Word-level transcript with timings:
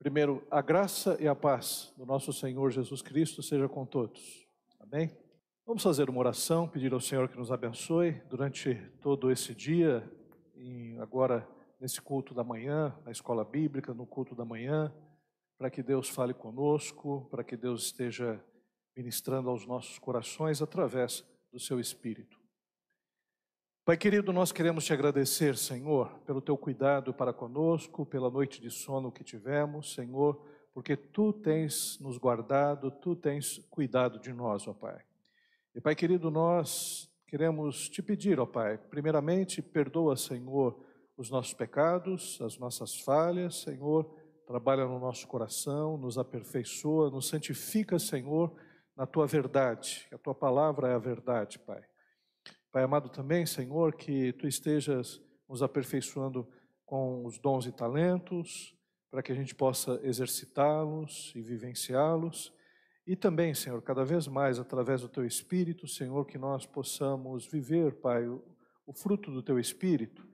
Primeiro, 0.00 0.42
a 0.50 0.62
graça 0.62 1.18
e 1.20 1.28
a 1.28 1.34
paz 1.34 1.92
do 1.94 2.06
nosso 2.06 2.32
Senhor 2.32 2.70
Jesus 2.70 3.02
Cristo 3.02 3.42
seja 3.42 3.68
com 3.68 3.84
todos. 3.84 4.48
Amém? 4.80 5.14
Vamos 5.66 5.82
fazer 5.82 6.08
uma 6.08 6.20
oração, 6.20 6.66
pedir 6.66 6.90
ao 6.94 7.00
Senhor 7.00 7.28
que 7.28 7.36
nos 7.36 7.52
abençoe 7.52 8.12
durante 8.30 8.74
todo 9.02 9.30
esse 9.30 9.54
dia 9.54 10.02
agora 10.98 11.46
nesse 11.78 12.00
culto 12.00 12.32
da 12.32 12.42
manhã, 12.42 12.96
na 13.04 13.12
escola 13.12 13.44
bíblica, 13.44 13.92
no 13.92 14.06
culto 14.06 14.34
da 14.34 14.42
manhã, 14.42 14.90
para 15.58 15.68
que 15.68 15.82
Deus 15.82 16.08
fale 16.08 16.32
conosco, 16.32 17.28
para 17.30 17.44
que 17.44 17.54
Deus 17.54 17.84
esteja 17.84 18.42
ministrando 18.96 19.50
aos 19.50 19.66
nossos 19.66 19.98
corações 19.98 20.62
através 20.62 21.22
do 21.52 21.60
seu 21.60 21.78
Espírito. 21.78 22.39
Pai 23.90 23.96
querido, 23.96 24.32
nós 24.32 24.52
queremos 24.52 24.84
te 24.84 24.92
agradecer, 24.92 25.56
Senhor, 25.56 26.16
pelo 26.24 26.40
teu 26.40 26.56
cuidado 26.56 27.12
para 27.12 27.32
conosco, 27.32 28.06
pela 28.06 28.30
noite 28.30 28.60
de 28.62 28.70
sono 28.70 29.10
que 29.10 29.24
tivemos, 29.24 29.94
Senhor, 29.94 30.40
porque 30.72 30.96
tu 30.96 31.32
tens 31.32 31.98
nos 31.98 32.16
guardado, 32.16 32.92
tu 32.92 33.16
tens 33.16 33.58
cuidado 33.68 34.20
de 34.20 34.32
nós, 34.32 34.68
ó 34.68 34.72
Pai. 34.72 35.00
E 35.74 35.80
Pai 35.80 35.96
querido, 35.96 36.30
nós 36.30 37.10
queremos 37.26 37.88
te 37.88 38.00
pedir, 38.00 38.38
ó 38.38 38.46
Pai, 38.46 38.78
primeiramente, 38.78 39.60
perdoa, 39.60 40.16
Senhor, 40.16 40.78
os 41.16 41.28
nossos 41.28 41.52
pecados, 41.52 42.40
as 42.42 42.56
nossas 42.58 43.00
falhas, 43.00 43.56
Senhor, 43.56 44.08
trabalha 44.46 44.84
no 44.84 45.00
nosso 45.00 45.26
coração, 45.26 45.98
nos 45.98 46.16
aperfeiçoa, 46.16 47.10
nos 47.10 47.28
santifica, 47.28 47.98
Senhor, 47.98 48.54
na 48.96 49.04
tua 49.04 49.26
verdade. 49.26 50.06
A 50.12 50.16
tua 50.16 50.32
palavra 50.32 50.90
é 50.90 50.94
a 50.94 50.98
verdade, 50.98 51.58
Pai. 51.58 51.82
Pai 52.72 52.84
amado 52.84 53.08
também, 53.08 53.44
Senhor, 53.46 53.96
que 53.96 54.32
tu 54.34 54.46
estejas 54.46 55.20
nos 55.48 55.60
aperfeiçoando 55.60 56.48
com 56.86 57.26
os 57.26 57.36
dons 57.36 57.66
e 57.66 57.72
talentos, 57.72 58.76
para 59.10 59.24
que 59.24 59.32
a 59.32 59.34
gente 59.34 59.56
possa 59.56 60.00
exercitá-los 60.04 61.32
e 61.34 61.42
vivenciá-los. 61.42 62.54
E 63.04 63.16
também, 63.16 63.54
Senhor, 63.54 63.82
cada 63.82 64.04
vez 64.04 64.28
mais 64.28 64.60
através 64.60 65.00
do 65.00 65.08
teu 65.08 65.26
espírito, 65.26 65.88
Senhor, 65.88 66.24
que 66.26 66.38
nós 66.38 66.64
possamos 66.64 67.44
viver, 67.44 67.96
Pai, 67.96 68.28
o, 68.28 68.40
fruto 68.92 69.32
do 69.32 69.42
teu 69.42 69.58
espírito. 69.58 70.24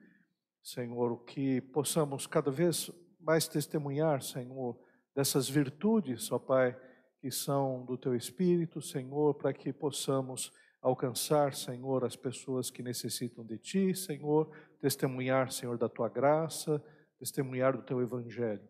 Senhor, 0.62 1.24
que 1.24 1.62
possamos 1.62 2.26
cada 2.26 2.50
vez 2.50 2.90
mais 3.18 3.48
testemunhar, 3.48 4.20
Senhor, 4.20 4.78
dessas 5.14 5.48
virtudes, 5.48 6.30
ó 6.30 6.38
Pai, 6.38 6.78
que 7.18 7.30
são 7.30 7.82
do 7.86 7.96
teu 7.96 8.14
espírito, 8.14 8.82
Senhor, 8.82 9.34
para 9.34 9.54
que 9.54 9.72
possamos 9.72 10.52
alcançar, 10.86 11.52
Senhor, 11.52 12.04
as 12.04 12.14
pessoas 12.14 12.70
que 12.70 12.80
necessitam 12.80 13.44
de 13.44 13.58
Ti, 13.58 13.92
Senhor, 13.92 14.48
testemunhar, 14.80 15.50
Senhor, 15.50 15.76
da 15.76 15.88
Tua 15.88 16.08
graça, 16.08 16.80
testemunhar 17.18 17.76
do 17.76 17.82
Teu 17.82 18.00
Evangelho. 18.00 18.62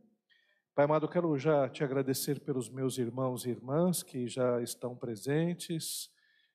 Pai 0.75 0.87
amado, 0.87 1.06
quero 1.09 1.37
já 1.39 1.69
te 1.69 1.84
agradecer 1.84 2.41
pelos 2.41 2.70
meus 2.70 2.97
irmãos 2.97 3.44
e 3.44 3.50
irmãs 3.50 4.03
que 4.03 4.27
já 4.28 4.62
estão 4.62 4.97
presentes 4.97 6.11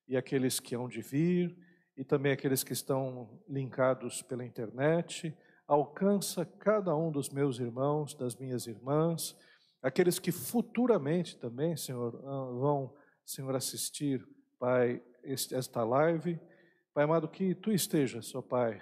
e 0.08 0.18
aqueles 0.18 0.60
que 0.60 0.76
hão 0.76 0.90
de 0.90 1.00
vir 1.00 1.56
e 1.96 2.04
também 2.04 2.32
aqueles 2.32 2.64
que 2.64 2.74
estão 2.74 3.40
linkados 3.48 4.24
pela 4.24 4.44
internet. 4.44 5.32
Alcança 5.68 6.44
cada 6.44 6.96
um 6.96 7.12
dos 7.12 7.30
meus 7.30 7.60
irmãos, 7.60 8.16
das 8.16 8.36
minhas 8.36 8.66
irmãs, 8.66 9.38
aqueles 9.80 10.18
que 10.18 10.32
futuramente 10.32 11.38
também, 11.38 11.78
Senhor, 11.78 12.20
vão, 12.20 12.96
Senhor, 13.24 13.56
assistir, 13.56 14.28
Pai, 14.58 15.02
esta 15.24 15.84
live. 15.84 16.40
Pai 16.94 17.04
amado, 17.04 17.28
que 17.28 17.56
tu 17.56 17.72
estejas, 17.72 18.34
ó 18.36 18.42
Pai, 18.42 18.82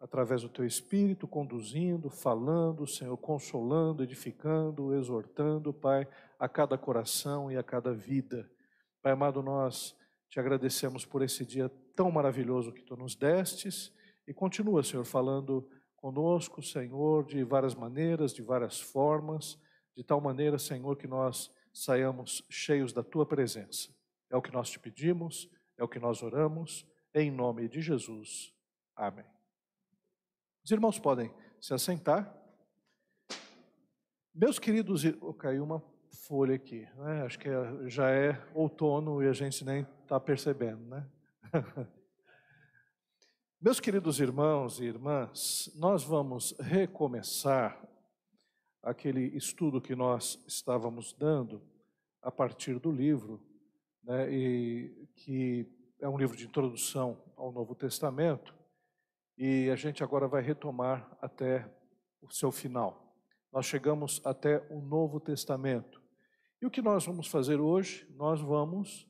através 0.00 0.42
do 0.42 0.48
teu 0.48 0.64
Espírito, 0.64 1.28
conduzindo, 1.28 2.10
falando, 2.10 2.86
Senhor, 2.86 3.16
consolando, 3.16 4.02
edificando, 4.02 4.94
exortando, 4.94 5.72
Pai, 5.72 6.08
a 6.38 6.48
cada 6.48 6.76
coração 6.76 7.52
e 7.52 7.56
a 7.56 7.62
cada 7.62 7.92
vida. 7.92 8.50
Pai 9.02 9.12
amado, 9.12 9.42
nós 9.42 9.96
te 10.28 10.40
agradecemos 10.40 11.04
por 11.04 11.22
esse 11.22 11.44
dia 11.44 11.70
tão 11.94 12.10
maravilhoso 12.10 12.72
que 12.72 12.82
tu 12.82 12.96
nos 12.96 13.14
destes 13.14 13.92
e 14.26 14.32
continua, 14.32 14.82
Senhor, 14.82 15.04
falando 15.04 15.68
conosco, 15.96 16.62
Senhor, 16.62 17.24
de 17.26 17.44
várias 17.44 17.74
maneiras, 17.74 18.32
de 18.32 18.42
várias 18.42 18.80
formas, 18.80 19.58
de 19.96 20.02
tal 20.02 20.20
maneira, 20.20 20.58
Senhor, 20.58 20.96
que 20.96 21.06
nós 21.06 21.50
saiamos 21.72 22.44
cheios 22.48 22.92
da 22.92 23.02
tua 23.02 23.26
presença. 23.26 23.88
É 24.30 24.36
o 24.36 24.42
que 24.42 24.52
nós 24.52 24.70
te 24.70 24.78
pedimos 24.78 25.50
é 25.80 25.84
o 25.84 25.88
que 25.88 25.98
nós 25.98 26.22
oramos, 26.22 26.86
em 27.14 27.30
nome 27.30 27.66
de 27.66 27.80
Jesus. 27.80 28.54
Amém. 28.94 29.24
Os 30.62 30.70
irmãos 30.70 30.98
podem 30.98 31.32
se 31.58 31.72
assentar. 31.72 32.36
Meus 34.34 34.58
queridos, 34.58 35.04
oh, 35.22 35.32
caiu 35.32 35.64
uma 35.64 35.82
folha 36.26 36.54
aqui, 36.54 36.86
né? 36.98 37.22
acho 37.22 37.38
que 37.38 37.48
é, 37.48 37.88
já 37.88 38.10
é 38.10 38.46
outono 38.52 39.22
e 39.22 39.26
a 39.26 39.32
gente 39.32 39.64
nem 39.64 39.86
está 40.02 40.20
percebendo, 40.20 40.84
né? 40.84 41.10
Meus 43.58 43.80
queridos 43.80 44.20
irmãos 44.20 44.80
e 44.80 44.84
irmãs, 44.84 45.72
nós 45.76 46.04
vamos 46.04 46.54
recomeçar 46.60 47.82
aquele 48.82 49.34
estudo 49.34 49.80
que 49.80 49.94
nós 49.94 50.44
estávamos 50.46 51.14
dando 51.14 51.62
a 52.20 52.30
partir 52.30 52.78
do 52.78 52.92
livro 52.92 53.42
né, 54.02 54.32
e 54.32 54.99
que 55.24 55.66
é 56.00 56.08
um 56.08 56.16
livro 56.16 56.34
de 56.34 56.46
introdução 56.46 57.22
ao 57.36 57.52
Novo 57.52 57.74
Testamento, 57.74 58.54
e 59.36 59.68
a 59.68 59.76
gente 59.76 60.02
agora 60.02 60.26
vai 60.26 60.42
retomar 60.42 61.16
até 61.20 61.70
o 62.22 62.30
seu 62.30 62.50
final. 62.50 63.14
Nós 63.52 63.66
chegamos 63.66 64.20
até 64.24 64.66
o 64.70 64.80
Novo 64.80 65.20
Testamento. 65.20 66.00
E 66.60 66.66
o 66.66 66.70
que 66.70 66.80
nós 66.80 67.04
vamos 67.04 67.26
fazer 67.26 67.60
hoje? 67.60 68.06
Nós 68.16 68.40
vamos 68.40 69.06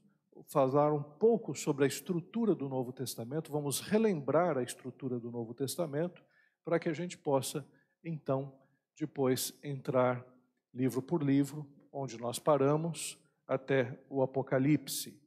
falar 0.48 0.93
um 0.93 1.03
pouco 1.03 1.54
sobre 1.54 1.84
a 1.84 1.88
estrutura 1.88 2.54
do 2.54 2.69
Novo 2.69 2.92
Testamento, 2.92 3.53
vamos 3.53 3.81
relembrar 3.81 4.59
a 4.59 4.62
estrutura 4.62 5.21
do 5.21 5.31
Novo 5.31 5.54
Testamento, 5.54 6.25
para 6.65 6.78
que 6.81 6.88
a 6.88 6.92
gente 6.92 7.16
possa, 7.16 7.65
então, 8.03 8.53
depois 8.98 9.56
entrar 9.62 10.27
livro 10.75 11.00
por 11.03 11.22
livro, 11.22 11.66
onde 11.92 12.19
nós 12.19 12.38
paramos, 12.38 13.16
até 13.47 14.00
o 14.09 14.22
Apocalipse. 14.22 15.19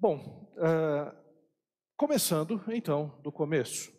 Bom, 0.00 0.48
uh, 0.54 1.12
começando 1.96 2.62
então 2.68 3.18
do 3.20 3.32
começo. 3.32 3.92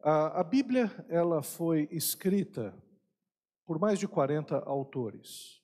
A, 0.00 0.40
a 0.40 0.42
Bíblia 0.42 0.90
ela 1.10 1.42
foi 1.42 1.86
escrita 1.90 2.74
por 3.66 3.78
mais 3.78 3.98
de 3.98 4.08
40 4.08 4.60
autores, 4.60 5.62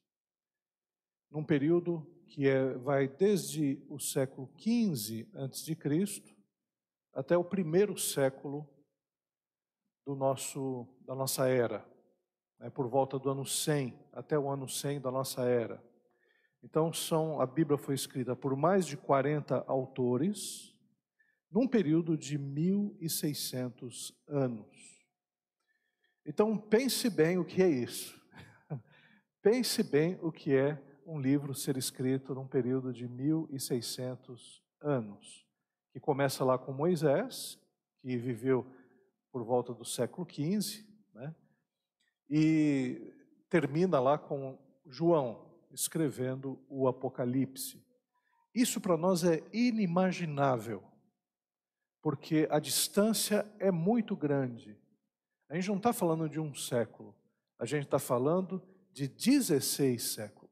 num 1.31 1.43
período 1.43 2.06
que 2.27 2.47
é, 2.47 2.75
vai 2.75 3.09
desde 3.09 3.82
o 3.88 3.99
século 3.99 4.53
XV 4.59 5.26
a.C. 5.37 5.75
até 7.15 7.38
o 7.38 7.44
primeiro 7.44 7.97
século 7.97 8.69
do 10.05 10.15
nosso, 10.15 10.87
da 11.00 11.15
nossa 11.15 11.49
era 11.49 11.82
né, 12.59 12.69
por 12.69 12.88
volta 12.91 13.19
do 13.19 13.31
ano 13.31 13.47
100, 13.47 13.99
até 14.12 14.38
o 14.38 14.50
ano 14.50 14.69
100 14.69 15.00
da 15.00 15.11
nossa 15.11 15.44
era. 15.44 15.82
Então, 16.64 16.91
são, 16.94 17.42
a 17.42 17.47
Bíblia 17.47 17.76
foi 17.76 17.94
escrita 17.94 18.34
por 18.34 18.56
mais 18.56 18.86
de 18.86 18.97
40 18.97 19.64
autores, 19.66 20.75
num 21.50 21.69
período 21.69 22.16
de 22.16 22.38
1.600 22.38 24.14
anos. 24.26 25.04
Então, 26.25 26.56
pense 26.56 27.10
bem 27.10 27.36
o 27.36 27.44
que 27.44 27.62
é 27.62 27.69
isso. 27.69 28.19
pense 29.42 29.82
bem 29.82 30.19
o 30.22 30.32
que 30.32 30.56
é 30.56 30.82
um 31.06 31.20
livro 31.20 31.54
ser 31.54 31.76
escrito 31.76 32.34
num 32.34 32.48
período 32.48 32.94
de 32.94 33.06
1.600 33.06 34.62
anos, 34.81 35.46
que 35.92 36.00
começa 36.00 36.42
lá 36.46 36.56
com 36.56 36.72
Moisés, 36.72 37.60
que 38.00 38.16
viveu 38.16 38.66
por 39.31 39.44
volta 39.44 39.75
do 39.75 39.84
século 39.84 40.26
XV, 40.26 40.82
né? 41.12 41.34
e 42.31 43.12
termina 43.50 44.00
lá 44.00 44.16
com 44.16 44.58
João 44.87 45.44
escrevendo 45.75 46.65
o 46.69 46.87
Apocalipse. 46.87 47.85
Isso 48.55 48.81
para 48.81 48.97
nós 48.97 49.25
é 49.25 49.43
inimaginável, 49.53 50.82
porque 52.00 52.47
a 52.50 52.61
distância 52.61 53.44
é 53.59 53.71
muito 53.71 54.17
grande. 54.17 54.79
A 55.49 55.56
gente 55.56 55.69
não 55.69 55.76
está 55.76 55.93
falando 55.93 56.29
de 56.29 56.38
um 56.38 56.55
século, 56.55 57.15
a 57.59 57.67
gente 57.67 57.85
está 57.85 57.99
falando 57.99 58.62
de 58.93 59.09
16 59.09 60.15
séculos. 60.15 60.44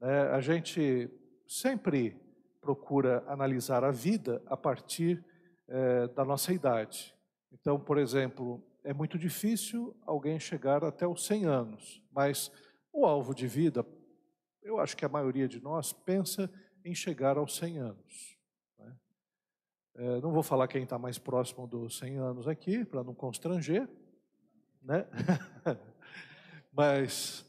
É, 0.00 0.20
a 0.34 0.40
gente 0.40 1.10
sempre 1.48 2.20
procura 2.60 3.24
analisar 3.26 3.82
a 3.82 3.90
vida 3.90 4.42
a 4.46 4.56
partir 4.56 5.24
é, 5.66 6.08
da 6.08 6.24
nossa 6.24 6.52
idade. 6.52 7.14
Então, 7.50 7.80
por 7.80 7.96
exemplo, 7.96 8.62
é 8.84 8.92
muito 8.92 9.18
difícil 9.18 9.96
alguém 10.04 10.38
chegar 10.38 10.84
até 10.84 11.06
os 11.06 11.24
100 11.24 11.44
anos, 11.46 12.02
mas 12.12 12.52
o 12.96 13.04
alvo 13.06 13.34
de 13.34 13.46
vida, 13.46 13.84
eu 14.62 14.80
acho 14.80 14.96
que 14.96 15.04
a 15.04 15.08
maioria 15.08 15.46
de 15.46 15.60
nós 15.62 15.92
pensa 15.92 16.50
em 16.84 16.94
chegar 16.94 17.36
aos 17.36 17.56
100 17.56 17.78
anos. 17.78 18.38
Né? 18.78 18.96
É, 19.96 20.20
não 20.20 20.32
vou 20.32 20.42
falar 20.42 20.66
quem 20.66 20.84
está 20.84 20.98
mais 20.98 21.18
próximo 21.18 21.66
dos 21.66 21.98
100 21.98 22.16
anos 22.16 22.48
aqui, 22.48 22.84
para 22.84 23.04
não 23.04 23.14
constranger, 23.14 23.88
né? 24.82 25.06
Mas 26.72 27.44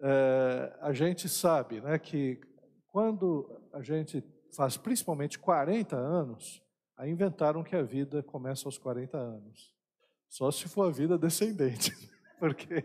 é, 0.00 0.78
a 0.80 0.92
gente 0.92 1.28
sabe 1.28 1.80
né, 1.80 1.98
que 1.98 2.40
quando 2.88 3.60
a 3.72 3.82
gente 3.82 4.22
faz 4.54 4.76
principalmente 4.76 5.38
40 5.38 5.96
anos, 5.96 6.62
aí 6.96 7.10
inventaram 7.10 7.62
que 7.62 7.74
a 7.74 7.82
vida 7.82 8.22
começa 8.22 8.68
aos 8.68 8.76
40 8.78 9.16
anos. 9.16 9.74
Só 10.28 10.50
se 10.50 10.68
for 10.68 10.88
a 10.88 10.90
vida 10.90 11.16
descendente, 11.16 11.92
porque, 12.38 12.84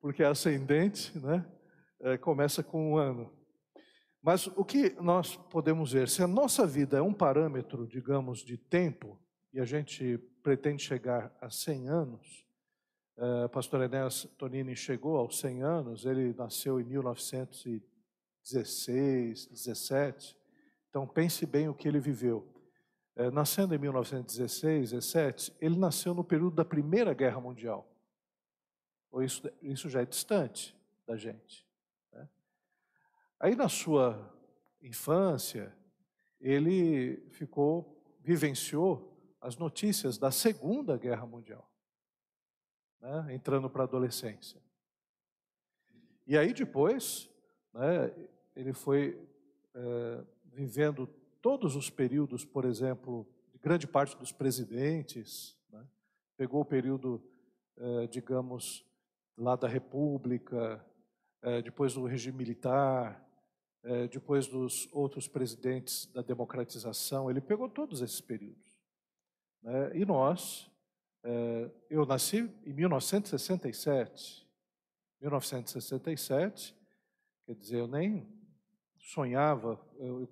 porque 0.00 0.22
a 0.22 0.30
ascendente 0.30 1.18
né, 1.18 1.44
é, 2.00 2.16
começa 2.16 2.62
com 2.62 2.92
um 2.92 2.96
ano. 2.96 3.36
Mas 4.22 4.46
o 4.48 4.64
que 4.64 4.90
nós 5.00 5.36
podemos 5.36 5.92
ver, 5.92 6.08
se 6.08 6.22
a 6.22 6.26
nossa 6.26 6.66
vida 6.66 6.98
é 6.98 7.02
um 7.02 7.14
parâmetro, 7.14 7.86
digamos, 7.86 8.40
de 8.40 8.56
tempo, 8.56 9.16
e 9.52 9.60
a 9.60 9.64
gente 9.64 10.18
pretende 10.42 10.82
chegar 10.82 11.32
a 11.40 11.48
100 11.48 11.88
anos, 11.88 12.44
uh, 13.16 13.48
pastor 13.48 13.80
Enéas 13.82 14.24
Tonini 14.36 14.74
chegou 14.76 15.16
aos 15.16 15.38
100 15.38 15.62
anos, 15.62 16.04
ele 16.04 16.34
nasceu 16.34 16.80
em 16.80 16.84
1916, 16.84 19.46
17, 19.46 20.36
então 20.90 21.06
pense 21.06 21.46
bem 21.46 21.68
o 21.68 21.74
que 21.74 21.86
ele 21.88 22.00
viveu. 22.00 22.46
Uh, 23.16 23.30
nascendo 23.30 23.72
em 23.74 23.78
1916, 23.78 24.90
17, 24.90 25.56
ele 25.60 25.78
nasceu 25.78 26.12
no 26.12 26.24
período 26.24 26.56
da 26.56 26.64
Primeira 26.64 27.14
Guerra 27.14 27.40
Mundial. 27.40 27.88
Isso, 29.22 29.42
isso 29.62 29.88
já 29.88 30.02
é 30.02 30.06
distante 30.06 30.76
da 31.06 31.16
gente. 31.16 31.68
Aí 33.40 33.54
na 33.54 33.68
sua 33.68 34.34
infância, 34.82 35.72
ele 36.40 37.18
ficou, 37.30 38.02
vivenciou 38.20 39.16
as 39.40 39.56
notícias 39.56 40.18
da 40.18 40.32
Segunda 40.32 40.96
Guerra 40.96 41.24
Mundial, 41.24 41.70
né, 43.00 43.32
entrando 43.32 43.70
para 43.70 43.84
a 43.84 43.86
adolescência. 43.86 44.60
E 46.26 46.36
aí 46.36 46.52
depois, 46.52 47.30
né, 47.72 48.12
ele 48.56 48.72
foi 48.72 49.24
é, 49.72 50.24
vivendo 50.46 51.06
todos 51.40 51.76
os 51.76 51.88
períodos, 51.88 52.44
por 52.44 52.64
exemplo, 52.64 53.24
de 53.52 53.58
grande 53.58 53.86
parte 53.86 54.16
dos 54.16 54.32
presidentes, 54.32 55.56
né, 55.70 55.86
pegou 56.36 56.60
o 56.60 56.64
período, 56.64 57.22
é, 57.76 58.08
digamos, 58.08 58.84
lá 59.38 59.54
da 59.54 59.68
República, 59.68 60.84
é, 61.42 61.62
depois 61.62 61.94
do 61.94 62.04
regime 62.04 62.38
militar, 62.38 63.24
é, 63.84 64.08
depois 64.08 64.48
dos 64.48 64.88
outros 64.92 65.28
presidentes 65.28 66.06
da 66.12 66.20
democratização, 66.20 67.30
ele 67.30 67.40
pegou 67.40 67.68
todos 67.68 68.02
esses 68.02 68.20
períodos. 68.20 68.66
Né? 69.62 69.98
E 69.98 70.04
nós, 70.04 70.70
é, 71.24 71.70
eu 71.88 72.04
nasci 72.04 72.50
em 72.66 72.72
1967, 72.72 74.46
1967, 75.20 76.76
quer 77.46 77.54
dizer, 77.54 77.78
eu 77.78 77.86
nem 77.86 78.26
sonhava, 78.98 79.80
eu 79.98 80.28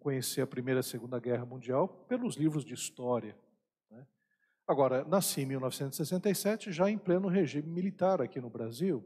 conheci 0.00 0.40
a 0.40 0.46
Primeira 0.46 0.78
e 0.78 0.82
a 0.82 0.84
Segunda 0.84 1.18
Guerra 1.18 1.46
Mundial 1.46 1.88
pelos 2.06 2.36
livros 2.36 2.64
de 2.64 2.74
história. 2.74 3.36
Agora, 4.66 5.04
nasci 5.04 5.42
em 5.42 5.46
1967, 5.46 6.72
já 6.72 6.90
em 6.90 6.96
pleno 6.96 7.28
regime 7.28 7.68
militar 7.68 8.22
aqui 8.22 8.40
no 8.40 8.48
Brasil, 8.48 9.04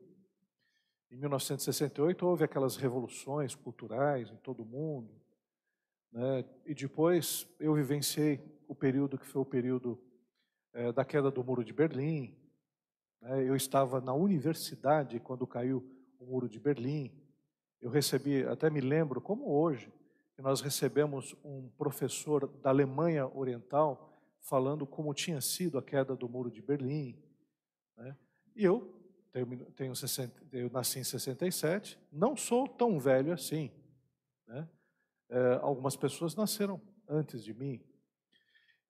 em 1.11 1.17
1968 1.17 2.25
houve 2.25 2.45
aquelas 2.45 2.77
revoluções 2.77 3.57
culturais 3.57 4.31
em 4.31 4.37
todo 4.37 4.63
o 4.63 4.67
mundo, 4.67 5.11
né? 6.13 6.45
e 6.65 6.75
depois 6.75 7.49
eu 7.59 7.75
vivenciei 7.75 8.41
o 8.69 8.75
período 8.75 9.19
que 9.19 9.27
foi 9.27 9.43
o 9.43 9.45
período 9.45 10.01
é, 10.73 10.93
da 10.93 11.05
queda 11.05 11.29
do 11.29 11.43
Muro 11.43 11.65
de 11.65 11.73
Berlim. 11.73 12.37
Né? 13.21 13.43
Eu 13.43 13.57
estava 13.57 14.01
na 14.01 14.15
universidade 14.15 15.19
quando 15.19 15.45
caiu 15.45 15.85
o 16.21 16.27
Muro 16.27 16.49
de 16.49 16.61
Berlim. 16.61 17.11
Eu 17.81 17.91
recebi, 17.91 18.45
até 18.45 18.71
me 18.71 18.81
lembro, 18.81 19.21
como 19.21 19.51
hoje, 19.51 19.93
que 20.37 20.43
nós 20.43 20.61
recebemos 20.61 21.35
um 21.43 21.69
professor 21.77 22.47
da 22.47 22.71
Alemanha 22.71 23.27
Oriental 23.27 24.08
falando 24.41 24.87
como 24.87 25.13
tinha 25.15 25.41
sido 25.41 25.79
a 25.79 25.83
queda 25.83 26.17
do 26.17 26.29
Muro 26.29 26.51
de 26.51 26.63
Berlim. 26.63 27.17
Né? 27.97 28.17
E 28.55 28.65
eu 28.65 28.95
tenho, 29.33 29.65
tenho 29.73 29.95
60, 29.95 30.47
eu 30.53 30.71
nasci 30.71 30.99
em 30.99 31.05
67, 31.05 31.99
não 32.11 32.37
sou 32.37 32.67
tão 32.67 32.99
velho 32.99 33.33
assim. 33.33 33.71
Né? 34.47 34.69
É, 35.31 35.59
algumas 35.63 35.97
pessoas 35.97 36.35
nasceram 36.35 36.81
antes 37.09 37.45
de 37.45 37.53
mim. 37.53 37.83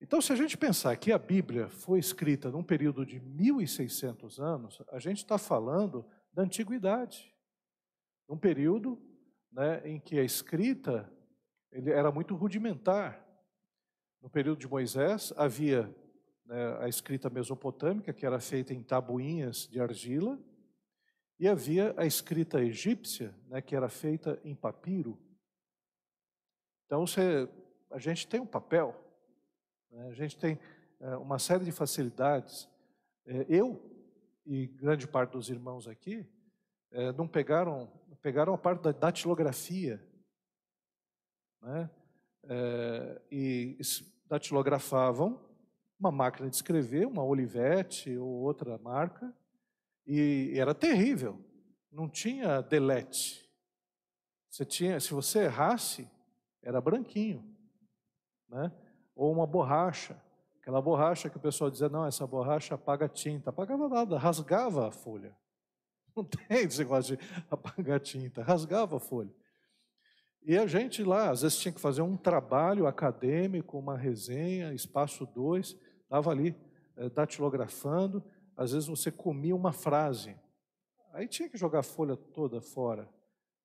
Então, 0.00 0.20
se 0.20 0.32
a 0.32 0.36
gente 0.36 0.56
pensar 0.56 0.96
que 0.96 1.10
a 1.10 1.18
Bíblia 1.18 1.68
foi 1.68 1.98
escrita 1.98 2.50
num 2.50 2.62
período 2.62 3.04
de 3.04 3.20
1.600 3.20 4.38
anos, 4.40 4.80
a 4.92 5.00
gente 5.00 5.18
está 5.18 5.36
falando 5.36 6.06
da 6.32 6.42
antiguidade. 6.42 7.34
Um 8.28 8.38
período 8.38 8.96
né, 9.50 9.82
em 9.84 9.98
que 9.98 10.18
a 10.18 10.22
escrita 10.22 11.12
ele 11.72 11.90
era 11.90 12.12
muito 12.12 12.36
rudimentar. 12.36 13.26
No 14.20 14.28
período 14.28 14.58
de 14.58 14.68
Moisés, 14.68 15.32
havia 15.36 15.94
né, 16.44 16.78
a 16.80 16.88
escrita 16.88 17.30
mesopotâmica, 17.30 18.12
que 18.12 18.26
era 18.26 18.40
feita 18.40 18.74
em 18.74 18.82
tabuinhas 18.82 19.68
de 19.68 19.80
argila, 19.80 20.38
e 21.38 21.46
havia 21.46 21.94
a 21.96 22.04
escrita 22.04 22.60
egípcia, 22.60 23.34
né, 23.46 23.62
que 23.62 23.76
era 23.76 23.88
feita 23.88 24.40
em 24.42 24.54
papiro. 24.54 25.16
Então, 26.86 27.06
você, 27.06 27.48
a 27.90 27.98
gente 27.98 28.26
tem 28.26 28.40
um 28.40 28.46
papel, 28.46 28.98
né, 29.90 30.08
a 30.08 30.14
gente 30.14 30.36
tem 30.36 30.58
é, 31.00 31.16
uma 31.16 31.38
série 31.38 31.64
de 31.64 31.70
facilidades. 31.70 32.68
É, 33.24 33.46
eu 33.48 33.80
e 34.44 34.66
grande 34.66 35.06
parte 35.06 35.32
dos 35.32 35.48
irmãos 35.50 35.86
aqui 35.86 36.26
é, 36.90 37.12
não 37.12 37.28
pegaram, 37.28 37.92
pegaram 38.22 38.54
a 38.54 38.58
parte 38.58 38.82
da 38.82 38.92
datilografia, 38.92 40.02
né, 41.60 41.90
e 43.30 43.78
datilografavam 44.28 45.48
uma 45.98 46.12
máquina 46.12 46.48
de 46.48 46.54
escrever, 46.54 47.06
uma 47.06 47.24
Olivetti 47.24 48.16
ou 48.16 48.28
outra 48.28 48.78
marca, 48.78 49.34
e 50.06 50.52
era 50.56 50.74
terrível. 50.74 51.44
Não 51.90 52.08
tinha 52.08 52.60
delete. 52.60 53.48
Você 54.48 54.64
tinha, 54.64 55.00
se 55.00 55.12
você 55.12 55.44
errasse, 55.44 56.08
era 56.62 56.80
branquinho, 56.80 57.44
né? 58.48 58.72
Ou 59.14 59.32
uma 59.32 59.46
borracha, 59.46 60.16
aquela 60.60 60.80
borracha 60.80 61.28
que 61.28 61.36
o 61.36 61.40
pessoal 61.40 61.70
dizia, 61.70 61.88
não, 61.88 62.06
essa 62.06 62.26
borracha 62.26 62.74
apaga 62.74 63.08
tinta. 63.08 63.50
Apagava 63.50 63.88
nada, 63.88 64.16
rasgava 64.16 64.88
a 64.88 64.90
folha. 64.92 65.36
Não 66.14 66.24
tem 66.24 66.58
esse 66.58 66.78
negócio 66.78 67.16
de 67.16 67.24
apagar 67.50 68.00
tinta, 68.00 68.42
rasgava 68.42 68.96
a 68.96 69.00
folha. 69.00 69.30
E 70.48 70.56
a 70.56 70.66
gente 70.66 71.04
lá, 71.04 71.28
às 71.28 71.42
vezes 71.42 71.58
tinha 71.58 71.70
que 71.70 71.78
fazer 71.78 72.00
um 72.00 72.16
trabalho 72.16 72.86
acadêmico, 72.86 73.78
uma 73.78 73.98
resenha, 73.98 74.72
espaço 74.72 75.26
2, 75.26 75.76
estava 76.04 76.30
ali 76.30 76.56
é, 76.96 77.10
datilografando, 77.10 78.24
às 78.56 78.72
vezes 78.72 78.88
você 78.88 79.12
comia 79.12 79.54
uma 79.54 79.74
frase, 79.74 80.34
aí 81.12 81.28
tinha 81.28 81.50
que 81.50 81.58
jogar 81.58 81.80
a 81.80 81.82
folha 81.82 82.16
toda 82.16 82.62
fora, 82.62 83.06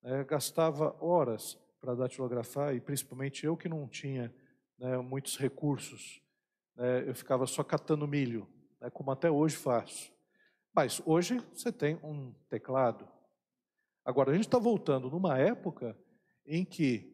né? 0.02 0.24
gastava 0.24 0.94
horas 1.02 1.58
para 1.80 1.94
datilografar, 1.94 2.74
e 2.74 2.82
principalmente 2.82 3.46
eu 3.46 3.56
que 3.56 3.66
não 3.66 3.88
tinha 3.88 4.30
né, 4.78 4.98
muitos 4.98 5.38
recursos, 5.38 6.20
né, 6.76 7.08
eu 7.08 7.14
ficava 7.14 7.46
só 7.46 7.64
catando 7.64 8.06
milho, 8.06 8.46
né, 8.78 8.90
como 8.90 9.10
até 9.10 9.30
hoje 9.30 9.56
faço. 9.56 10.12
Mas 10.74 11.00
hoje 11.06 11.40
você 11.54 11.72
tem 11.72 11.98
um 12.04 12.34
teclado. 12.50 13.08
Agora, 14.04 14.32
a 14.32 14.34
gente 14.34 14.44
está 14.44 14.58
voltando 14.58 15.08
numa 15.08 15.38
época 15.38 15.96
em 16.46 16.64
que 16.64 17.12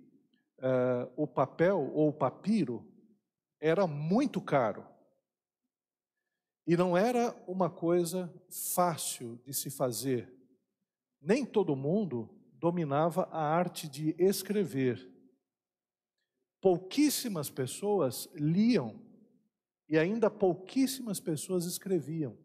uh, 0.58 1.10
o 1.16 1.26
papel 1.26 1.90
ou 1.94 2.08
o 2.08 2.12
papiro 2.12 2.86
era 3.60 3.86
muito 3.86 4.40
caro. 4.40 4.86
E 6.66 6.76
não 6.76 6.96
era 6.96 7.34
uma 7.46 7.68
coisa 7.68 8.32
fácil 8.48 9.40
de 9.44 9.52
se 9.52 9.70
fazer. 9.70 10.32
Nem 11.20 11.44
todo 11.44 11.76
mundo 11.76 12.28
dominava 12.54 13.28
a 13.32 13.42
arte 13.42 13.88
de 13.88 14.14
escrever. 14.18 15.10
Pouquíssimas 16.60 17.50
pessoas 17.50 18.28
liam 18.34 19.00
e 19.88 19.98
ainda 19.98 20.30
pouquíssimas 20.30 21.18
pessoas 21.18 21.64
escreviam. 21.64 22.36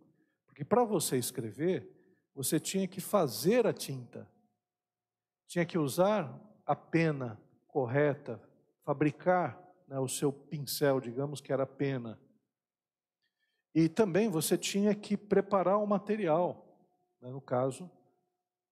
Porque 0.48 0.63
para 0.63 0.84
você 0.84 1.18
escrever, 1.18 1.92
você 2.34 2.60
tinha 2.60 2.88
que 2.88 3.00
fazer 3.00 3.68
a 3.68 3.74
tinta, 3.74 4.30
tinha 5.48 5.65
que 5.65 5.77
usar 5.77 6.34
a 6.65 6.75
pena 6.75 7.39
correta, 7.67 8.41
fabricar 8.84 9.62
né, 9.88 10.00
o 10.00 10.07
seu 10.07 10.31
pincel, 10.31 11.00
digamos 11.00 11.41
que 11.41 11.53
era 11.53 11.65
pena. 11.65 12.19
E 13.74 13.89
também 13.89 14.29
você 14.29 14.57
tinha 14.57 14.95
que 14.95 15.17
preparar 15.17 15.77
o 15.77 15.86
material, 15.86 16.65
né, 17.22 17.29
no 17.29 17.41
caso, 17.41 17.89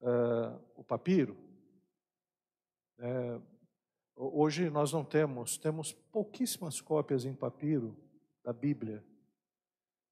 uh, 0.01 0.59
o 0.75 0.83
papiro. 0.83 1.37
É, 2.99 3.39
hoje 4.15 4.69
nós 4.69 4.93
não 4.93 5.03
temos, 5.03 5.57
temos 5.57 5.91
pouquíssimas 5.91 6.79
cópias 6.79 7.25
em 7.25 7.33
papiro 7.33 7.97
da 8.43 8.53
Bíblia. 8.53 9.03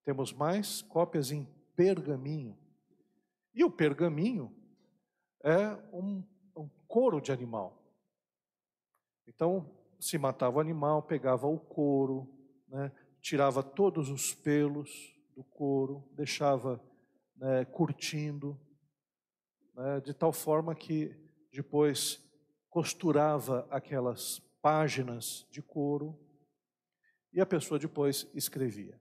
Temos 0.03 0.33
mais 0.33 0.81
cópias 0.81 1.31
em 1.31 1.47
pergaminho. 1.75 2.57
E 3.53 3.63
o 3.63 3.71
pergaminho 3.71 4.53
é 5.43 5.69
um, 5.93 6.23
um 6.55 6.70
couro 6.88 7.22
de 7.22 7.31
animal. 7.31 7.81
Então, 9.27 9.70
se 10.00 10.17
matava 10.17 10.58
o 10.58 10.60
animal, 10.60 11.03
pegava 11.03 11.48
o 11.48 11.60
couro, 11.60 12.27
né, 12.67 12.91
tirava 13.22 13.62
todos 13.62 14.10
os 14.10 14.34
pelos 14.34 15.15
do 15.36 15.43
couro, 15.43 16.03
deixava 16.13 16.81
né, 17.36 17.65
curtindo, 17.65 18.60
né, 19.74 20.01
de 20.01 20.13
tal 20.13 20.34
forma 20.34 20.75
que 20.75 21.15
depois 21.51 22.20
costurava 22.70 23.67
aquelas 23.70 24.39
páginas 24.62 25.48
de 25.51 25.62
couro 25.62 26.17
e 27.34 27.41
a 27.41 27.46
pessoa 27.46 27.79
depois 27.79 28.27
escrevia. 28.34 29.00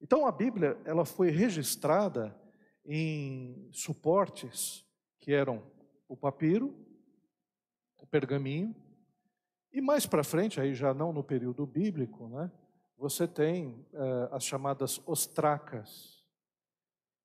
Então 0.00 0.26
a 0.26 0.32
Bíblia 0.32 0.78
ela 0.84 1.04
foi 1.04 1.30
registrada 1.30 2.38
em 2.84 3.68
suportes 3.72 4.84
que 5.18 5.32
eram 5.32 5.62
o 6.08 6.16
papiro, 6.16 6.74
o 7.98 8.06
pergaminho 8.06 8.74
e 9.76 9.80
mais 9.82 10.06
para 10.06 10.24
frente, 10.24 10.58
aí 10.58 10.74
já 10.74 10.94
não 10.94 11.12
no 11.12 11.22
período 11.22 11.66
bíblico, 11.66 12.28
né, 12.28 12.50
você 12.96 13.28
tem 13.28 13.86
eh, 13.92 14.28
as 14.32 14.42
chamadas 14.42 15.02
ostracas, 15.06 16.24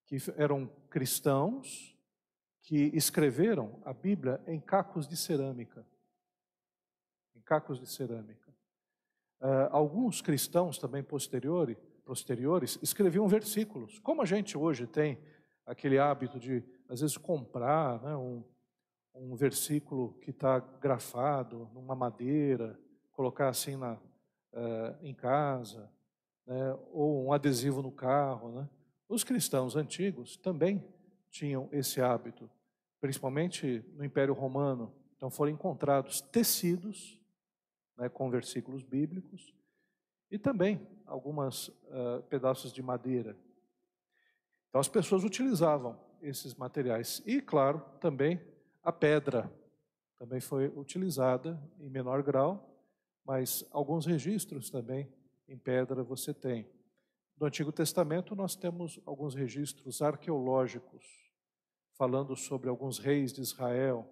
que 0.05 0.17
eram 0.35 0.67
cristãos 0.89 1.97
que 2.61 2.91
escreveram 2.93 3.81
a 3.85 3.93
Bíblia 3.93 4.43
em 4.45 4.59
cacos 4.59 5.07
de 5.07 5.15
cerâmica. 5.15 5.87
Em 7.33 7.41
cacos 7.41 7.79
de 7.79 7.87
cerâmica. 7.87 8.51
Uh, 9.39 9.71
alguns 9.71 10.21
cristãos 10.21 10.77
também 10.77 11.01
posteriores, 11.01 11.77
posteriores 12.03 12.77
escreviam 12.81 13.27
versículos. 13.27 13.97
Como 13.99 14.21
a 14.21 14.25
gente 14.25 14.57
hoje 14.57 14.85
tem 14.85 15.17
aquele 15.65 15.97
hábito 15.97 16.37
de, 16.37 16.63
às 16.89 16.99
vezes, 16.99 17.17
comprar 17.17 18.01
né, 18.03 18.15
um, 18.15 18.43
um 19.13 19.35
versículo 19.35 20.13
que 20.21 20.31
está 20.31 20.59
grafado 20.59 21.69
numa 21.73 21.95
madeira, 21.95 22.79
colocar 23.11 23.49
assim 23.49 23.75
na, 23.75 23.93
uh, 23.93 24.97
em 25.01 25.13
casa, 25.13 25.91
né, 26.45 26.77
ou 26.91 27.25
um 27.25 27.33
adesivo 27.33 27.81
no 27.81 27.91
carro. 27.91 28.51
Né? 28.51 28.69
Os 29.07 29.23
cristãos 29.23 29.75
antigos 29.75 30.37
também 30.37 30.83
tinham 31.29 31.69
esse 31.71 32.01
hábito, 32.01 32.49
principalmente 32.99 33.83
no 33.93 34.03
Império 34.03 34.33
Romano. 34.33 34.93
Então 35.15 35.29
foram 35.29 35.51
encontrados 35.51 36.21
tecidos 36.21 37.19
né, 37.97 38.09
com 38.09 38.29
versículos 38.29 38.81
bíblicos 38.81 39.53
e 40.29 40.39
também 40.39 40.87
alguns 41.05 41.67
uh, 41.67 42.23
pedaços 42.29 42.71
de 42.71 42.81
madeira. 42.81 43.37
Então 44.69 44.79
as 44.79 44.87
pessoas 44.87 45.23
utilizavam 45.23 45.99
esses 46.21 46.55
materiais 46.55 47.21
e, 47.25 47.41
claro, 47.41 47.81
também 47.99 48.39
a 48.83 48.91
pedra 48.91 49.51
também 50.17 50.39
foi 50.39 50.67
utilizada 50.67 51.61
em 51.79 51.89
menor 51.89 52.21
grau, 52.23 52.71
mas 53.25 53.65
alguns 53.71 54.05
registros 54.05 54.69
também 54.69 55.11
em 55.47 55.57
pedra 55.57 56.03
você 56.03 56.33
tem. 56.33 56.67
No 57.39 57.47
Antigo 57.47 57.71
Testamento, 57.71 58.35
nós 58.35 58.55
temos 58.55 58.99
alguns 59.05 59.33
registros 59.33 60.01
arqueológicos 60.01 61.31
falando 61.93 62.35
sobre 62.35 62.69
alguns 62.69 62.99
reis 62.99 63.33
de 63.33 63.41
Israel. 63.41 64.07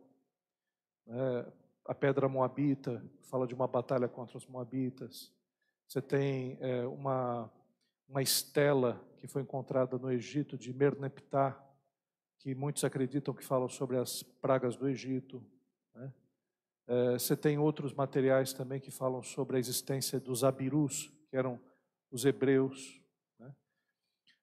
Né? 1.05 1.45
A 1.85 1.93
pedra 1.93 2.27
moabita 2.27 3.03
fala 3.23 3.47
de 3.47 3.53
uma 3.53 3.67
batalha 3.67 4.07
contra 4.07 4.37
os 4.37 4.47
moabitas. 4.47 5.31
Você 5.87 6.01
tem 6.01 6.57
é, 6.59 6.85
uma, 6.85 7.51
uma 8.07 8.21
estela 8.21 8.99
que 9.17 9.27
foi 9.27 9.41
encontrada 9.41 9.97
no 9.97 10.11
Egito 10.11 10.57
de 10.57 10.73
Merneptah, 10.73 11.59
que 12.39 12.55
muitos 12.55 12.83
acreditam 12.83 13.33
que 13.33 13.43
falam 13.43 13.67
sobre 13.67 13.97
as 13.97 14.23
pragas 14.23 14.75
do 14.75 14.87
Egito. 14.87 15.43
Né? 15.93 16.13
É, 16.87 17.11
você 17.13 17.35
tem 17.35 17.59
outros 17.59 17.93
materiais 17.93 18.53
também 18.53 18.79
que 18.79 18.89
falam 18.89 19.21
sobre 19.21 19.57
a 19.57 19.59
existência 19.59 20.19
dos 20.19 20.43
abirus, 20.43 21.13
que 21.29 21.37
eram 21.37 21.59
os 22.09 22.25
hebreus. 22.25 22.99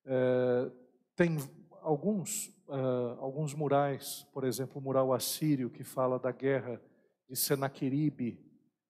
É, 0.05 0.71
tem 1.17 1.37
alguns, 1.81 2.49
uh, 2.69 3.19
alguns 3.19 3.55
murais, 3.55 4.25
por 4.33 4.45
exemplo, 4.45 4.79
o 4.79 4.85
mural 4.85 5.13
assírio, 5.13 5.71
que 5.71 5.83
fala 5.83 6.19
da 6.19 6.31
guerra 6.31 6.81
de 7.29 7.35
Senaqueribe 7.35 8.39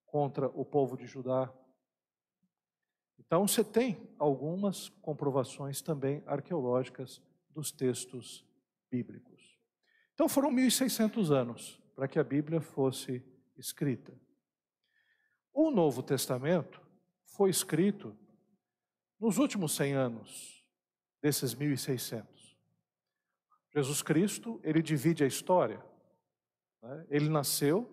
contra 0.04 0.48
o 0.48 0.64
povo 0.64 0.96
de 0.96 1.06
Judá. 1.06 1.50
Então, 3.18 3.48
você 3.48 3.64
tem 3.64 3.98
algumas 4.18 4.90
comprovações 5.00 5.80
também 5.80 6.22
arqueológicas 6.26 7.22
dos 7.50 7.72
textos 7.72 8.45
bíblicos. 8.96 9.58
Então, 10.14 10.28
foram 10.28 10.50
1.600 10.50 11.30
anos 11.30 11.78
para 11.94 12.08
que 12.08 12.18
a 12.18 12.24
Bíblia 12.24 12.60
fosse 12.60 13.22
escrita. 13.56 14.18
O 15.52 15.70
Novo 15.70 16.02
Testamento 16.02 16.80
foi 17.24 17.50
escrito 17.50 18.16
nos 19.20 19.36
últimos 19.36 19.74
100 19.76 19.92
anos 19.92 20.66
desses 21.22 21.54
1.600. 21.54 22.24
Jesus 23.74 24.00
Cristo, 24.00 24.58
ele 24.62 24.80
divide 24.80 25.22
a 25.22 25.26
história. 25.26 25.84
Né? 26.82 27.06
Ele 27.10 27.28
nasceu, 27.28 27.86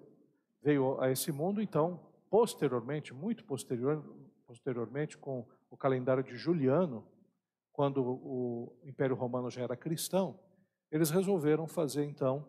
veio 0.62 1.00
a 1.02 1.12
esse 1.12 1.32
mundo, 1.32 1.62
então, 1.62 2.00
posteriormente, 2.30 3.14
muito 3.14 3.44
posterior, 3.44 4.02
posteriormente, 4.46 5.18
com 5.18 5.46
o 5.70 5.76
calendário 5.76 6.24
de 6.24 6.38
Juliano, 6.38 7.06
quando 7.74 8.02
o 8.02 8.80
Império 8.86 9.16
Romano 9.16 9.50
já 9.50 9.64
era 9.64 9.76
cristão, 9.76 10.40
eles 10.94 11.10
resolveram 11.10 11.66
fazer, 11.66 12.06
então, 12.06 12.48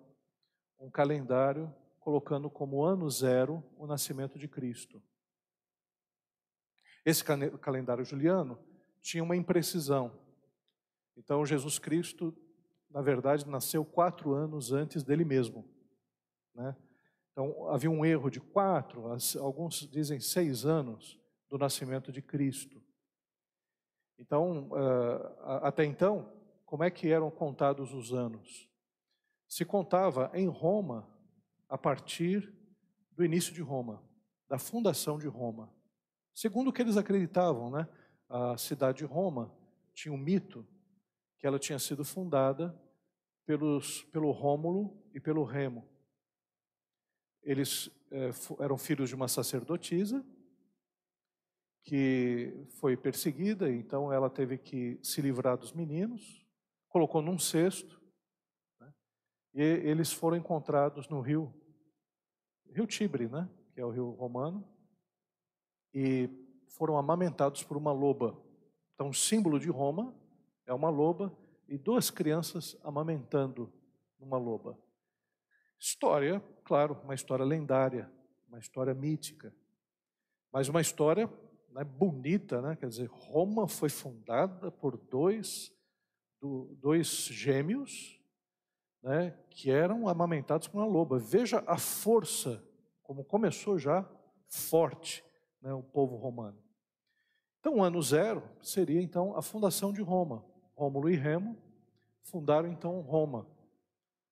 um 0.79 0.91
calendário 0.91 1.75
colocando 1.99 2.51
como 2.51 2.85
ano 2.85 3.09
zero 3.09 3.65
o 3.75 3.87
nascimento 3.87 4.39
de 4.39 4.47
Cristo. 4.47 5.03
Esse 7.07 7.25
calendário 7.25 8.05
juliano 8.05 8.59
tinha 9.01 9.25
uma 9.25 9.35
imprecisão. 9.35 10.21
Então, 11.17 11.47
Jesus 11.47 11.79
Cristo, 11.79 12.37
na 12.91 13.01
verdade, 13.01 13.49
nasceu 13.49 13.83
quatro 13.83 14.35
anos 14.35 14.73
antes 14.73 15.03
dele 15.03 15.25
mesmo. 15.25 15.67
Né? 16.55 16.77
Então, 17.33 17.71
havia 17.71 17.91
um 17.91 18.05
erro 18.05 18.29
de 18.29 18.41
quatro, 18.41 19.07
alguns 19.41 19.89
dizem 19.91 20.21
seis 20.21 20.67
anos 20.67 21.19
do 21.49 21.57
nascimento 21.57 22.13
de 22.13 22.21
Cristo. 22.21 22.83
Então, 24.19 24.69
até 25.63 25.83
então, 25.83 26.31
como 26.75 26.83
é 26.83 26.91
que 26.91 27.09
eram 27.09 27.31
contados 27.31 27.95
os 27.95 28.13
anos? 28.13 28.69
Se 29.47 29.65
contava 29.65 30.29
em 30.35 30.49
Roma 30.49 31.09
a 31.69 31.79
partir 31.79 32.53
do 33.13 33.25
início 33.25 33.55
de 33.55 33.63
Roma, 33.63 34.03
da 34.49 34.59
fundação 34.59 35.17
de 35.17 35.29
Roma. 35.29 35.73
Segundo 36.35 36.71
o 36.71 36.73
que 36.73 36.83
eles 36.83 36.97
acreditavam, 36.97 37.71
né? 37.71 37.89
A 38.29 38.59
cidade 38.59 38.99
de 38.99 39.05
Roma 39.05 39.55
tinha 39.93 40.13
um 40.13 40.19
mito 40.19 40.67
que 41.39 41.47
ela 41.47 41.61
tinha 41.61 41.79
sido 41.79 42.05
fundada 42.05 42.77
pelos, 43.47 44.03
pelo 44.07 44.33
Rômulo 44.33 45.01
e 45.15 45.21
pelo 45.21 45.45
Remo. 45.45 45.89
Eles 47.45 47.89
é, 48.11 48.31
eram 48.59 48.77
filhos 48.77 49.09
de 49.09 49.15
uma 49.15 49.29
sacerdotisa 49.29 50.27
que 51.85 52.67
foi 52.81 52.97
perseguida, 52.97 53.71
então 53.71 54.13
ela 54.13 54.29
teve 54.29 54.59
que 54.59 54.99
se 55.05 55.23
livrar 55.23 55.57
dos 55.57 55.73
meninos, 55.73 56.44
colocou 56.95 57.21
num 57.21 57.37
cesto, 57.37 58.01
né, 58.79 58.95
e 59.53 59.61
eles 59.61 60.13
foram 60.13 60.37
encontrados 60.37 61.09
no 61.09 61.21
rio, 61.21 61.53
rio 62.73 62.87
Tibre, 62.87 63.27
né, 63.27 63.51
que 63.73 63.81
é 63.81 63.85
o 63.85 63.91
rio 63.91 64.11
romano, 64.11 64.65
e 65.93 66.31
foram 66.69 66.97
amamentados 66.97 67.65
por 67.65 67.77
uma 67.77 67.91
loba. 67.91 68.41
Então, 68.95 69.13
símbolo 69.13 69.59
de 69.59 69.69
Roma 69.69 70.15
é 70.67 70.73
uma 70.73 70.89
loba 70.89 71.37
e 71.67 71.77
duas 71.77 72.13
crianças 72.13 72.79
amamentando 72.85 73.73
uma 74.21 74.39
loba. 74.39 74.79
História, 75.77 76.41
claro, 76.65 77.01
uma 77.03 77.15
história 77.17 77.45
lendária, 77.45 78.09
uma 78.47 78.61
história 78.61 78.95
mítica, 78.95 79.53
mas 80.53 80.69
uma 80.69 80.81
história 80.81 81.29
né, 81.71 81.83
bonita, 81.83 82.63
né? 82.63 82.77
Quer 82.77 82.89
dizer, 82.89 83.09
Roma 83.11 83.67
foi 83.67 83.89
fundada 83.89 84.71
por 84.71 84.97
dois, 84.97 85.74
dois 86.81 87.07
gêmeos, 87.27 88.21
né, 89.03 89.37
que 89.51 89.71
eram 89.71 90.09
amamentados 90.09 90.69
por 90.69 90.79
uma 90.79 90.87
loba. 90.87 91.19
Veja 91.19 91.63
a 91.67 91.77
força, 91.77 92.63
como 93.03 93.25
começou 93.25 93.79
já 93.79 94.09
forte, 94.49 95.25
né, 95.61 95.73
o 95.73 95.83
povo 95.83 96.17
romano. 96.17 96.59
Então, 97.61 97.77
o 97.77 97.83
ano 97.83 98.01
zero 98.03 98.43
seria 98.61 99.01
então 99.01 99.37
a 99.37 99.43
fundação 99.43 99.93
de 99.93 100.03
Roma. 100.03 100.45
Rômulo 100.75 101.09
e 101.09 101.17
Remo 101.17 101.57
fundaram 102.23 102.69
então 102.69 103.01
Roma. 103.01 103.47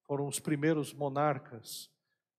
Foram 0.06 0.26
os 0.26 0.40
primeiros 0.40 0.92
monarcas 0.92 1.90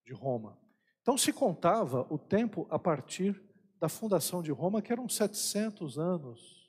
de 0.06 0.14
Roma. 0.14 0.58
Então 1.02 1.18
se 1.18 1.34
contava 1.34 2.06
o 2.10 2.18
tempo 2.18 2.68
a 2.70 2.80
partir 2.80 3.42
da 3.80 3.90
fundação 3.90 4.42
de 4.42 4.52
Roma, 4.52 4.82
que 4.82 4.92
eram 4.92 5.10
700 5.10 6.00
anos 6.00 6.63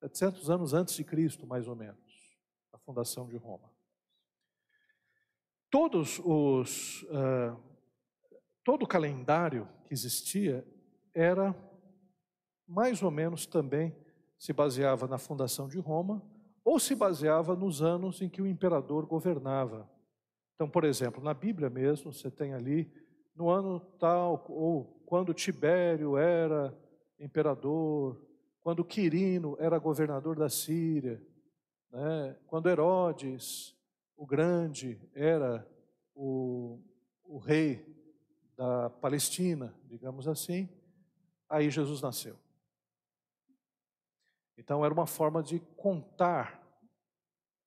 700 0.00 0.48
anos 0.48 0.72
antes 0.72 0.94
de 0.94 1.04
Cristo, 1.04 1.46
mais 1.46 1.68
ou 1.68 1.76
menos, 1.76 2.00
a 2.72 2.78
fundação 2.78 3.28
de 3.28 3.36
Roma. 3.36 3.70
Todos 5.70 6.18
os, 6.24 7.02
uh, 7.02 7.56
todo 8.64 8.84
o 8.84 8.88
calendário 8.88 9.68
que 9.84 9.92
existia 9.92 10.66
era 11.14 11.54
mais 12.66 13.02
ou 13.02 13.10
menos 13.10 13.46
também 13.46 13.94
se 14.38 14.52
baseava 14.52 15.06
na 15.06 15.18
fundação 15.18 15.68
de 15.68 15.78
Roma 15.78 16.22
ou 16.64 16.78
se 16.78 16.94
baseava 16.94 17.54
nos 17.54 17.82
anos 17.82 18.22
em 18.22 18.28
que 18.28 18.40
o 18.40 18.46
imperador 18.46 19.06
governava. 19.06 19.88
Então, 20.54 20.68
por 20.68 20.84
exemplo, 20.84 21.22
na 21.22 21.34
Bíblia 21.34 21.68
mesmo, 21.68 22.12
você 22.12 22.30
tem 22.30 22.54
ali 22.54 22.92
no 23.34 23.48
ano 23.48 23.80
tal, 23.98 24.44
ou 24.48 25.02
quando 25.06 25.34
Tibério 25.34 26.16
era 26.16 26.76
imperador, 27.18 28.20
quando 28.60 28.84
Quirino 28.84 29.56
era 29.58 29.78
governador 29.78 30.36
da 30.36 30.48
Síria, 30.48 31.22
né? 31.90 32.36
quando 32.46 32.68
Herodes 32.68 33.76
o 34.16 34.26
Grande 34.26 35.00
era 35.14 35.66
o, 36.14 36.78
o 37.24 37.38
rei 37.38 37.84
da 38.54 38.90
Palestina, 38.90 39.74
digamos 39.86 40.28
assim, 40.28 40.68
aí 41.48 41.70
Jesus 41.70 42.02
nasceu. 42.02 42.36
Então 44.58 44.84
era 44.84 44.92
uma 44.92 45.06
forma 45.06 45.42
de 45.42 45.58
contar 45.74 46.62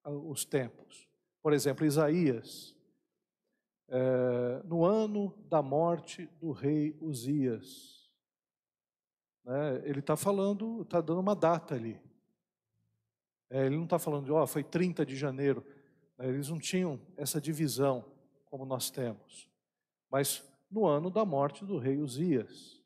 os 0.05 0.45
tempos. 0.45 1.09
Por 1.41 1.53
exemplo, 1.53 1.85
Isaías, 1.85 2.77
é, 3.89 4.61
no 4.63 4.85
ano 4.85 5.35
da 5.49 5.61
morte 5.61 6.27
do 6.39 6.51
rei 6.51 6.95
Uzias, 7.01 8.02
né, 9.43 9.81
ele 9.83 9.99
está 9.99 10.15
falando, 10.15 10.81
está 10.81 11.01
dando 11.01 11.19
uma 11.19 11.35
data 11.35 11.75
ali. 11.75 11.99
É, 13.49 13.65
ele 13.65 13.75
não 13.75 13.83
está 13.83 13.99
falando 13.99 14.25
de, 14.25 14.31
ó, 14.31 14.43
oh, 14.43 14.47
foi 14.47 14.63
30 14.63 15.05
de 15.05 15.15
janeiro. 15.15 15.65
Eles 16.19 16.49
não 16.49 16.59
tinham 16.59 16.99
essa 17.17 17.39
divisão 17.39 18.05
como 18.45 18.65
nós 18.65 18.89
temos. 18.89 19.49
Mas 20.09 20.43
no 20.69 20.85
ano 20.85 21.09
da 21.09 21.25
morte 21.25 21.65
do 21.65 21.77
rei 21.77 21.97
Uzias, 21.99 22.81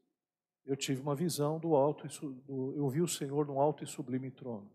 eu 0.66 0.76
tive 0.76 1.02
uma 1.02 1.16
visão 1.16 1.60
do 1.60 1.76
alto, 1.76 2.08
do, 2.46 2.74
eu 2.76 2.90
vi 2.90 3.02
o 3.02 3.08
Senhor 3.08 3.46
no 3.48 3.60
alto 3.60 3.84
e 3.84 3.88
sublime 3.88 4.30
trono. 4.30 4.70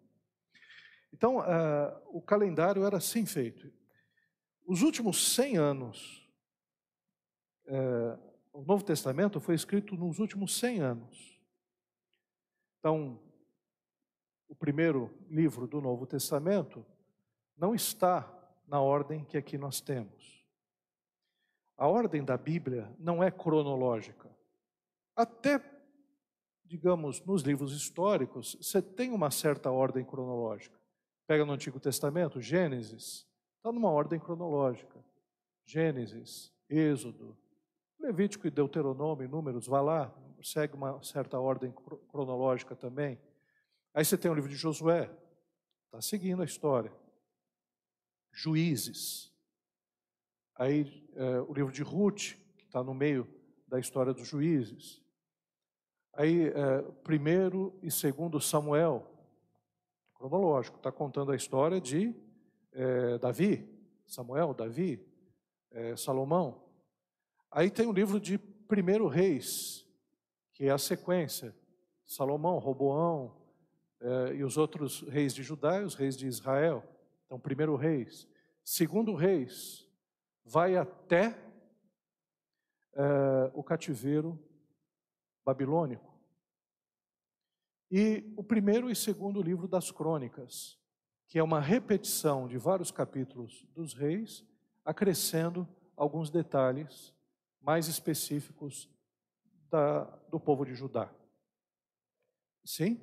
Então, 1.12 1.38
uh, 1.38 2.00
o 2.06 2.22
calendário 2.22 2.84
era 2.84 2.96
assim 2.96 3.26
feito. 3.26 3.70
Os 4.66 4.80
últimos 4.80 5.34
100 5.34 5.58
anos, 5.58 6.26
uh, 7.66 8.18
o 8.52 8.62
Novo 8.62 8.82
Testamento 8.82 9.40
foi 9.40 9.54
escrito 9.54 9.94
nos 9.94 10.18
últimos 10.18 10.58
100 10.58 10.80
anos. 10.80 11.31
Então, 12.82 13.16
o 14.48 14.56
primeiro 14.56 15.08
livro 15.30 15.68
do 15.68 15.80
Novo 15.80 16.04
Testamento 16.04 16.84
não 17.56 17.76
está 17.76 18.28
na 18.66 18.80
ordem 18.80 19.24
que 19.24 19.38
aqui 19.38 19.56
nós 19.56 19.80
temos. 19.80 20.44
A 21.76 21.86
ordem 21.86 22.24
da 22.24 22.36
Bíblia 22.36 22.92
não 22.98 23.22
é 23.22 23.30
cronológica. 23.30 24.28
Até, 25.14 25.62
digamos, 26.64 27.24
nos 27.24 27.42
livros 27.42 27.72
históricos, 27.72 28.56
você 28.60 28.82
tem 28.82 29.12
uma 29.12 29.30
certa 29.30 29.70
ordem 29.70 30.04
cronológica. 30.04 30.76
Pega 31.24 31.44
no 31.44 31.52
Antigo 31.52 31.78
Testamento, 31.78 32.40
Gênesis, 32.40 33.28
está 33.58 33.70
numa 33.70 33.92
ordem 33.92 34.18
cronológica. 34.18 34.98
Gênesis, 35.64 36.52
Êxodo, 36.68 37.38
Levítico 38.00 38.48
e 38.48 38.50
Deuteronômio, 38.50 39.28
Números, 39.28 39.68
vá 39.68 39.80
lá, 39.80 40.12
segue 40.44 40.74
uma 40.74 41.02
certa 41.02 41.38
ordem 41.38 41.72
cronológica 42.08 42.74
também. 42.74 43.20
Aí 43.94 44.04
você 44.04 44.16
tem 44.16 44.30
o 44.30 44.34
livro 44.34 44.48
de 44.48 44.56
Josué, 44.56 45.10
está 45.86 46.00
seguindo 46.00 46.42
a 46.42 46.44
história. 46.44 46.92
Juízes. 48.32 49.32
Aí 50.54 51.06
é, 51.14 51.40
o 51.40 51.52
livro 51.52 51.72
de 51.72 51.82
Ruth, 51.82 52.34
que 52.56 52.64
está 52.64 52.82
no 52.82 52.94
meio 52.94 53.28
da 53.66 53.78
história 53.78 54.12
dos 54.12 54.26
juízes. 54.26 55.02
Aí 56.14 56.48
é, 56.48 56.82
primeiro 57.02 57.78
e 57.82 57.90
segundo 57.90 58.40
Samuel, 58.40 59.06
cronológico, 60.14 60.76
está 60.76 60.92
contando 60.92 61.32
a 61.32 61.36
história 61.36 61.80
de 61.80 62.14
é, 62.72 63.18
Davi, 63.18 63.68
Samuel, 64.06 64.54
Davi, 64.54 65.04
é, 65.70 65.96
Salomão. 65.96 66.62
Aí 67.50 67.70
tem 67.70 67.86
o 67.86 67.92
livro 67.92 68.20
de 68.20 68.38
Primeiro 68.38 69.06
Reis, 69.08 69.86
é 70.66 70.70
a 70.70 70.78
sequência, 70.78 71.54
Salomão, 72.04 72.58
Roboão 72.58 73.36
é, 74.00 74.34
e 74.34 74.44
os 74.44 74.56
outros 74.56 75.02
reis 75.08 75.34
de 75.34 75.42
Judá 75.42 75.80
e 75.80 75.84
os 75.84 75.94
reis 75.94 76.16
de 76.16 76.26
Israel. 76.26 76.84
Então, 77.26 77.38
primeiro 77.38 77.74
reis. 77.76 78.28
Segundo 78.64 79.14
reis, 79.14 79.88
vai 80.44 80.76
até 80.76 81.38
é, 82.94 83.50
o 83.54 83.62
cativeiro 83.62 84.38
babilônico. 85.44 86.12
E 87.90 88.32
o 88.36 88.44
primeiro 88.44 88.90
e 88.90 88.96
segundo 88.96 89.42
livro 89.42 89.68
das 89.68 89.90
crônicas, 89.90 90.78
que 91.26 91.38
é 91.38 91.42
uma 91.42 91.60
repetição 91.60 92.46
de 92.46 92.58
vários 92.58 92.90
capítulos 92.90 93.66
dos 93.74 93.94
reis, 93.94 94.44
acrescendo 94.84 95.68
alguns 95.96 96.30
detalhes 96.30 97.14
mais 97.60 97.88
específicos 97.88 98.88
da, 99.72 100.04
do 100.30 100.38
povo 100.38 100.66
de 100.66 100.74
Judá. 100.74 101.10
Sim? 102.62 103.00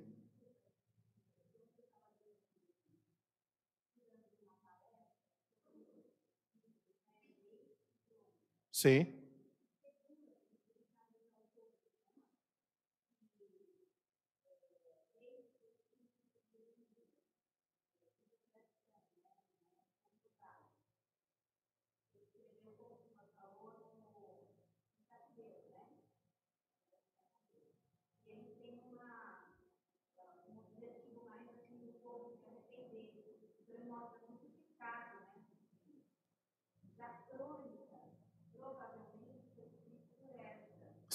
Sim. 8.72 9.19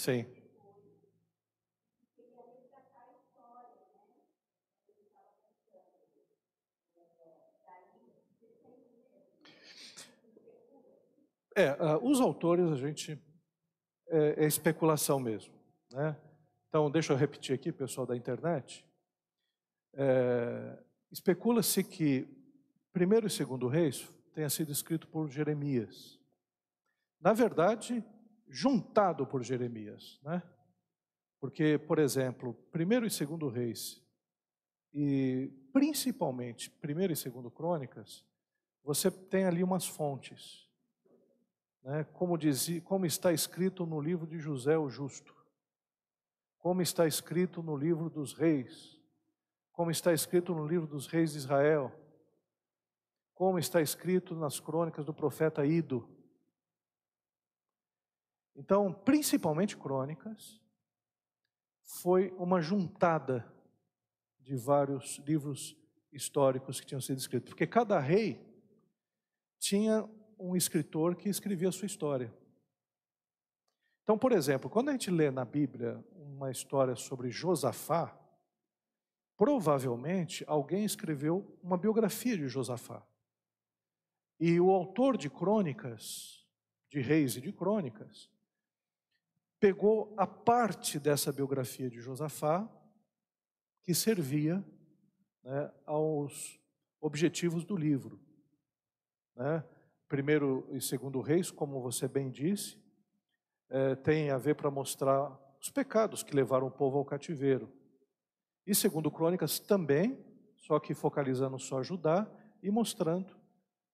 Sim. 0.04 0.26
É, 11.56 11.72
uh, 11.72 12.06
os 12.06 12.20
autores 12.20 12.70
a 12.70 12.76
gente 12.76 13.18
é, 14.08 14.44
é, 14.44 14.46
especulação 14.46 15.18
mesmo, 15.18 15.54
né? 15.90 16.14
Então 16.68 16.90
deixa 16.90 17.14
eu 17.14 17.16
repetir 17.16 17.54
aqui, 17.54 17.72
pessoal 17.72 18.06
da 18.06 18.14
internet. 18.14 18.84
É, 19.94 20.84
Especula-se 21.10 21.82
que 21.82 22.28
primeiro 22.92 23.26
e 23.26 23.30
segundo 23.30 23.68
reis 23.68 24.06
tenha 24.34 24.50
sido 24.50 24.70
escrito 24.70 25.08
por 25.08 25.30
Jeremias. 25.30 26.20
Na 27.18 27.32
verdade, 27.32 28.04
juntado 28.48 29.26
por 29.26 29.42
Jeremias, 29.42 30.20
né? 30.22 30.42
Porque, 31.40 31.78
por 31.78 31.98
exemplo, 31.98 32.54
primeiro 32.72 33.06
e 33.06 33.10
segundo 33.10 33.48
reis 33.48 34.02
e 34.92 35.52
principalmente 35.72 36.70
primeiro 36.70 37.12
e 37.12 37.16
segundo 37.16 37.50
crônicas, 37.50 38.24
você 38.82 39.10
tem 39.10 39.44
ali 39.44 39.62
umas 39.62 39.86
fontes, 39.86 40.68
né? 41.82 42.04
Como 42.12 42.38
dizia, 42.38 42.80
como 42.80 43.04
está 43.04 43.32
escrito 43.32 43.84
no 43.84 44.00
livro 44.00 44.26
de 44.26 44.38
José 44.38 44.78
o 44.78 44.88
Justo, 44.88 45.34
como 46.58 46.80
está 46.80 47.06
escrito 47.06 47.62
no 47.62 47.76
livro 47.76 48.08
dos 48.08 48.32
reis, 48.32 48.98
como 49.70 49.90
está 49.90 50.12
escrito 50.12 50.54
no 50.54 50.66
livro 50.66 50.86
dos 50.86 51.06
reis 51.06 51.32
de 51.32 51.38
Israel, 51.38 51.92
como 53.34 53.58
está 53.58 53.82
escrito 53.82 54.34
nas 54.34 54.60
crônicas 54.60 55.04
do 55.04 55.12
profeta 55.12 55.66
Ido. 55.66 56.08
Então, 58.54 58.92
principalmente 58.92 59.76
crônicas, 59.76 60.60
foi 61.84 62.30
uma 62.38 62.60
juntada 62.60 63.52
de 64.40 64.56
vários 64.56 65.18
livros 65.26 65.76
históricos 66.12 66.80
que 66.80 66.86
tinham 66.86 67.00
sido 67.00 67.18
escritos, 67.18 67.48
porque 67.48 67.66
cada 67.66 67.98
rei 67.98 68.40
tinha 69.58 70.08
um 70.38 70.54
escritor 70.54 71.16
que 71.16 71.28
escrevia 71.28 71.68
a 71.68 71.72
sua 71.72 71.86
história. 71.86 72.32
Então, 74.02 74.18
por 74.18 74.32
exemplo, 74.32 74.68
quando 74.68 74.90
a 74.90 74.92
gente 74.92 75.10
lê 75.10 75.30
na 75.30 75.44
Bíblia 75.44 76.04
uma 76.12 76.50
história 76.50 76.94
sobre 76.94 77.30
Josafá, 77.30 78.16
provavelmente 79.36 80.44
alguém 80.46 80.84
escreveu 80.84 81.58
uma 81.62 81.78
biografia 81.78 82.36
de 82.36 82.46
Josafá. 82.46 83.02
E 84.38 84.60
o 84.60 84.70
autor 84.70 85.16
de 85.16 85.30
crônicas, 85.30 86.46
de 86.90 87.00
reis 87.00 87.36
e 87.36 87.40
de 87.40 87.52
crônicas, 87.52 88.30
pegou 89.64 90.12
a 90.18 90.26
parte 90.26 90.98
dessa 90.98 91.32
biografia 91.32 91.88
de 91.88 91.98
Josafá 91.98 92.68
que 93.82 93.94
servia 93.94 94.62
né, 95.42 95.72
aos 95.86 96.60
objetivos 97.00 97.64
do 97.64 97.74
livro. 97.74 98.20
Né? 99.34 99.64
Primeiro 100.06 100.68
e 100.70 100.82
segundo 100.82 101.18
reis, 101.22 101.50
como 101.50 101.80
você 101.80 102.06
bem 102.06 102.30
disse, 102.30 102.76
é, 103.70 103.94
tem 103.94 104.30
a 104.30 104.36
ver 104.36 104.54
para 104.54 104.70
mostrar 104.70 105.34
os 105.58 105.70
pecados 105.70 106.22
que 106.22 106.36
levaram 106.36 106.66
o 106.66 106.70
povo 106.70 106.98
ao 106.98 107.04
cativeiro. 107.06 107.72
E 108.66 108.74
segundo 108.74 109.10
Crônicas 109.10 109.58
também, 109.58 110.22
só 110.58 110.78
que 110.78 110.92
focalizando 110.92 111.58
só 111.58 111.82
Judá 111.82 112.30
e 112.62 112.70
mostrando 112.70 113.34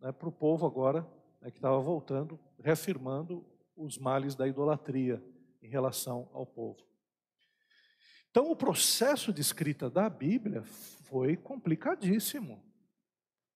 né, 0.01 0.11
para 0.11 0.29
o 0.29 0.33
povo 0.33 0.67
agora 0.67 1.07
né, 1.41 1.49
que 1.49 1.59
estava 1.59 1.79
voltando, 1.79 2.41
reafirmando 2.59 3.47
os 3.77 3.99
males 3.99 4.35
da 4.35 4.49
idolatria 4.49 5.23
em 5.63 5.69
relação 5.69 6.29
ao 6.33 6.47
povo. 6.47 6.85
Então, 8.31 8.51
o 8.51 8.57
processo 8.57 9.33
de 9.33 9.41
escrita 9.41 9.91
da 9.91 10.09
Bíblia 10.09 10.63
foi 10.63 11.37
complicadíssimo. 11.37 12.63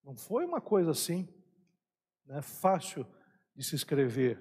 Não 0.03 0.17
foi 0.17 0.45
uma 0.45 0.61
coisa 0.61 0.91
assim, 0.91 1.29
né, 2.27 2.43
fácil 2.43 3.07
de 3.55 3.63
se 3.63 3.77
escrever, 3.77 4.39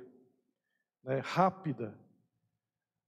né, 1.04 1.20
rápida. 1.20 1.98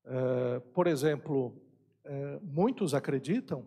É, 0.03 0.59
por 0.59 0.85
exemplo, 0.85 1.59
é, 2.03 2.39
muitos 2.43 2.93
acreditam 2.93 3.65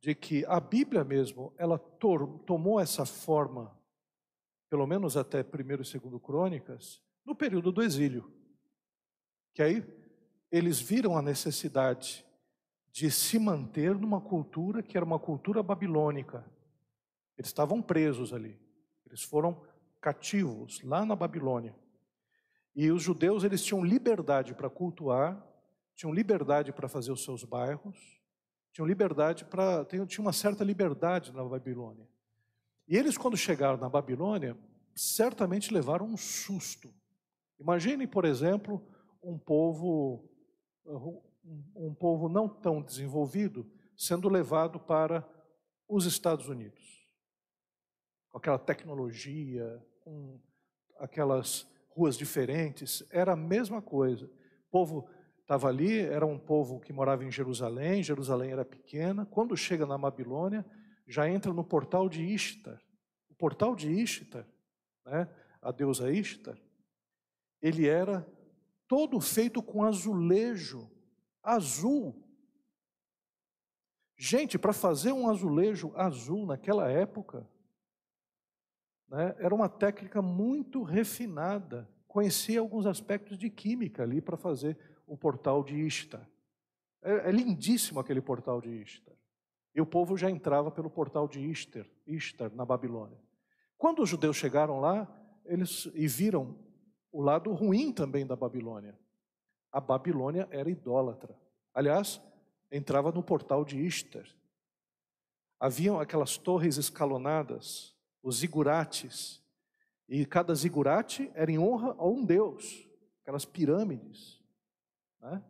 de 0.00 0.14
que 0.14 0.44
a 0.46 0.58
Bíblia 0.58 1.04
mesmo, 1.04 1.54
ela 1.56 1.78
tomou 1.78 2.78
essa 2.78 3.06
forma, 3.06 3.74
pelo 4.68 4.86
menos 4.86 5.16
até 5.16 5.40
1 5.42 5.72
e 5.72 5.76
2 5.76 5.94
Crônicas, 6.22 7.00
no 7.24 7.34
período 7.34 7.72
do 7.72 7.82
exílio. 7.82 8.30
Que 9.54 9.62
aí 9.62 9.84
eles 10.50 10.80
viram 10.80 11.16
a 11.16 11.22
necessidade 11.22 12.24
de 12.92 13.10
se 13.10 13.38
manter 13.38 13.94
numa 13.94 14.20
cultura 14.20 14.82
que 14.82 14.96
era 14.96 15.06
uma 15.06 15.18
cultura 15.18 15.62
babilônica. 15.62 16.44
Eles 17.38 17.48
estavam 17.48 17.80
presos 17.80 18.32
ali. 18.32 18.58
Eles 19.06 19.22
foram 19.22 19.60
cativos 20.00 20.82
lá 20.82 21.04
na 21.04 21.16
Babilônia. 21.16 21.74
E 22.74 22.90
os 22.90 23.02
judeus 23.02 23.44
eles 23.44 23.64
tinham 23.64 23.84
liberdade 23.84 24.54
para 24.54 24.68
cultuar, 24.68 25.40
tinham 25.94 26.12
liberdade 26.12 26.72
para 26.72 26.88
fazer 26.88 27.12
os 27.12 27.22
seus 27.22 27.44
bairros, 27.44 28.20
tinham 28.72 28.86
liberdade 28.86 29.44
para 29.44 29.84
tinha 29.84 30.20
uma 30.20 30.32
certa 30.32 30.64
liberdade 30.64 31.32
na 31.32 31.44
Babilônia. 31.44 32.06
E 32.88 32.96
eles 32.96 33.16
quando 33.16 33.36
chegaram 33.36 33.78
na 33.78 33.88
Babilônia, 33.88 34.56
certamente 34.94 35.72
levaram 35.72 36.06
um 36.06 36.16
susto. 36.16 36.92
Imaginem, 37.58 38.06
por 38.06 38.24
exemplo, 38.24 38.84
um 39.24 39.38
povo 39.38 40.28
um 41.74 41.94
povo 41.94 42.28
não 42.28 42.48
tão 42.48 42.82
desenvolvido 42.82 43.66
sendo 43.96 44.28
levado 44.28 44.78
para 44.78 45.26
os 45.88 46.06
Estados 46.06 46.48
Unidos. 46.48 47.06
Com 48.30 48.38
aquela 48.38 48.58
tecnologia, 48.58 49.82
com 50.00 50.40
aquelas 50.98 51.66
ruas 51.90 52.16
diferentes, 52.16 53.04
era 53.10 53.32
a 53.32 53.36
mesma 53.36 53.80
coisa. 53.80 54.26
O 54.26 54.70
povo 54.70 55.08
estava 55.40 55.68
ali, 55.68 56.00
era 56.00 56.26
um 56.26 56.38
povo 56.38 56.80
que 56.80 56.92
morava 56.92 57.24
em 57.24 57.30
Jerusalém, 57.30 58.02
Jerusalém 58.02 58.50
era 58.50 58.64
pequena. 58.64 59.26
Quando 59.26 59.56
chega 59.56 59.86
na 59.86 59.98
Babilônia, 59.98 60.64
já 61.06 61.28
entra 61.28 61.52
no 61.52 61.62
portal 61.62 62.08
de 62.08 62.22
Ishtar. 62.22 62.80
O 63.28 63.34
portal 63.34 63.76
de 63.76 63.90
Ishtar, 63.90 64.46
né, 65.06 65.28
a 65.60 65.70
deusa 65.70 66.10
Ishtar, 66.10 66.58
ele 67.60 67.86
era 67.86 68.26
todo 68.86 69.20
feito 69.20 69.62
com 69.62 69.82
azulejo 69.82 70.90
azul. 71.42 72.22
Gente, 74.16 74.58
para 74.58 74.72
fazer 74.72 75.12
um 75.12 75.28
azulejo 75.28 75.92
azul 75.96 76.46
naquela 76.46 76.90
época, 76.90 77.48
né, 79.08 79.34
era 79.38 79.54
uma 79.54 79.68
técnica 79.68 80.22
muito 80.22 80.82
refinada. 80.82 81.88
Conhecia 82.06 82.60
alguns 82.60 82.86
aspectos 82.86 83.36
de 83.36 83.50
química 83.50 84.02
ali 84.02 84.20
para 84.20 84.36
fazer 84.36 84.78
o 85.06 85.16
portal 85.16 85.62
de 85.62 85.76
Ishtar. 85.76 86.28
É, 87.02 87.28
é, 87.28 87.30
lindíssimo 87.30 88.00
aquele 88.00 88.20
portal 88.20 88.60
de 88.60 88.70
Ishtar. 88.70 89.14
E 89.74 89.80
o 89.80 89.86
povo 89.86 90.16
já 90.16 90.30
entrava 90.30 90.70
pelo 90.70 90.88
portal 90.88 91.26
de 91.26 91.40
Ishtar, 91.40 91.86
Ishtar 92.06 92.54
na 92.54 92.64
Babilônia. 92.64 93.18
Quando 93.76 94.02
os 94.02 94.08
judeus 94.08 94.36
chegaram 94.36 94.80
lá, 94.80 95.06
eles 95.44 95.90
e 95.94 96.06
viram 96.06 96.56
o 97.14 97.22
lado 97.22 97.52
ruim 97.52 97.92
também 97.92 98.26
da 98.26 98.34
Babilônia. 98.34 98.98
A 99.70 99.80
Babilônia 99.80 100.48
era 100.50 100.68
idólatra. 100.68 101.38
Aliás, 101.72 102.20
entrava 102.72 103.12
no 103.12 103.22
portal 103.22 103.64
de 103.64 103.78
Ishtar. 103.78 104.26
Haviam 105.60 106.00
aquelas 106.00 106.36
torres 106.36 106.76
escalonadas, 106.76 107.94
os 108.20 108.38
zigurates, 108.38 109.40
e 110.08 110.26
cada 110.26 110.52
zigurate 110.56 111.30
era 111.34 111.52
em 111.52 111.58
honra 111.58 111.94
a 111.96 112.04
um 112.04 112.24
deus, 112.24 112.84
aquelas 113.22 113.44
pirâmides. 113.44 114.42
Né? 115.20 115.40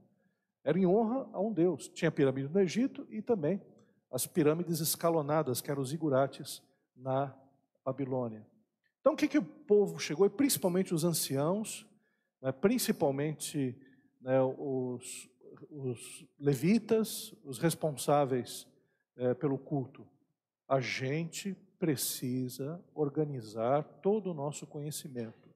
Era 0.62 0.78
em 0.78 0.86
honra 0.86 1.26
a 1.32 1.40
um 1.40 1.50
deus. 1.50 1.88
Tinha 1.88 2.10
a 2.10 2.12
pirâmide 2.12 2.52
no 2.52 2.60
Egito 2.60 3.06
e 3.08 3.22
também 3.22 3.58
as 4.10 4.26
pirâmides 4.26 4.80
escalonadas, 4.80 5.62
que 5.62 5.70
eram 5.70 5.80
os 5.80 5.88
zigurates 5.88 6.62
na 6.94 7.34
Babilônia. 7.82 8.46
Então, 9.04 9.12
o 9.12 9.16
que, 9.18 9.28
que 9.28 9.36
o 9.36 9.44
povo 9.44 9.98
chegou, 9.98 10.24
e 10.24 10.30
principalmente 10.30 10.94
os 10.94 11.04
anciãos, 11.04 11.86
né, 12.40 12.50
principalmente 12.50 13.76
né, 14.18 14.40
os, 14.40 15.28
os, 15.70 16.24
levitas, 16.40 17.34
os 17.44 17.58
responsáveis 17.58 18.66
é, 19.14 19.34
pelo 19.34 19.58
culto, 19.58 20.08
a 20.66 20.80
gente 20.80 21.54
precisa 21.78 22.82
organizar 22.94 23.84
todo 24.00 24.30
o 24.30 24.34
nosso 24.34 24.66
conhecimento. 24.66 25.50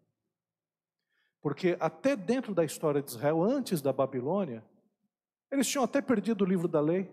Porque 1.40 1.74
até 1.80 2.14
dentro 2.14 2.54
da 2.54 2.66
história 2.66 3.00
de 3.00 3.08
Israel, 3.08 3.42
antes 3.42 3.80
da 3.80 3.94
Babilônia, 3.94 4.62
eles 5.50 5.66
tinham 5.66 5.84
até 5.84 6.02
perdido 6.02 6.44
o 6.44 6.46
livro 6.46 6.68
da 6.68 6.82
lei. 6.82 7.10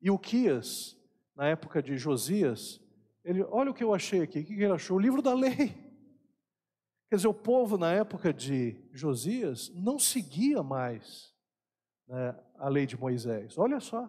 E 0.00 0.10
o 0.10 0.18
Quias, 0.18 0.96
na 1.36 1.48
época 1.48 1.82
de 1.82 1.98
Josias, 1.98 2.80
ele, 3.24 3.42
olha 3.44 3.70
o 3.70 3.74
que 3.74 3.84
eu 3.84 3.94
achei 3.94 4.22
aqui, 4.22 4.40
o 4.40 4.44
que 4.44 4.54
ele 4.54 4.72
achou? 4.72 4.96
O 4.96 5.00
livro 5.00 5.20
da 5.20 5.34
lei. 5.34 5.74
Quer 7.08 7.16
dizer, 7.16 7.28
o 7.28 7.34
povo 7.34 7.76
na 7.76 7.92
época 7.92 8.32
de 8.32 8.76
Josias 8.92 9.68
não 9.74 9.98
seguia 9.98 10.62
mais 10.62 11.34
né, 12.06 12.38
a 12.56 12.68
lei 12.68 12.86
de 12.86 12.96
Moisés. 12.98 13.58
Olha 13.58 13.80
só. 13.80 14.08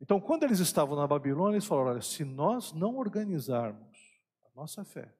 Então, 0.00 0.20
quando 0.20 0.42
eles 0.42 0.58
estavam 0.58 0.96
na 0.96 1.06
Babilônia, 1.06 1.54
eles 1.54 1.64
falaram: 1.64 1.90
olha, 1.90 2.02
se 2.02 2.24
nós 2.24 2.72
não 2.72 2.96
organizarmos 2.96 3.96
a 4.44 4.60
nossa 4.60 4.84
fé, 4.84 5.14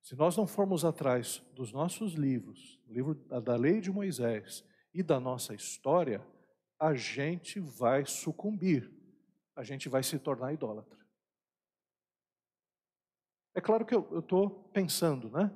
se 0.00 0.14
nós 0.14 0.36
não 0.36 0.46
formos 0.46 0.84
atrás 0.84 1.42
dos 1.54 1.72
nossos 1.72 2.14
livros, 2.14 2.80
livro 2.88 3.14
da 3.14 3.56
lei 3.56 3.80
de 3.80 3.90
Moisés 3.90 4.64
e 4.94 5.02
da 5.02 5.18
nossa 5.18 5.54
história, 5.54 6.24
a 6.78 6.94
gente 6.94 7.58
vai 7.58 8.04
sucumbir, 8.04 8.90
a 9.54 9.62
gente 9.62 9.88
vai 9.88 10.02
se 10.02 10.18
tornar 10.18 10.52
idólatra. 10.52 10.98
É 13.54 13.60
claro 13.60 13.84
que 13.84 13.94
eu 13.94 14.18
estou 14.18 14.50
pensando, 14.72 15.30
né? 15.30 15.50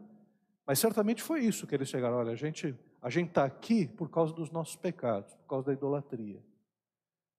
Mas 0.66 0.78
certamente 0.78 1.22
foi 1.22 1.40
isso 1.40 1.66
que 1.66 1.74
eles 1.74 1.88
chegaram. 1.88 2.16
Olha, 2.16 2.32
a 2.32 2.36
gente 2.36 2.78
a 3.00 3.10
gente 3.10 3.28
está 3.28 3.44
aqui 3.44 3.86
por 3.86 4.10
causa 4.10 4.32
dos 4.34 4.50
nossos 4.50 4.74
pecados, 4.74 5.32
por 5.34 5.46
causa 5.46 5.66
da 5.66 5.72
idolatria. 5.72 6.42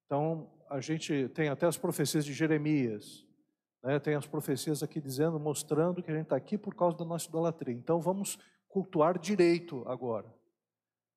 Então 0.05 0.49
a 0.69 0.79
gente 0.79 1.27
tem 1.29 1.49
até 1.49 1.65
as 1.65 1.77
profecias 1.77 2.23
de 2.23 2.33
Jeremias, 2.33 3.27
né? 3.83 3.99
Tem 3.99 4.15
as 4.15 4.25
profecias 4.25 4.81
aqui 4.81 5.01
dizendo, 5.01 5.39
mostrando 5.39 6.01
que 6.01 6.09
a 6.09 6.13
gente 6.13 6.23
está 6.23 6.35
aqui 6.35 6.57
por 6.57 6.73
causa 6.73 6.97
da 6.97 7.05
nossa 7.05 7.27
idolatria. 7.27 7.75
Então 7.75 7.99
vamos 7.99 8.37
cultuar 8.67 9.19
direito 9.19 9.83
agora. 9.87 10.33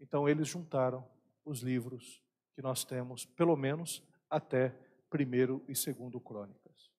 Então 0.01 0.29
eles 0.29 0.49
juntaram 0.49 1.07
os 1.45 1.61
livros 1.61 2.23
que 2.55 2.63
nós 2.63 2.85
temos, 2.85 3.25
pelo 3.25 3.57
menos 3.57 4.03
até 4.29 4.75
primeiro 5.11 5.63
e 5.69 5.75
segundo 5.75 6.21
Crônicas. 6.21 6.91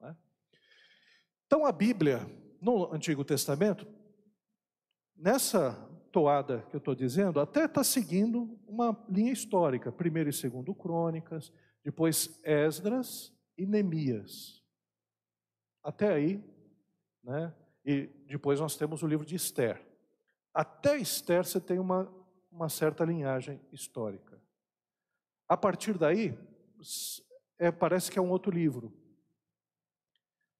Né? 0.00 0.16
Então 1.46 1.64
a 1.64 1.70
Bíblia, 1.70 2.20
no 2.60 2.92
Antigo 2.92 3.24
Testamento, 3.24 3.86
nessa 5.14 5.72
toada 6.10 6.62
que 6.70 6.74
eu 6.74 6.78
estou 6.78 6.94
dizendo, 6.94 7.38
até 7.38 7.66
está 7.66 7.84
seguindo 7.84 8.58
uma 8.66 8.98
linha 9.08 9.32
histórica, 9.32 9.92
primeiro 9.92 10.30
e 10.30 10.32
segundo 10.32 10.74
Crônicas, 10.74 11.52
depois 11.84 12.40
Esdras 12.42 13.32
e 13.56 13.66
Neemias. 13.66 14.64
Até 15.82 16.12
aí, 16.12 16.42
né? 17.22 17.54
E 17.84 18.06
depois 18.26 18.60
nós 18.60 18.76
temos 18.76 19.02
o 19.02 19.06
livro 19.06 19.24
de 19.24 19.34
Esther. 19.34 19.80
Até 20.52 20.96
Esther 20.96 21.44
você 21.44 21.60
tem 21.60 21.78
uma, 21.78 22.12
uma 22.50 22.68
certa 22.68 23.04
linhagem 23.04 23.60
histórica. 23.72 24.40
A 25.48 25.56
partir 25.56 25.96
daí, 25.96 26.36
é, 27.58 27.70
parece 27.70 28.10
que 28.10 28.18
é 28.18 28.22
um 28.22 28.30
outro 28.30 28.50
livro. 28.52 28.92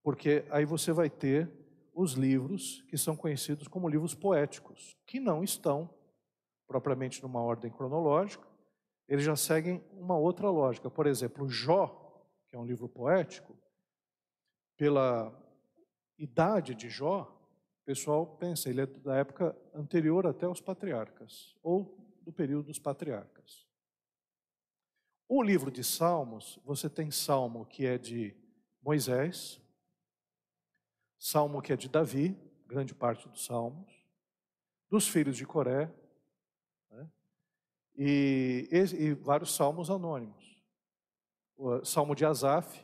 Porque 0.03 0.45
aí 0.51 0.65
você 0.65 0.93
vai 0.93 1.09
ter 1.09 1.51
os 1.95 2.13
livros 2.13 2.83
que 2.89 2.97
são 2.97 3.17
conhecidos 3.17 3.69
como 3.69 3.89
livros 3.89 4.15
poéticos, 4.15 4.97
que 5.07 5.19
não 5.19 5.43
estão 5.43 5.91
propriamente 6.67 7.23
numa 7.23 7.41
ordem 7.41 7.71
cronológica, 7.71 8.47
eles 9.09 9.25
já 9.25 9.35
seguem 9.35 9.83
uma 9.93 10.17
outra 10.17 10.51
lógica. 10.51 10.91
Por 10.91 11.07
exemplo, 11.07 11.49
Jó, 11.49 12.25
que 12.47 12.55
é 12.55 12.59
um 12.59 12.65
livro 12.65 12.89
poético, 12.89 13.57
pela 14.77 15.33
idade 16.19 16.75
de 16.75 16.89
Jó, 16.89 17.23
o 17.83 17.85
pessoal 17.85 18.27
pensa, 18.27 18.69
ele 18.69 18.83
é 18.83 18.87
da 18.87 19.17
época 19.17 19.57
anterior 19.75 20.27
até 20.27 20.47
os 20.47 20.61
patriarcas, 20.61 21.57
ou 21.63 21.97
do 22.23 22.33
período 22.33 22.67
dos 22.67 22.79
patriarcas. 22.79 23.68
O 25.31 25.43
livro 25.43 25.71
de 25.71 25.85
Salmos, 25.85 26.59
você 26.65 26.89
tem 26.89 27.11
Salmo 27.11 27.67
que 27.67 27.85
é 27.85 27.99
de 27.99 28.35
Moisés, 28.81 29.61
Salmo 31.19 31.61
que 31.61 31.71
é 31.71 31.77
de 31.77 31.87
Davi, 31.87 32.35
grande 32.67 32.95
parte 32.95 33.29
dos 33.29 33.45
Salmos, 33.45 33.93
dos 34.89 35.07
filhos 35.07 35.37
de 35.37 35.45
Coré, 35.45 35.93
né? 36.91 37.11
e, 37.95 38.71
e, 38.73 39.05
e, 39.05 39.13
vários 39.13 39.55
salmos 39.55 39.91
anônimos. 39.91 40.63
O 41.59 41.85
Salmo 41.85 42.15
de 42.15 42.25
Asaf, 42.25 42.83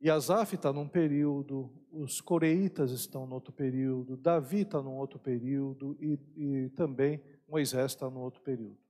e 0.00 0.08
Asaf 0.08 0.54
está 0.54 0.72
num 0.72 0.88
período, 0.88 1.70
os 1.90 2.22
coreitas 2.22 2.90
estão 2.92 3.26
no 3.26 3.34
outro 3.34 3.52
período, 3.52 4.16
Davi 4.16 4.62
está 4.62 4.80
num 4.80 4.96
outro 4.96 5.18
período, 5.18 5.98
e, 6.00 6.18
e 6.34 6.70
também 6.70 7.22
Moisés 7.46 7.92
está 7.92 8.08
num 8.08 8.20
outro 8.20 8.40
período. 8.40 8.83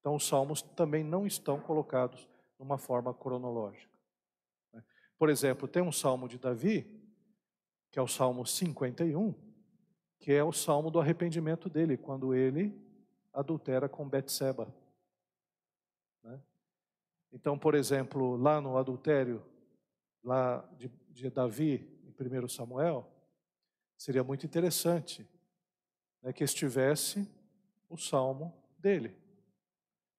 Então, 0.00 0.14
os 0.14 0.26
salmos 0.26 0.62
também 0.62 1.04
não 1.04 1.26
estão 1.26 1.60
colocados 1.60 2.28
numa 2.58 2.78
forma 2.78 3.12
cronológica. 3.14 3.92
Né? 4.72 4.82
Por 5.18 5.28
exemplo, 5.30 5.68
tem 5.68 5.82
um 5.82 5.92
salmo 5.92 6.28
de 6.28 6.38
Davi, 6.38 7.00
que 7.90 7.98
é 7.98 8.02
o 8.02 8.08
Salmo 8.08 8.46
51, 8.46 9.34
que 10.18 10.32
é 10.32 10.44
o 10.44 10.52
salmo 10.52 10.90
do 10.90 11.00
arrependimento 11.00 11.68
dele, 11.68 11.96
quando 11.96 12.34
ele 12.34 12.78
adultera 13.32 13.88
com 13.88 14.08
Betseba. 14.08 14.72
Né? 16.22 16.40
Então, 17.32 17.58
por 17.58 17.74
exemplo, 17.74 18.36
lá 18.36 18.60
no 18.60 18.76
adultério 18.76 19.44
lá 20.22 20.68
de, 20.76 20.90
de 21.08 21.30
Davi, 21.30 21.88
em 22.04 22.44
1 22.44 22.48
Samuel, 22.48 23.10
seria 23.96 24.22
muito 24.22 24.44
interessante 24.44 25.28
né, 26.22 26.32
que 26.32 26.44
estivesse 26.44 27.28
o 27.88 27.96
salmo 27.96 28.54
dele. 28.78 29.16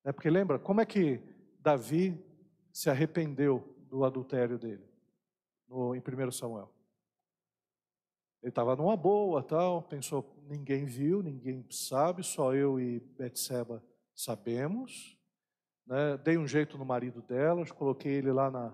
É 0.04 0.12
porque 0.12 0.30
lembra, 0.30 0.58
como 0.58 0.82
é 0.82 0.86
que 0.86 1.22
Davi 1.60 2.20
se 2.72 2.90
arrependeu 2.90 3.76
do 3.90 4.04
adultério 4.04 4.58
dele 4.58 4.84
no, 5.68 5.96
em 5.96 6.00
1 6.00 6.32
Samuel? 6.32 6.72
Ele 8.42 8.50
estava 8.50 8.76
numa 8.76 8.98
boa, 8.98 9.44
tal, 9.44 9.84
pensou, 9.84 10.36
ninguém 10.48 10.86
viu, 10.86 11.22
ninguém 11.22 11.64
sabe, 11.70 12.24
só 12.24 12.56
eu 12.56 12.80
e 12.80 13.00
Betseba 13.00 13.84
sabemos. 14.16 15.16
Né? 15.86 16.18
Dei 16.18 16.38
um 16.40 16.48
jeito 16.48 16.76
no 16.78 16.86
marido 16.86 17.22
dela, 17.22 17.64
coloquei 17.68 18.14
ele 18.14 18.32
lá 18.32 18.50
na, 18.50 18.74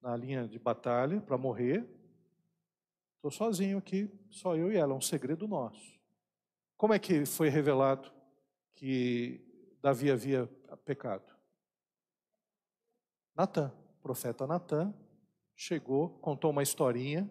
na 0.00 0.16
linha 0.16 0.46
de 0.46 0.58
batalha 0.58 1.20
para 1.20 1.36
morrer. 1.36 1.84
Estou 3.16 3.32
sozinho 3.32 3.78
aqui, 3.78 4.08
só 4.30 4.54
eu 4.54 4.70
e 4.70 4.76
ela, 4.76 4.92
é 4.92 4.96
um 4.96 5.00
segredo 5.00 5.48
nosso. 5.48 5.98
Como 6.76 6.94
é 6.94 6.98
que 7.00 7.26
foi 7.26 7.48
revelado 7.48 8.12
que 8.76 9.40
Davi 9.82 10.12
havia 10.12 10.48
pecado? 10.76 11.34
Natan, 13.34 13.72
profeta 14.02 14.46
Natan, 14.46 14.94
chegou, 15.54 16.10
contou 16.18 16.50
uma 16.50 16.62
historinha. 16.62 17.30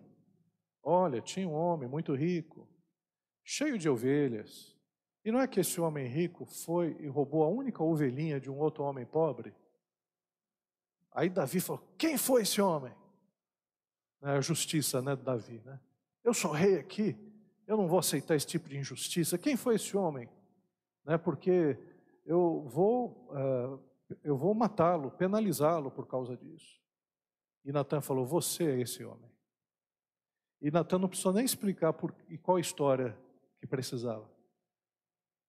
Olha, 0.81 1.21
tinha 1.21 1.47
um 1.47 1.53
homem 1.53 1.87
muito 1.87 2.15
rico, 2.15 2.67
cheio 3.43 3.77
de 3.77 3.89
ovelhas. 3.89 4.77
E 5.23 5.31
não 5.31 5.41
é 5.41 5.47
que 5.47 5.59
esse 5.59 5.81
homem 5.81 6.07
rico 6.07 6.45
foi 6.45 6.95
e 7.01 7.07
roubou 7.07 7.43
a 7.43 7.49
única 7.49 7.83
ovelhinha 7.83 8.39
de 8.39 8.49
um 8.49 8.57
outro 8.57 8.83
homem 8.83 9.05
pobre? 9.05 9.53
Aí 11.11 11.29
Davi 11.29 11.59
falou: 11.59 11.83
Quem 11.97 12.17
foi 12.17 12.43
esse 12.43 12.61
homem? 12.61 12.93
É 14.21 14.29
a 14.31 14.41
justiça 14.41 15.01
né, 15.01 15.15
de 15.15 15.23
Davi. 15.23 15.61
Né? 15.65 15.79
Eu 16.23 16.33
sou 16.33 16.51
rei 16.51 16.79
aqui, 16.79 17.15
eu 17.67 17.75
não 17.75 17.87
vou 17.87 17.99
aceitar 17.99 18.35
esse 18.35 18.47
tipo 18.47 18.69
de 18.69 18.77
injustiça. 18.77 19.37
Quem 19.37 19.57
foi 19.57 19.75
esse 19.75 19.97
homem? 19.97 20.29
Né, 21.03 21.17
porque 21.17 21.77
eu 22.27 22.67
vou, 22.67 23.29
uh, 23.31 23.81
eu 24.21 24.35
vou 24.35 24.53
matá-lo, 24.53 25.11
penalizá-lo 25.11 25.89
por 25.89 26.05
causa 26.05 26.35
disso. 26.35 26.77
E 27.63 27.71
Natan 27.71 28.01
falou: 28.01 28.25
Você 28.25 28.65
é 28.65 28.81
esse 28.81 29.03
homem. 29.03 29.31
E 30.61 30.69
Natan 30.69 30.99
não 30.99 31.07
precisou 31.07 31.31
nem 31.31 31.45
explicar 31.45 31.93
por, 31.93 32.13
e 32.27 32.37
qual 32.37 32.59
história 32.59 33.17
que 33.59 33.65
precisava. 33.65 34.29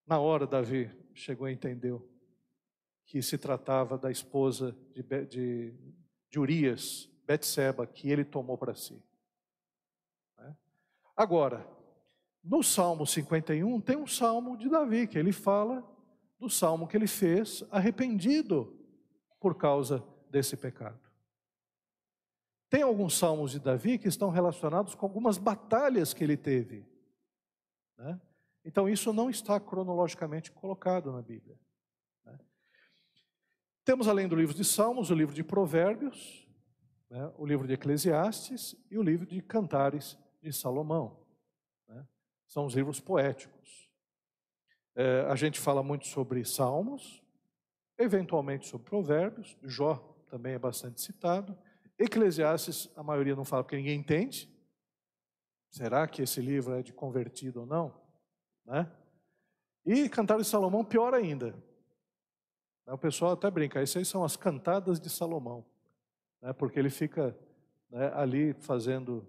Na 0.06 0.20
hora, 0.20 0.46
Davi 0.46 0.90
chegou 1.14 1.48
e 1.48 1.52
entendeu 1.52 2.08
que 3.04 3.20
se 3.22 3.36
tratava 3.36 3.98
da 3.98 4.10
esposa 4.10 4.76
de, 4.94 5.02
de, 5.26 5.74
de 6.30 6.38
Urias, 6.38 7.10
Betseba, 7.26 7.86
que 7.86 8.08
ele 8.10 8.24
tomou 8.24 8.56
para 8.56 8.74
si. 8.74 9.02
Né? 10.36 10.56
Agora, 11.16 11.66
no 12.44 12.62
Salmo 12.62 13.06
51 13.06 13.80
tem 13.80 13.96
um 13.96 14.06
salmo 14.06 14.56
de 14.56 14.68
Davi, 14.68 15.06
que 15.06 15.18
ele 15.18 15.32
fala 15.32 15.97
do 16.38 16.48
salmo 16.48 16.86
que 16.86 16.96
ele 16.96 17.06
fez 17.06 17.64
arrependido 17.70 18.76
por 19.40 19.56
causa 19.56 20.04
desse 20.30 20.56
pecado. 20.56 21.00
Tem 22.70 22.82
alguns 22.82 23.16
salmos 23.16 23.52
de 23.52 23.60
Davi 23.60 23.98
que 23.98 24.08
estão 24.08 24.30
relacionados 24.30 24.94
com 24.94 25.06
algumas 25.06 25.38
batalhas 25.38 26.12
que 26.12 26.22
ele 26.22 26.36
teve. 26.36 26.86
Né? 27.96 28.20
Então, 28.64 28.88
isso 28.88 29.12
não 29.12 29.30
está 29.30 29.58
cronologicamente 29.58 30.52
colocado 30.52 31.10
na 31.10 31.22
Bíblia. 31.22 31.58
Né? 32.24 32.38
Temos, 33.84 34.06
além 34.06 34.28
do 34.28 34.36
livro 34.36 34.54
de 34.54 34.64
Salmos, 34.64 35.10
o 35.10 35.14
livro 35.14 35.34
de 35.34 35.42
Provérbios, 35.42 36.46
né? 37.08 37.32
o 37.38 37.46
livro 37.46 37.66
de 37.66 37.72
Eclesiastes 37.72 38.76
e 38.90 38.98
o 38.98 39.02
livro 39.02 39.24
de 39.24 39.40
Cantares 39.40 40.18
de 40.42 40.52
Salomão. 40.52 41.24
Né? 41.88 42.06
São 42.46 42.66
os 42.66 42.74
livros 42.74 43.00
poéticos. 43.00 43.57
É, 45.00 45.20
a 45.28 45.36
gente 45.36 45.60
fala 45.60 45.80
muito 45.80 46.08
sobre 46.08 46.44
Salmos, 46.44 47.22
eventualmente 47.96 48.66
sobre 48.66 48.84
Provérbios, 48.88 49.56
Jó 49.62 49.94
também 50.28 50.54
é 50.54 50.58
bastante 50.58 51.00
citado. 51.00 51.56
Eclesiastes, 51.96 52.90
a 52.96 53.02
maioria 53.04 53.36
não 53.36 53.44
fala 53.44 53.62
porque 53.62 53.76
ninguém 53.76 54.00
entende. 54.00 54.52
Será 55.70 56.08
que 56.08 56.22
esse 56.22 56.40
livro 56.40 56.74
é 56.74 56.82
de 56.82 56.92
convertido 56.92 57.60
ou 57.60 57.66
não? 57.66 57.94
Né? 58.64 58.90
E 59.86 60.08
Cantares 60.08 60.46
de 60.46 60.50
Salomão, 60.50 60.84
pior 60.84 61.14
ainda. 61.14 61.54
O 62.84 62.98
pessoal 62.98 63.34
até 63.34 63.48
brinca, 63.48 63.80
essas 63.80 64.08
são 64.08 64.24
as 64.24 64.34
cantadas 64.34 64.98
de 64.98 65.08
Salomão, 65.08 65.64
né? 66.42 66.52
porque 66.52 66.76
ele 66.76 66.90
fica 66.90 67.38
né, 67.88 68.10
ali 68.16 68.52
fazendo 68.52 69.24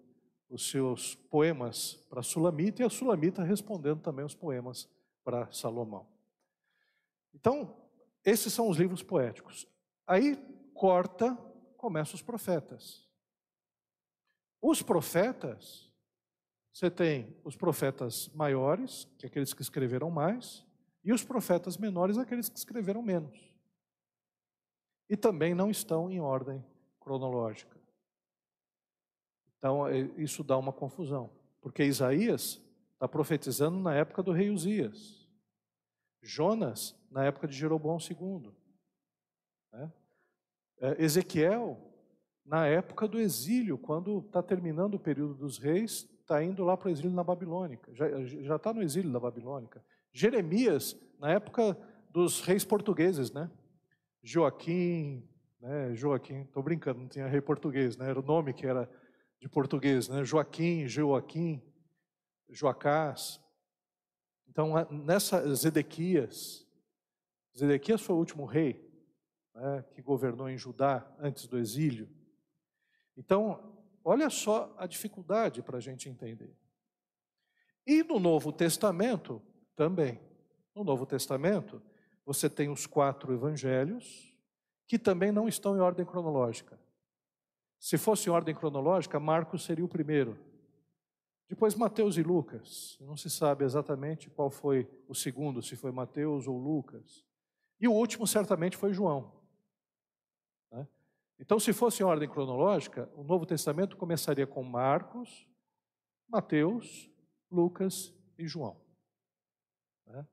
os 0.50 0.68
seus 0.68 1.14
poemas 1.14 1.94
para 2.10 2.22
a 2.22 2.24
Sulamita 2.24 2.82
e 2.82 2.86
a 2.86 2.90
Sulamita 2.90 3.44
respondendo 3.44 4.02
também 4.02 4.26
os 4.26 4.34
poemas 4.34 4.90
para 5.30 5.48
Salomão. 5.52 6.08
Então, 7.36 7.78
esses 8.26 8.52
são 8.52 8.68
os 8.68 8.78
livros 8.78 9.04
poéticos. 9.04 9.68
Aí 10.08 10.36
corta, 10.74 11.36
começa 11.78 12.16
os 12.16 12.24
profetas. 12.24 13.08
Os 14.60 14.82
profetas, 14.82 15.94
você 16.74 16.90
tem 16.90 17.38
os 17.44 17.56
profetas 17.56 18.28
maiores, 18.30 19.08
que 19.20 19.28
é 19.28 19.30
aqueles 19.30 19.54
que 19.54 19.62
escreveram 19.62 20.10
mais, 20.10 20.66
e 21.04 21.14
os 21.14 21.24
profetas 21.24 21.78
menores, 21.78 22.18
aqueles 22.18 22.50
que 22.50 22.58
escreveram 22.58 23.04
menos. 23.04 23.54
E 25.08 25.16
também 25.16 25.54
não 25.54 25.70
estão 25.70 26.10
em 26.10 26.20
ordem 26.20 26.66
cronológica. 27.00 27.78
Então, 29.60 29.88
é, 29.88 30.00
isso 30.18 30.44
dá 30.44 30.58
uma 30.58 30.74
confusão, 30.74 31.30
porque 31.62 31.84
Isaías 31.84 32.60
está 33.00 33.08
profetizando 33.08 33.80
na 33.80 33.96
época 33.96 34.22
do 34.22 34.34
rei 34.34 34.50
Uzias. 34.50 35.26
Jonas, 36.22 36.94
na 37.10 37.24
época 37.24 37.48
de 37.48 37.56
Jeroboão 37.56 37.98
II. 37.98 38.52
Né? 39.72 39.94
É, 40.82 41.02
Ezequiel, 41.02 41.80
na 42.46 42.68
época 42.68 43.08
do 43.08 43.18
exílio, 43.18 43.78
quando 43.78 44.20
está 44.20 44.44
terminando 44.44 44.96
o 44.96 45.00
período 45.00 45.34
dos 45.34 45.58
reis, 45.58 46.10
está 46.20 46.44
indo 46.44 46.62
lá 46.66 46.76
para 46.76 46.90
o 46.90 46.92
exílio 46.92 47.12
na 47.12 47.24
Babilônica, 47.24 47.90
já 47.94 48.58
está 48.58 48.74
no 48.74 48.84
exílio 48.84 49.12
da 49.12 49.20
Babilônica. 49.20 49.82
Jeremias, 50.12 51.00
na 51.18 51.32
época 51.32 51.78
dos 52.12 52.42
reis 52.42 52.66
portugueses, 52.66 53.32
né? 53.32 53.50
Joaquim, 54.22 55.26
né? 55.62 55.96
Joaquim, 55.96 56.42
estou 56.42 56.62
brincando, 56.62 57.00
não 57.00 57.08
tinha 57.08 57.28
rei 57.28 57.40
português, 57.40 57.96
né? 57.96 58.10
Era 58.10 58.20
o 58.20 58.24
nome 58.24 58.54
que 58.54 58.68
era 58.68 58.90
de 59.40 59.48
português, 59.48 60.10
né? 60.10 60.26
Joaquim, 60.26 60.86
Joaquim, 60.86 61.62
Joacás. 62.50 63.40
Então, 64.48 64.74
nessa 64.90 65.54
Zedequias, 65.54 66.68
Zedequias 67.58 68.02
foi 68.02 68.16
o 68.16 68.20
último 68.20 68.46
rei, 68.46 68.90
né, 69.54 69.84
que 69.94 70.02
governou 70.02 70.50
em 70.50 70.58
Judá 70.58 71.06
antes 71.20 71.48
do 71.48 71.58
exílio. 71.58 72.10
Então, 73.18 73.78
olha 74.04 74.30
só 74.30 74.74
a 74.78 74.88
dificuldade 74.88 75.62
para 75.62 75.78
a 75.78 75.82
gente 75.82 76.10
entender. 76.10 76.56
E 77.86 78.04
no 78.04 78.20
Novo 78.20 78.52
Testamento 78.52 79.42
também. 79.76 80.22
No 80.76 80.84
Novo 80.84 81.06
Testamento, 81.06 81.82
você 82.26 82.50
tem 82.50 82.70
os 82.70 82.86
quatro 82.86 83.34
evangelhos, 83.34 84.36
que 84.88 84.98
também 84.98 85.32
não 85.32 85.48
estão 85.48 85.76
em 85.76 85.80
ordem 85.80 86.06
cronológica. 86.06 86.80
Se 87.80 87.98
fosse 87.98 88.30
em 88.30 88.32
ordem 88.32 88.54
cronológica, 88.54 89.20
Marcos 89.20 89.64
seria 89.64 89.86
o 89.86 89.90
primeiro. 89.90 90.38
Depois 91.50 91.74
Mateus 91.74 92.16
e 92.16 92.22
Lucas. 92.22 92.96
Não 93.02 93.18
se 93.18 93.28
sabe 93.28 93.66
exatamente 93.66 94.30
qual 94.30 94.52
foi 94.52 94.88
o 95.08 95.16
segundo, 95.16 95.64
se 95.64 95.76
foi 95.76 95.92
Mateus 95.92 96.48
ou 96.48 96.58
Lucas. 96.58 97.26
E 97.82 97.88
o 97.88 97.92
último 97.92 98.28
certamente 98.28 98.78
foi 98.78 98.94
João. 98.94 99.34
Né? 100.72 100.88
Então, 101.40 101.60
se 101.60 101.74
fosse 101.74 102.04
em 102.04 102.06
ordem 102.06 102.30
cronológica, 102.30 103.10
o 103.16 103.24
Novo 103.24 103.48
Testamento 103.48 103.98
começaria 103.98 104.46
com 104.46 104.64
Marcos, 104.64 105.48
Mateus, 106.28 107.10
Lucas 107.50 108.14
e 108.38 108.48
João. 108.48 108.80
Né? 110.06 110.28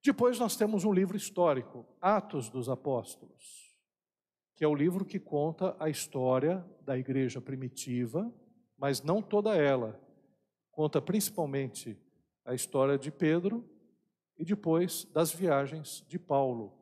Depois 0.00 0.38
nós 0.38 0.54
temos 0.56 0.84
um 0.84 0.92
livro 0.92 1.16
histórico, 1.16 1.84
Atos 2.00 2.48
dos 2.48 2.68
Apóstolos, 2.68 3.76
que 4.54 4.62
é 4.62 4.68
o 4.68 4.76
livro 4.76 5.04
que 5.04 5.18
conta 5.18 5.74
a 5.80 5.88
história 5.90 6.64
da 6.82 6.96
igreja 6.96 7.40
primitiva, 7.40 8.32
mas 8.78 9.02
não 9.02 9.20
toda 9.20 9.56
ela. 9.56 10.00
Conta 10.70 11.00
principalmente 11.00 11.98
a 12.44 12.54
história 12.54 12.98
de 12.98 13.10
Pedro 13.10 13.68
e 14.36 14.44
depois 14.44 15.04
das 15.12 15.32
viagens 15.32 16.04
de 16.08 16.18
Paulo. 16.18 16.72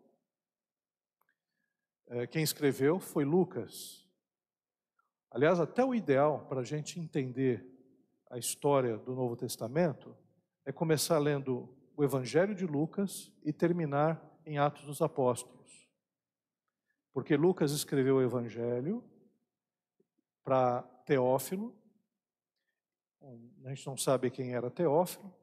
É, 2.07 2.27
quem 2.27 2.43
escreveu 2.43 2.99
foi 3.01 3.25
Lucas. 3.25 4.09
Aliás, 5.31 5.61
até 5.61 5.85
o 5.85 5.95
ideal 5.95 6.47
para 6.49 6.61
a 6.61 6.65
gente 6.65 6.99
entender 6.99 7.67
a 8.31 8.39
história 8.39 8.97
do 8.97 9.15
Novo 9.15 9.37
Testamento 9.37 10.17
é 10.65 10.73
começar 10.73 11.19
lendo 11.19 11.69
o 11.97 12.05
Evangelho 12.05 12.55
de 12.55 12.67
Lucas 12.67 13.33
e 13.43 13.53
terminar 13.53 14.23
em 14.47 14.59
Atos 14.59 14.85
dos 14.85 15.03
Apóstolos. 15.03 15.89
Porque 17.13 17.37
Lucas 17.37 17.73
escreveu 17.73 18.17
o 18.17 18.23
Evangelho 18.23 19.03
para 20.45 20.83
Teófilo, 21.05 21.77
a 23.21 23.69
gente 23.69 23.87
não 23.87 23.97
sabe 23.97 24.31
quem 24.31 24.55
era 24.55 24.71
Teófilo, 24.71 25.35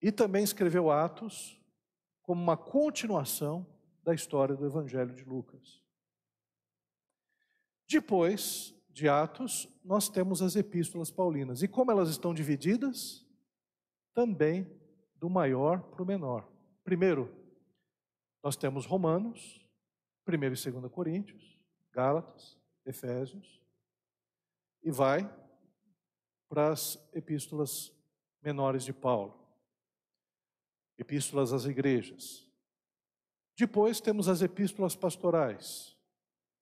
e 0.00 0.10
também 0.10 0.42
escreveu 0.42 0.90
Atos 0.90 1.60
como 2.22 2.42
uma 2.42 2.56
continuação 2.56 3.66
da 4.02 4.14
história 4.14 4.56
do 4.56 4.66
Evangelho 4.66 5.14
de 5.14 5.24
Lucas. 5.24 5.82
Depois 7.88 8.74
de 8.90 9.08
Atos, 9.08 9.68
nós 9.84 10.08
temos 10.08 10.42
as 10.42 10.56
epístolas 10.56 11.10
paulinas. 11.10 11.62
E 11.62 11.68
como 11.68 11.90
elas 11.90 12.08
estão 12.08 12.34
divididas? 12.34 13.26
Também 14.12 14.70
do 15.16 15.30
maior 15.30 15.80
para 15.82 16.02
o 16.02 16.06
menor. 16.06 16.48
Primeiro, 16.84 17.32
nós 18.42 18.56
temos 18.56 18.84
Romanos, 18.84 19.64
1 20.26 20.34
e 20.34 20.48
2 20.48 20.92
Coríntios, 20.92 21.58
Gálatas, 21.92 22.58
Efésios, 22.84 23.62
e 24.82 24.90
vai 24.90 25.32
para 26.52 26.70
as 26.70 26.98
epístolas 27.14 27.90
menores 28.42 28.84
de 28.84 28.92
Paulo, 28.92 29.34
epístolas 30.98 31.50
às 31.50 31.64
igrejas. 31.64 32.46
Depois 33.56 34.02
temos 34.02 34.28
as 34.28 34.42
epístolas 34.42 34.94
pastorais, 34.94 35.96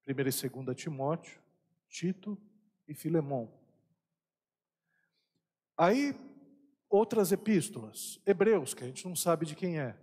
1 0.06 0.12
e 0.12 0.14
2 0.14 0.76
Timóteo, 0.76 1.42
Tito 1.88 2.38
e 2.86 2.94
Filemão. 2.94 3.52
Aí, 5.76 6.14
outras 6.88 7.32
epístolas, 7.32 8.20
Hebreus, 8.24 8.74
que 8.74 8.84
a 8.84 8.86
gente 8.86 9.04
não 9.08 9.16
sabe 9.16 9.44
de 9.44 9.56
quem 9.56 9.80
é. 9.80 9.98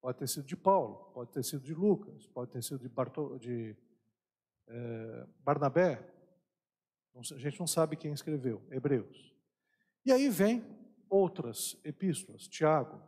Pode 0.00 0.16
ter 0.16 0.28
sido 0.28 0.46
de 0.46 0.56
Paulo, 0.56 1.10
pode 1.12 1.32
ter 1.32 1.42
sido 1.42 1.64
de 1.64 1.74
Lucas, 1.74 2.28
pode 2.28 2.52
ter 2.52 2.62
sido 2.62 2.78
de, 2.78 2.88
Bartol, 2.88 3.36
de 3.36 3.76
é, 4.68 5.26
Barnabé. 5.40 6.19
A 7.14 7.38
gente 7.38 7.58
não 7.58 7.66
sabe 7.66 7.96
quem 7.96 8.12
escreveu, 8.12 8.62
Hebreus. 8.70 9.34
E 10.04 10.12
aí 10.12 10.28
vem 10.28 10.64
outras 11.08 11.78
epístolas, 11.84 12.46
Tiago, 12.46 13.02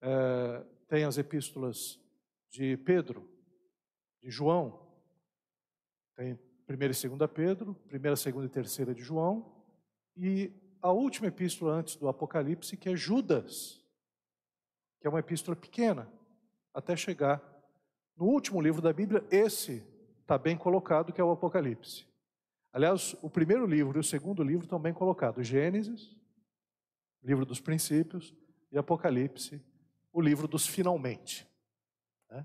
é, 0.00 0.64
tem 0.88 1.04
as 1.04 1.18
epístolas 1.18 2.00
de 2.50 2.76
Pedro, 2.78 3.28
de 4.22 4.30
João, 4.30 4.88
tem 6.16 6.38
1 6.68 6.72
e 6.72 6.76
2 6.76 7.30
Pedro, 7.32 7.76
1, 7.92 7.98
2 8.00 8.26
e 8.26 8.48
3 8.48 8.96
de 8.96 9.02
João, 9.02 9.54
e 10.16 10.52
a 10.80 10.90
última 10.90 11.28
epístola 11.28 11.72
antes 11.72 11.96
do 11.96 12.08
Apocalipse, 12.08 12.76
que 12.76 12.88
é 12.88 12.96
Judas, 12.96 13.82
que 15.00 15.06
é 15.06 15.10
uma 15.10 15.20
epístola 15.20 15.56
pequena, 15.56 16.10
até 16.72 16.96
chegar 16.96 17.42
no 18.16 18.26
último 18.26 18.60
livro 18.60 18.80
da 18.80 18.92
Bíblia, 18.92 19.24
esse 19.30 19.82
está 20.20 20.38
bem 20.38 20.56
colocado, 20.56 21.12
que 21.12 21.20
é 21.20 21.24
o 21.24 21.30
Apocalipse. 21.30 22.06
Aliás, 22.74 23.14
o 23.22 23.30
primeiro 23.30 23.64
livro 23.66 23.96
e 23.96 24.00
o 24.00 24.04
segundo 24.04 24.42
livro 24.42 24.64
bem 24.80 24.92
colocados: 24.92 25.46
Gênesis, 25.46 26.16
livro 27.22 27.46
dos 27.46 27.60
princípios, 27.60 28.34
e 28.72 28.76
Apocalipse, 28.76 29.62
o 30.12 30.20
livro 30.20 30.48
dos 30.48 30.66
finalmente. 30.66 31.46
Né? 32.28 32.44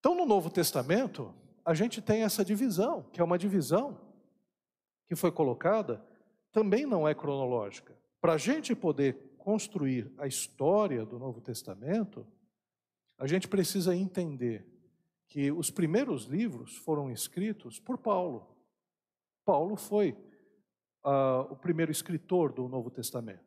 Então, 0.00 0.14
no 0.14 0.24
Novo 0.24 0.48
Testamento, 0.48 1.34
a 1.62 1.74
gente 1.74 2.00
tem 2.00 2.22
essa 2.22 2.42
divisão, 2.42 3.02
que 3.12 3.20
é 3.20 3.24
uma 3.24 3.36
divisão 3.36 4.00
que 5.06 5.14
foi 5.14 5.30
colocada, 5.30 6.02
também 6.50 6.86
não 6.86 7.06
é 7.06 7.14
cronológica. 7.14 7.94
Para 8.22 8.32
a 8.32 8.38
gente 8.38 8.74
poder 8.74 9.34
construir 9.36 10.10
a 10.16 10.26
história 10.26 11.04
do 11.04 11.18
Novo 11.18 11.42
Testamento, 11.42 12.26
a 13.18 13.26
gente 13.26 13.48
precisa 13.48 13.94
entender 13.94 14.66
que 15.28 15.52
os 15.52 15.70
primeiros 15.70 16.24
livros 16.24 16.74
foram 16.74 17.10
escritos 17.10 17.78
por 17.78 17.98
Paulo. 17.98 18.53
Paulo 19.44 19.76
foi 19.76 20.12
uh, 21.04 21.52
o 21.52 21.56
primeiro 21.56 21.92
escritor 21.92 22.52
do 22.52 22.68
Novo 22.68 22.90
Testamento. 22.90 23.44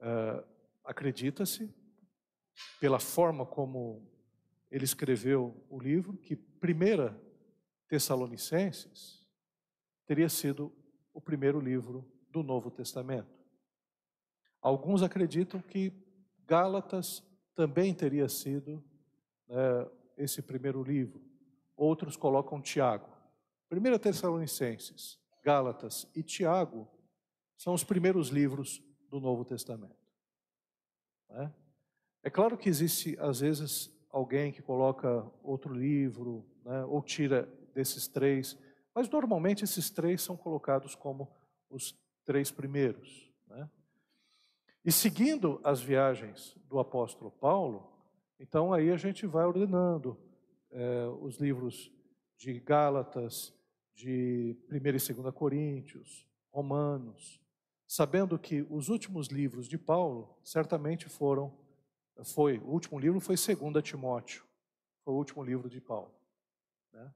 Uh, 0.00 0.58
Acredita-se, 0.88 1.70
pela 2.80 2.98
forma 2.98 3.44
como 3.44 4.10
ele 4.70 4.84
escreveu 4.84 5.54
o 5.68 5.78
livro, 5.78 6.16
que 6.16 6.34
Primeira 6.34 7.14
Tessalonicenses 7.88 9.22
teria 10.06 10.30
sido 10.30 10.72
o 11.12 11.20
primeiro 11.20 11.60
livro 11.60 12.10
do 12.30 12.42
Novo 12.42 12.70
Testamento. 12.70 13.38
Alguns 14.62 15.02
acreditam 15.02 15.60
que 15.60 15.92
Gálatas 16.46 17.22
também 17.54 17.92
teria 17.92 18.28
sido 18.30 18.82
né, 19.46 19.90
esse 20.16 20.40
primeiro 20.40 20.82
livro. 20.82 21.20
Outros 21.76 22.16
colocam 22.16 22.62
Tiago. 22.62 23.17
Primeira 23.68 23.98
Tessalonicenses, 23.98 25.18
Gálatas 25.44 26.06
e 26.14 26.22
Tiago 26.22 26.88
são 27.56 27.74
os 27.74 27.84
primeiros 27.84 28.28
livros 28.28 28.82
do 29.10 29.20
Novo 29.20 29.44
Testamento. 29.44 29.96
Né? 31.28 31.52
É 32.22 32.30
claro 32.30 32.56
que 32.56 32.68
existe, 32.68 33.16
às 33.20 33.40
vezes, 33.40 33.90
alguém 34.10 34.50
que 34.50 34.62
coloca 34.62 35.30
outro 35.42 35.74
livro, 35.74 36.46
né, 36.64 36.84
ou 36.84 37.02
tira 37.02 37.48
desses 37.74 38.08
três, 38.08 38.58
mas 38.94 39.08
normalmente 39.08 39.64
esses 39.64 39.90
três 39.90 40.22
são 40.22 40.36
colocados 40.36 40.94
como 40.94 41.30
os 41.70 41.94
três 42.24 42.50
primeiros. 42.50 43.30
Né? 43.46 43.68
E 44.84 44.90
seguindo 44.90 45.60
as 45.62 45.80
viagens 45.80 46.56
do 46.68 46.78
apóstolo 46.78 47.30
Paulo, 47.30 47.92
então 48.40 48.72
aí 48.72 48.90
a 48.90 48.96
gente 48.96 49.26
vai 49.26 49.44
ordenando 49.44 50.18
é, 50.70 51.06
os 51.20 51.36
livros 51.36 51.92
de 52.36 52.58
Gálatas, 52.60 53.52
de 53.98 54.56
1 54.70 54.76
e 54.76 54.80
2 54.80 55.34
Coríntios, 55.34 56.24
Romanos, 56.52 57.40
sabendo 57.84 58.38
que 58.38 58.64
os 58.70 58.88
últimos 58.88 59.26
livros 59.26 59.66
de 59.66 59.76
Paulo 59.76 60.38
certamente 60.42 61.08
foram 61.08 61.52
foi, 62.24 62.58
o 62.58 62.66
último 62.66 62.98
livro 62.98 63.20
foi 63.20 63.36
2 63.36 63.82
Timóteo, 63.82 64.44
foi 65.04 65.14
o 65.14 65.16
último 65.16 65.42
livro 65.42 65.68
de 65.68 65.80
Paulo. 65.80 66.12
Né? 66.92 67.12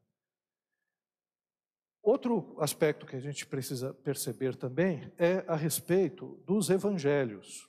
Outro 2.01 2.57
aspecto 2.61 3.07
que 3.07 3.16
a 3.16 3.20
gente 3.20 3.47
precisa 3.47 3.95
perceber 3.95 4.57
também 4.57 5.12
é 5.18 5.45
a 5.49 5.57
respeito 5.57 6.41
dos 6.47 6.70
evangelhos. 6.70 7.68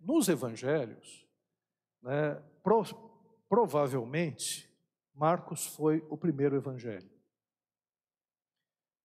Nos 0.00 0.28
evangelhos, 0.28 1.26
né, 2.02 2.34
pro, 2.62 2.84
provavelmente, 3.48 4.68
Marcos 5.14 5.66
foi 5.66 6.04
o 6.08 6.16
primeiro 6.16 6.56
evangelho. 6.56 7.17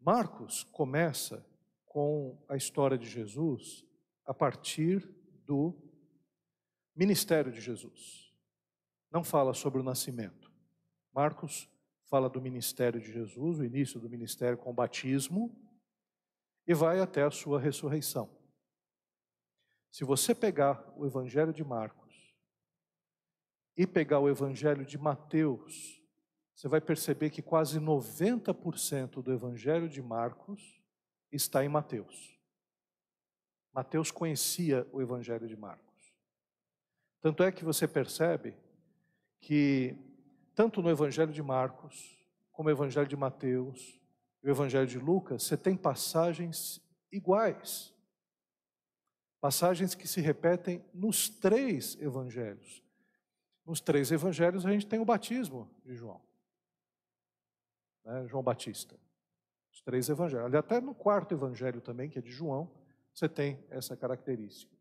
Marcos 0.06 0.66
começa 0.66 1.46
com 1.86 2.38
a 2.50 2.58
história 2.58 2.98
de 2.98 3.08
Jesus 3.08 3.86
a 4.26 4.34
partir 4.34 5.00
do 5.46 5.74
ministério 6.94 7.52
de 7.52 7.62
Jesus. 7.62 8.22
não 9.10 9.24
fala 9.24 9.54
sobre 9.54 9.80
o 9.80 9.84
nascimento. 9.84 10.52
Marcos 11.14 11.70
fala 12.10 12.28
do 12.30 12.42
ministério 12.42 13.00
de 13.00 13.14
Jesus, 13.14 13.60
o 13.60 13.64
início 13.64 14.00
do 14.00 14.10
ministério 14.10 14.58
com 14.58 14.72
o 14.72 14.74
batismo, 14.74 15.56
e 16.68 16.74
vai 16.74 17.00
até 17.00 17.24
a 17.24 17.32
sua 17.32 17.60
ressurreição. 17.60 18.30
Se 19.92 20.04
você 20.04 20.34
pegar 20.34 20.92
o 20.98 21.06
Evangelho 21.06 21.54
de 21.54 21.64
Marcos 21.64 22.36
e 23.78 23.86
pegar 23.86 24.20
o 24.20 24.28
Evangelho 24.28 24.86
de 24.86 24.98
Mateus, 24.98 26.03
você 26.56 26.68
vai 26.68 26.80
perceber 26.80 27.30
que 27.30 27.42
quase 27.42 27.80
90% 27.80 29.22
do 29.22 29.32
Evangelho 29.32 29.90
de 29.90 30.02
Marcos 30.02 30.82
está 31.32 31.64
em 31.66 31.70
Mateus. 31.70 32.40
Mateus 33.74 34.12
conhecia 34.12 34.88
o 34.92 35.02
Evangelho 35.02 35.48
de 35.48 35.56
Marcos. 35.56 36.14
Tanto 37.20 37.42
é 37.44 37.52
que 37.52 37.66
você 37.66 37.88
percebe 37.88 38.56
que, 39.40 39.98
tanto 40.54 40.82
no 40.82 40.90
Evangelho 40.90 41.32
de 41.32 41.42
Marcos, 41.42 42.20
como 42.52 42.70
no 42.70 42.76
Evangelho 42.76 43.08
de 43.08 43.16
Mateus, 43.16 44.00
e 44.44 44.48
o 44.48 44.52
Evangelho 44.52 44.86
de 44.86 45.00
Lucas, 45.00 45.44
você 45.44 45.58
tem 45.58 45.76
passagens 45.76 46.82
iguais. 47.12 47.94
Passagens 49.40 49.96
que 49.96 50.08
se 50.08 50.22
repetem 50.22 50.84
nos 50.94 51.30
três 51.30 52.00
evangelhos. 52.00 52.84
Nos 53.66 53.82
três 53.82 54.12
evangelhos 54.12 54.66
a 54.66 54.72
gente 54.72 54.86
tem 54.86 55.00
o 55.00 55.06
batismo 55.06 55.70
de 55.84 55.96
João. 55.96 56.22
Né? 58.04 58.28
João 58.28 58.44
Batista. 58.44 58.96
Os 59.72 59.82
três 59.82 60.10
evangelhos. 60.10 60.54
Até 60.54 60.80
no 60.80 60.94
quarto 60.94 61.34
evangelho 61.34 61.82
também, 61.82 62.10
que 62.10 62.20
é 62.20 62.22
de 62.22 62.32
João, 62.32 62.72
você 63.14 63.28
tem 63.28 63.64
essa 63.70 63.96
característica. 63.96 64.74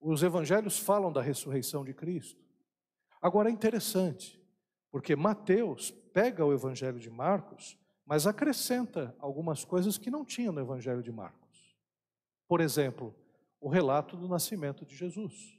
Os 0.00 0.22
evangelhos 0.22 0.78
falam 0.78 1.12
da 1.12 1.22
ressurreição 1.22 1.84
de 1.84 1.94
Cristo. 1.94 2.44
Agora 3.20 3.48
é 3.48 3.52
interessante, 3.52 4.40
porque 4.90 5.16
Mateus 5.16 5.90
pega 6.12 6.44
o 6.44 6.52
evangelho 6.52 6.98
de 6.98 7.10
Marcos 7.10 7.78
mas 8.06 8.26
acrescenta 8.26 9.14
algumas 9.18 9.64
coisas 9.64 9.96
que 9.96 10.10
não 10.10 10.24
tinha 10.24 10.52
no 10.52 10.60
Evangelho 10.60 11.02
de 11.02 11.10
Marcos. 11.10 11.74
Por 12.46 12.60
exemplo, 12.60 13.14
o 13.60 13.68
relato 13.68 14.16
do 14.16 14.28
nascimento 14.28 14.84
de 14.84 14.94
Jesus. 14.94 15.58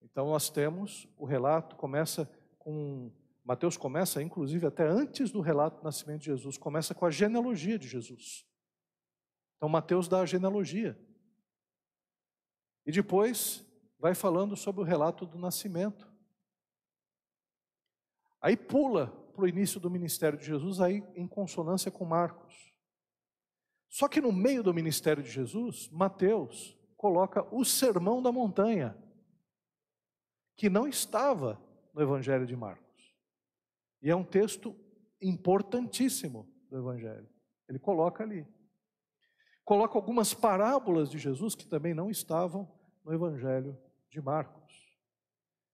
Então 0.00 0.28
nós 0.28 0.48
temos 0.48 1.08
o 1.16 1.24
relato, 1.24 1.76
começa 1.76 2.30
com. 2.58 3.10
Mateus 3.48 3.78
começa, 3.78 4.22
inclusive, 4.22 4.66
até 4.66 4.86
antes 4.86 5.30
do 5.30 5.40
relato 5.40 5.78
do 5.78 5.82
nascimento 5.82 6.20
de 6.20 6.26
Jesus, 6.26 6.58
começa 6.58 6.94
com 6.94 7.06
a 7.06 7.10
genealogia 7.10 7.78
de 7.78 7.88
Jesus. 7.88 8.46
Então 9.56 9.70
Mateus 9.70 10.06
dá 10.06 10.20
a 10.20 10.26
genealogia. 10.26 11.00
E 12.84 12.92
depois 12.92 13.64
vai 13.98 14.14
falando 14.14 14.54
sobre 14.54 14.82
o 14.82 14.84
relato 14.84 15.24
do 15.24 15.38
nascimento. 15.38 16.06
Aí 18.38 18.54
pula 18.54 19.06
para 19.32 19.44
o 19.44 19.48
início 19.48 19.80
do 19.80 19.90
ministério 19.90 20.38
de 20.38 20.44
Jesus, 20.44 20.78
aí 20.78 21.02
em 21.16 21.26
consonância 21.26 21.90
com 21.90 22.04
Marcos. 22.04 22.54
Só 23.88 24.08
que 24.08 24.20
no 24.20 24.30
meio 24.30 24.62
do 24.62 24.74
ministério 24.74 25.22
de 25.22 25.30
Jesus, 25.30 25.88
Mateus 25.88 26.78
coloca 26.98 27.42
o 27.50 27.64
sermão 27.64 28.20
da 28.20 28.30
montanha, 28.30 28.94
que 30.54 30.68
não 30.68 30.86
estava 30.86 31.58
no 31.94 32.02
Evangelho 32.02 32.46
de 32.46 32.54
Marcos. 32.54 32.87
E 34.02 34.10
é 34.10 34.16
um 34.16 34.24
texto 34.24 34.74
importantíssimo 35.20 36.48
do 36.70 36.78
Evangelho. 36.78 37.28
Ele 37.68 37.78
coloca 37.78 38.22
ali. 38.22 38.46
Coloca 39.64 39.98
algumas 39.98 40.32
parábolas 40.32 41.10
de 41.10 41.18
Jesus 41.18 41.54
que 41.54 41.66
também 41.66 41.92
não 41.92 42.10
estavam 42.10 42.70
no 43.04 43.12
Evangelho 43.12 43.76
de 44.08 44.20
Marcos. 44.20 44.74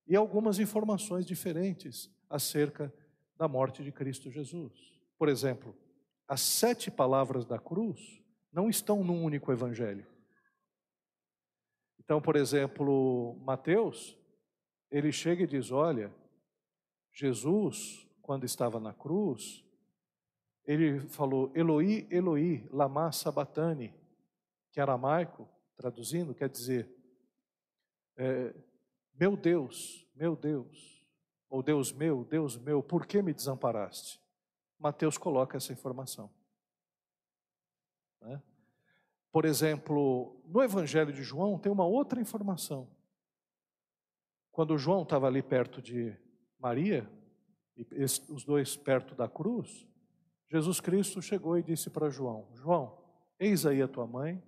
E 0.07 0.16
algumas 0.16 0.59
informações 0.59 1.25
diferentes 1.25 2.11
acerca 2.29 2.93
da 3.37 3.49
morte 3.49 3.83
de 3.83 3.93
Cristo 3.93 4.31
Jesus. 4.31 4.72
Por 5.16 5.29
exemplo, 5.29 5.77
as 6.27 6.41
sete 6.41 6.91
palavras 6.91 7.45
da 7.45 7.59
cruz 7.59 8.22
não 8.53 8.68
estão 8.68 9.03
num 9.03 9.22
único 9.22 9.53
evangelho. 9.53 10.07
Então, 11.99 12.20
por 12.20 12.37
exemplo, 12.37 13.37
Mateus, 13.41 14.16
ele 14.91 15.11
chega 15.11 15.43
e 15.43 15.47
diz: 15.47 15.70
Olha, 15.70 16.14
Jesus, 17.12 18.04
quando 18.25 18.45
estava 18.45 18.81
na 18.81 18.95
cruz, 18.95 19.62
ele 20.64 20.99
falou: 21.01 21.53
Eloi, 21.55 22.09
Eloi, 22.11 22.66
lama 22.72 23.12
sabatani, 23.12 23.95
que 24.72 24.81
aramaico, 24.81 25.47
traduzindo, 25.77 26.35
quer 26.35 26.49
dizer: 26.49 26.91
é, 28.16 28.55
Meu 29.14 29.37
Deus, 29.37 30.09
meu 30.14 30.35
Deus, 30.35 31.07
ou 31.51 31.62
Deus 31.62 31.93
meu, 31.93 32.25
Deus 32.25 32.57
meu, 32.57 32.83
por 32.83 33.07
que 33.07 33.20
me 33.20 33.35
desamparaste? 33.35 34.18
Mateus 34.79 35.18
coloca 35.18 35.59
essa 35.59 35.75
informação. 35.75 36.31
Né? 38.22 38.43
Por 39.31 39.45
exemplo, 39.45 40.41
no 40.47 40.62
Evangelho 40.62 41.12
de 41.12 41.22
João 41.22 41.59
tem 41.59 41.70
uma 41.70 41.85
outra 41.85 42.20
informação. 42.22 42.89
Quando 44.51 44.79
João 44.79 45.03
estava 45.03 45.27
ali 45.27 45.43
perto 45.43 45.83
de 45.83 46.16
Maria, 46.59 47.07
e 47.77 48.05
os 48.05 48.45
dois 48.45 48.77
perto 48.77 49.14
da 49.14 49.29
cruz, 49.29 49.87
Jesus 50.49 50.81
Cristo 50.81 51.20
chegou 51.20 51.59
e 51.59 51.62
disse 51.62 51.91
para 51.91 52.11
João: 52.11 52.47
João, 52.55 52.97
eis 53.39 53.66
aí 53.66 53.83
a 53.83 53.89
tua 53.89 54.07
mãe, 54.07 54.43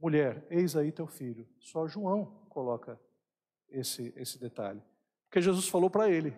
mulher, 0.00 0.46
eis 0.50 0.76
aí 0.76 0.90
teu 0.90 1.06
filho. 1.06 1.46
Só 1.58 1.86
João 1.86 2.26
coloca 2.48 2.98
esse, 3.68 4.12
esse 4.16 4.38
detalhe 4.38 4.82
que 5.34 5.40
Jesus 5.40 5.66
falou 5.66 5.90
para 5.90 6.08
ele. 6.08 6.32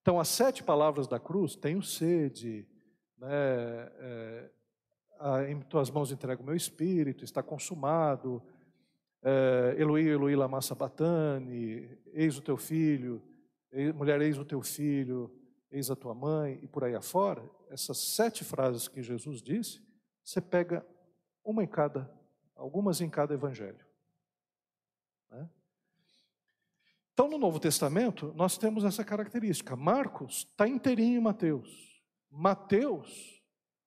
Então, 0.00 0.18
as 0.18 0.28
sete 0.28 0.62
palavras 0.62 1.06
da 1.06 1.20
cruz, 1.20 1.54
tenho 1.54 1.82
sede, 1.82 2.66
né, 3.18 3.28
é, 3.98 4.50
em 5.50 5.60
tuas 5.60 5.90
mãos 5.90 6.10
entrego 6.10 6.42
o 6.42 6.46
meu 6.46 6.54
espírito, 6.54 7.24
está 7.24 7.42
consumado, 7.42 8.42
é, 9.22 9.74
Eloí, 9.76 10.08
Eloí, 10.08 10.34
lama 10.34 10.62
sabatani, 10.62 11.98
eis 12.14 12.38
o 12.38 12.42
teu 12.42 12.56
filho, 12.56 13.20
mulher, 13.94 14.20
eis 14.20 14.38
o 14.38 14.44
teu 14.44 14.62
filho, 14.62 15.30
eis 15.70 15.90
a 15.90 15.96
tua 15.96 16.14
mãe, 16.14 16.58
e 16.62 16.66
por 16.66 16.84
aí 16.84 16.94
afora, 16.94 17.48
essas 17.70 17.98
sete 17.98 18.44
frases 18.44 18.88
que 18.88 19.02
Jesus 19.02 19.42
disse, 19.42 19.82
você 20.24 20.40
pega 20.40 20.86
uma 21.44 21.62
em 21.62 21.66
cada, 21.66 22.10
algumas 22.54 23.00
em 23.00 23.08
cada 23.08 23.34
evangelho. 23.34 23.84
Né? 25.30 25.48
Então, 27.12 27.28
no 27.28 27.38
Novo 27.38 27.58
Testamento, 27.58 28.32
nós 28.36 28.56
temos 28.56 28.84
essa 28.84 29.04
característica. 29.04 29.74
Marcos 29.74 30.46
está 30.50 30.68
inteirinho 30.68 31.18
em 31.18 31.22
Mateus. 31.22 32.02
Mateus 32.30 33.42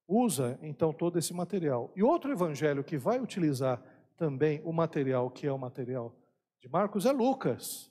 usa, 0.07 0.59
então, 0.61 0.91
todo 0.91 1.17
esse 1.17 1.33
material. 1.33 1.91
E 1.95 2.03
outro 2.03 2.31
evangelho 2.31 2.83
que 2.83 2.97
vai 2.97 3.19
utilizar 3.19 3.81
também 4.17 4.61
o 4.63 4.71
material 4.71 5.29
que 5.31 5.47
é 5.47 5.51
o 5.51 5.57
material 5.57 6.15
de 6.59 6.67
Marcos 6.69 7.05
é 7.05 7.11
Lucas. 7.11 7.90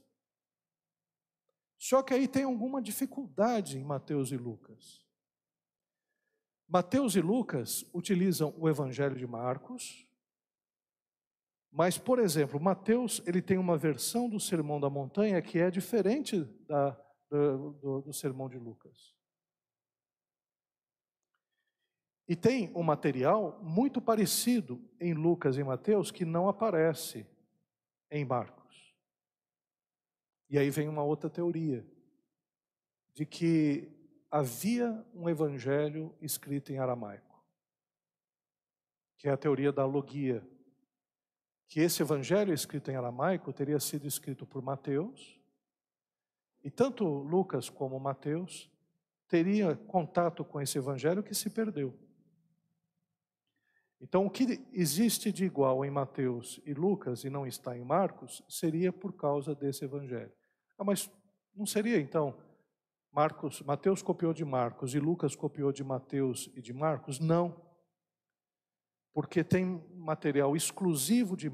Só 1.81 2.03
que 2.03 2.13
aí 2.13 2.29
tem 2.29 2.45
alguma 2.45 2.83
dificuldade 2.83 3.79
em 3.79 3.83
Mateus 3.83 4.31
e 4.31 4.37
Lucas. 4.37 5.03
Mateus 6.69 7.17
e 7.17 7.23
Lucas 7.23 7.87
utilizam 7.95 8.55
o 8.59 8.69
evangelho 8.69 9.17
de 9.17 9.27
Marcos, 9.27 10.07
mas, 11.73 11.97
por 11.97 12.19
exemplo, 12.19 12.61
Mateus 12.61 13.23
ele 13.27 13.41
tem 13.41 13.57
uma 13.57 13.79
versão 13.79 14.29
do 14.29 14.39
Sermão 14.39 14.79
da 14.79 14.91
Montanha 14.91 15.41
que 15.41 15.59
é 15.59 15.71
diferente 15.71 16.45
da, 16.67 16.91
do, 17.31 17.73
do, 17.73 18.01
do 18.03 18.13
Sermão 18.13 18.47
de 18.47 18.59
Lucas. 18.59 19.17
E 22.29 22.37
tem 22.37 22.71
um 22.77 22.83
material 22.83 23.59
muito 23.63 24.03
parecido 24.03 24.87
em 25.01 25.15
Lucas 25.15 25.57
e 25.57 25.65
Mateus 25.65 26.11
que 26.11 26.27
não 26.27 26.47
aparece 26.47 27.27
em 28.11 28.23
Marcos. 28.23 28.60
E 30.51 30.59
aí 30.59 30.69
vem 30.69 30.89
uma 30.89 31.05
outra 31.05 31.31
teoria, 31.31 31.87
de 33.15 33.25
que 33.25 33.89
havia 34.29 35.07
um 35.15 35.29
evangelho 35.29 36.13
escrito 36.21 36.73
em 36.73 36.79
aramaico, 36.79 37.41
que 39.17 39.29
é 39.29 39.31
a 39.31 39.37
teoria 39.37 39.71
da 39.71 39.87
logia, 39.87 40.45
que 41.69 41.79
esse 41.79 42.03
evangelho 42.03 42.53
escrito 42.53 42.91
em 42.91 42.97
aramaico 42.97 43.53
teria 43.53 43.79
sido 43.79 44.09
escrito 44.09 44.45
por 44.45 44.61
Mateus, 44.61 45.41
e 46.65 46.71
tanto 46.71 47.05
Lucas 47.05 47.71
como 47.71 48.01
Mateus 48.01 48.69
teria 49.29 49.77
contato 49.77 50.45
com 50.45 50.61
esse 50.61 50.77
evangelho 50.77 51.23
que 51.23 51.33
se 51.33 51.49
perdeu. 51.49 51.97
Então, 54.01 54.27
o 54.27 54.31
que 54.31 54.67
existe 54.73 55.31
de 55.31 55.45
igual 55.45 55.85
em 55.85 55.91
Mateus 55.91 56.61
e 56.65 56.75
Lucas 56.75 57.23
e 57.23 57.31
não 57.31 57.47
está 57.47 57.77
em 57.79 57.85
Marcos 57.85 58.43
seria 58.49 58.93
por 58.93 59.13
causa 59.13 59.55
desse 59.55 59.85
evangelho. 59.85 60.40
Ah, 60.81 60.85
mas 60.85 61.11
não 61.55 61.67
seria 61.67 62.01
então 62.01 62.37
Marcos, 63.13 63.61
Mateus 63.61 64.03
copiou 64.03 64.33
de 64.33 64.45
Marcos 64.45 64.95
e 64.95 64.99
Lucas 64.99 65.37
copiou 65.37 65.71
de 65.71 65.85
Mateus 65.85 66.49
e 66.57 66.63
de 66.63 66.73
Marcos? 66.73 67.21
Não 67.21 67.69
porque 69.13 69.45
tem 69.45 69.85
material 69.95 70.57
exclusivo 70.57 71.37
de 71.37 71.51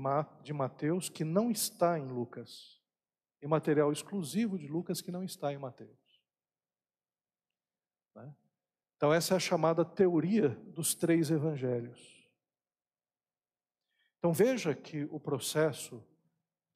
Mateus 0.54 1.08
que 1.08 1.24
não 1.24 1.50
está 1.50 1.98
em 1.98 2.06
Lucas 2.06 2.76
em 3.42 3.48
material 3.48 3.92
exclusivo 3.92 4.58
de 4.58 4.66
Lucas 4.66 5.00
que 5.00 5.10
não 5.10 5.22
está 5.22 5.52
em 5.52 5.58
Mateus. 5.58 6.20
Né? 8.14 8.34
Então, 8.96 9.12
essa 9.12 9.34
é 9.34 9.36
a 9.36 9.40
chamada 9.40 9.84
teoria 9.84 10.48
dos 10.48 10.94
três 10.94 11.30
evangelhos. 11.30 12.28
Então, 14.18 14.32
veja 14.32 14.74
que 14.74 15.04
o 15.10 15.20
processo 15.20 16.02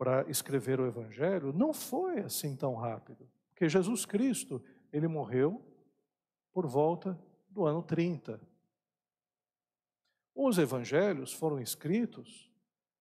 para 0.01 0.27
escrever 0.31 0.81
o 0.81 0.87
evangelho 0.87 1.53
não 1.53 1.75
foi 1.75 2.21
assim 2.21 2.57
tão 2.57 2.75
rápido, 2.75 3.31
porque 3.51 3.69
Jesus 3.69 4.07
Cristo, 4.07 4.65
ele 4.91 5.07
morreu 5.07 5.63
por 6.51 6.67
volta 6.67 7.23
do 7.51 7.67
ano 7.67 7.83
30. 7.83 8.41
Os 10.35 10.57
evangelhos 10.57 11.35
foram 11.35 11.61
escritos 11.61 12.51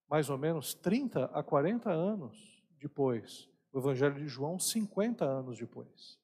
mais 0.10 0.30
ou 0.30 0.38
menos 0.38 0.74
30 0.74 1.24
a 1.28 1.42
40 1.42 1.90
anos 1.90 2.62
depois. 2.78 3.50
O 3.72 3.80
evangelho 3.80 4.16
de 4.16 4.28
João, 4.28 4.60
50 4.60 5.24
anos 5.24 5.58
depois. 5.58 6.20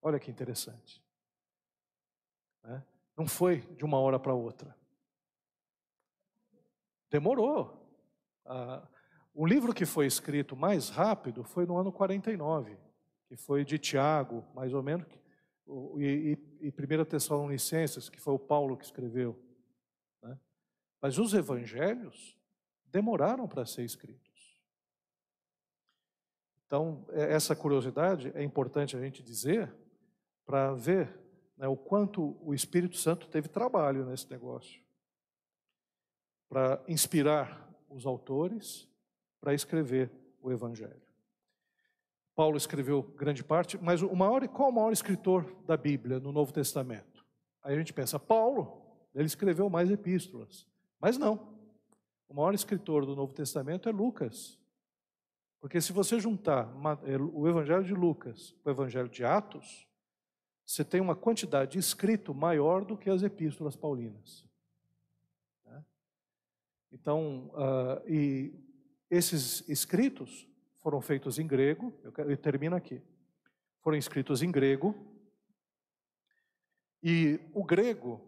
Olha 0.00 0.20
que 0.20 0.30
interessante. 0.30 1.02
Né? 2.62 2.80
Não 3.16 3.26
foi 3.26 3.62
de 3.74 3.84
uma 3.84 3.98
hora 3.98 4.20
para 4.20 4.32
outra. 4.32 4.78
Demorou. 7.10 7.81
Ah, 8.44 8.86
o 9.34 9.46
livro 9.46 9.72
que 9.72 9.86
foi 9.86 10.06
escrito 10.06 10.56
mais 10.56 10.88
rápido 10.90 11.42
foi 11.42 11.64
no 11.64 11.76
ano 11.76 11.90
49, 11.92 12.76
que 13.26 13.36
foi 13.36 13.64
de 13.64 13.78
Tiago, 13.78 14.44
mais 14.54 14.74
ou 14.74 14.82
menos, 14.82 15.06
e, 15.96 16.38
e, 16.60 16.68
e 16.68 17.00
1 17.00 17.04
Tessalonicenses, 17.04 18.08
que 18.08 18.20
foi 18.20 18.34
o 18.34 18.38
Paulo 18.38 18.76
que 18.76 18.84
escreveu. 18.84 19.38
Né? 20.22 20.38
Mas 21.00 21.18
os 21.18 21.32
evangelhos 21.32 22.38
demoraram 22.86 23.48
para 23.48 23.64
ser 23.64 23.84
escritos. 23.84 24.60
Então, 26.66 27.06
é, 27.10 27.32
essa 27.32 27.56
curiosidade 27.56 28.32
é 28.34 28.42
importante 28.42 28.96
a 28.96 29.00
gente 29.00 29.22
dizer 29.22 29.74
para 30.44 30.74
ver 30.74 31.18
né, 31.56 31.66
o 31.68 31.76
quanto 31.76 32.36
o 32.42 32.52
Espírito 32.52 32.96
Santo 32.96 33.28
teve 33.28 33.48
trabalho 33.48 34.04
nesse 34.04 34.30
negócio 34.30 34.82
para 36.48 36.82
inspirar 36.86 37.71
os 37.92 38.06
autores 38.06 38.88
para 39.40 39.54
escrever 39.54 40.10
o 40.40 40.50
Evangelho. 40.50 41.02
Paulo 42.34 42.56
escreveu 42.56 43.02
grande 43.02 43.44
parte, 43.44 43.76
mas 43.78 44.02
o 44.02 44.14
maior, 44.16 44.46
qual 44.48 44.70
o 44.70 44.72
maior 44.72 44.92
escritor 44.92 45.44
da 45.66 45.76
Bíblia 45.76 46.18
no 46.18 46.32
Novo 46.32 46.52
Testamento? 46.52 47.24
Aí 47.62 47.74
a 47.74 47.78
gente 47.78 47.92
pensa, 47.92 48.18
Paulo, 48.18 48.82
ele 49.14 49.26
escreveu 49.26 49.68
mais 49.68 49.90
epístolas. 49.90 50.66
Mas 50.98 51.18
não. 51.18 51.52
O 52.28 52.34
maior 52.34 52.54
escritor 52.54 53.04
do 53.04 53.14
Novo 53.14 53.34
Testamento 53.34 53.88
é 53.88 53.92
Lucas. 53.92 54.58
Porque 55.60 55.80
se 55.80 55.92
você 55.92 56.18
juntar 56.18 56.72
é, 57.04 57.16
o 57.16 57.46
Evangelho 57.46 57.84
de 57.84 57.94
Lucas 57.94 58.52
com 58.62 58.70
o 58.70 58.72
Evangelho 58.72 59.08
de 59.08 59.24
Atos, 59.24 59.86
você 60.64 60.82
tem 60.84 61.00
uma 61.00 61.14
quantidade 61.14 61.72
de 61.72 61.78
escrito 61.78 62.34
maior 62.34 62.84
do 62.84 62.96
que 62.96 63.10
as 63.10 63.22
epístolas 63.22 63.76
paulinas. 63.76 64.44
Então, 66.92 67.50
uh, 67.54 68.06
e 68.06 68.54
esses 69.10 69.68
escritos 69.68 70.48
foram 70.78 71.00
feitos 71.00 71.38
em 71.38 71.46
grego, 71.46 71.92
eu, 72.04 72.12
eu 72.28 72.36
termino 72.36 72.76
aqui. 72.76 73.02
Foram 73.80 73.96
escritos 73.96 74.42
em 74.42 74.50
grego, 74.50 74.94
e 77.02 77.40
o 77.52 77.64
grego, 77.64 78.20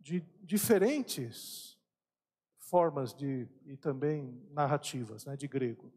de 0.00 0.20
diferentes 0.42 1.78
formas 2.58 3.12
de, 3.12 3.46
e 3.66 3.76
também 3.76 4.42
narrativas 4.50 5.26
né, 5.26 5.36
de 5.36 5.46
grego. 5.46 5.92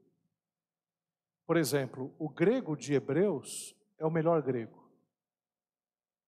Por 1.46 1.56
exemplo, 1.56 2.14
o 2.18 2.28
grego 2.28 2.76
de 2.76 2.94
Hebreus 2.94 3.76
é 3.98 4.06
o 4.06 4.12
melhor 4.12 4.42
grego. 4.42 4.90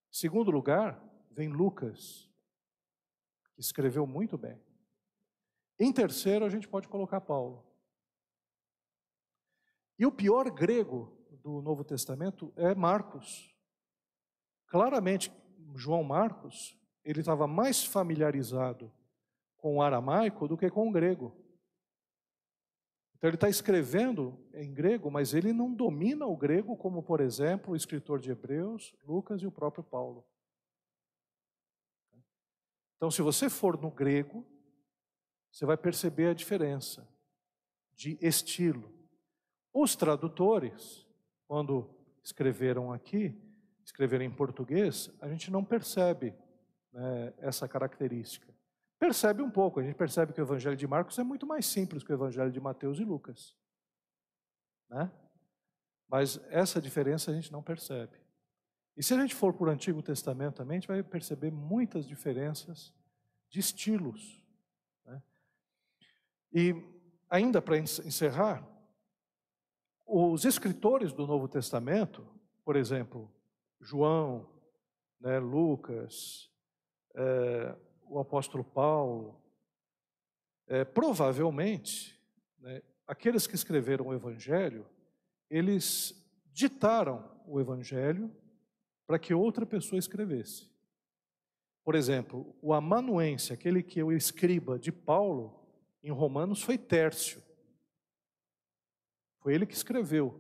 Segundo 0.10 0.52
lugar, 0.52 1.04
vem 1.32 1.50
Lucas, 1.50 2.30
que 3.56 3.62
escreveu 3.62 4.06
muito 4.06 4.38
bem. 4.38 4.62
Em 5.80 5.92
terceiro, 5.92 6.46
a 6.46 6.50
gente 6.50 6.68
pode 6.68 6.88
colocar 6.88 7.22
Paulo. 7.22 7.66
E 9.98 10.06
o 10.06 10.12
pior 10.12 10.50
grego 10.52 11.12
do 11.44 11.62
Novo 11.62 11.84
Testamento 11.84 12.54
é 12.56 12.74
Marcos. 12.74 13.54
Claramente, 14.68 15.32
João 15.76 16.04
Marcos, 16.04 16.78
ele 17.04 17.20
estava 17.20 17.48
mais 17.48 17.84
familiarizado 17.84 18.92
com 19.58 19.78
o 19.78 19.82
aramaico 19.82 20.48
do 20.48 20.58
que 20.58 20.70
com 20.70 20.90
o 20.90 20.92
grego. 20.92 21.36
Então 23.16 23.30
ele 23.30 23.36
está 23.36 23.48
escrevendo 23.48 24.38
em 24.54 24.74
grego, 24.74 25.10
mas 25.10 25.34
ele 25.34 25.54
não 25.54 25.74
domina 25.74 26.26
o 26.26 26.36
grego 26.36 26.76
como, 26.76 27.02
por 27.02 27.22
exemplo, 27.22 27.72
o 27.72 27.76
escritor 27.76 28.20
de 28.20 28.32
Hebreus, 28.32 28.94
Lucas 29.06 29.42
e 29.42 29.48
o 29.48 29.52
próprio 29.52 29.84
Paulo. 29.84 30.26
Então, 32.98 33.10
se 33.10 33.22
você 33.22 33.50
for 33.50 33.80
no 33.82 33.92
grego, 33.92 34.46
você 35.54 35.68
vai 35.68 35.78
perceber 35.78 36.30
a 36.30 36.34
diferença 36.34 37.08
de 37.94 38.18
estilo. 38.20 38.92
Os 39.72 39.96
tradutores, 39.96 41.06
quando 41.48 41.88
escreveram 42.24 42.92
aqui, 42.92 43.40
escreveram 43.86 44.26
em 44.26 44.32
português, 44.32 45.12
a 45.22 45.30
gente 45.30 45.52
não 45.52 45.64
percebe 45.64 46.34
né, 46.92 47.34
essa 47.38 47.68
característica. 47.68 48.52
Percebe 48.98 49.44
um 49.44 49.52
pouco, 49.52 49.80
a 49.80 49.84
gente 49.84 49.96
percebe 49.96 50.34
que 50.34 50.42
o 50.42 50.44
Evangelho 50.44 50.76
de 50.76 50.88
Marcos 50.88 51.20
é 51.20 51.24
muito 51.24 51.46
mais 51.46 51.68
simples 51.68 52.04
que 52.04 52.12
o 52.12 52.16
Evangelho 52.16 52.52
de 52.52 52.60
Mateus 52.60 53.00
e 53.00 53.04
Lucas. 53.04 53.56
Né? 54.90 55.12
Mas 56.08 56.40
essa 56.50 56.82
diferença 56.82 57.30
a 57.30 57.34
gente 57.34 57.52
não 57.52 57.62
percebe. 57.62 58.18
E 58.98 59.04
se 59.04 59.14
a 59.14 59.22
gente 59.22 59.36
for 59.36 59.54
por 59.54 59.70
Antigo 59.70 60.02
Testamento 60.02 60.56
também, 60.56 60.78
a 60.78 60.80
gente 60.80 60.88
vai 60.88 61.04
perceber 61.04 61.52
muitas 61.52 62.08
diferenças 62.08 62.92
de 63.50 63.60
estilos. 63.60 64.43
E 66.54 66.76
ainda 67.30 67.62
para 67.62 67.78
encerrar, 67.78 68.64
os 70.06 70.46
escritores 70.46 71.12
do 71.12 71.26
Novo 71.26 71.48
Testamento, 71.48 72.28
por 72.64 72.76
exemplo, 72.76 73.32
João, 73.82 74.48
né, 75.20 75.40
Lucas, 75.40 76.52
é, 77.16 77.76
o 78.08 78.20
apóstolo 78.20 78.64
Paulo, 78.64 79.42
é, 80.68 80.84
provavelmente, 80.84 82.20
né, 82.60 82.82
aqueles 83.08 83.48
que 83.48 83.56
escreveram 83.56 84.08
o 84.08 84.14
Evangelho, 84.14 84.86
eles 85.50 86.14
ditaram 86.52 87.32
o 87.48 87.60
Evangelho 87.60 88.32
para 89.08 89.18
que 89.18 89.34
outra 89.34 89.66
pessoa 89.66 89.98
escrevesse. 89.98 90.72
Por 91.84 91.96
exemplo, 91.96 92.56
o 92.62 92.74
amanuense, 92.74 93.52
aquele 93.52 93.82
que 93.82 94.00
é 94.00 94.04
o 94.04 94.12
escriba 94.12 94.78
de 94.78 94.92
Paulo, 94.92 95.63
em 96.04 96.12
Romanos 96.12 96.62
foi 96.62 96.78
Tércio. 96.78 97.42
Foi 99.40 99.54
ele 99.54 99.66
que 99.66 99.74
escreveu. 99.74 100.40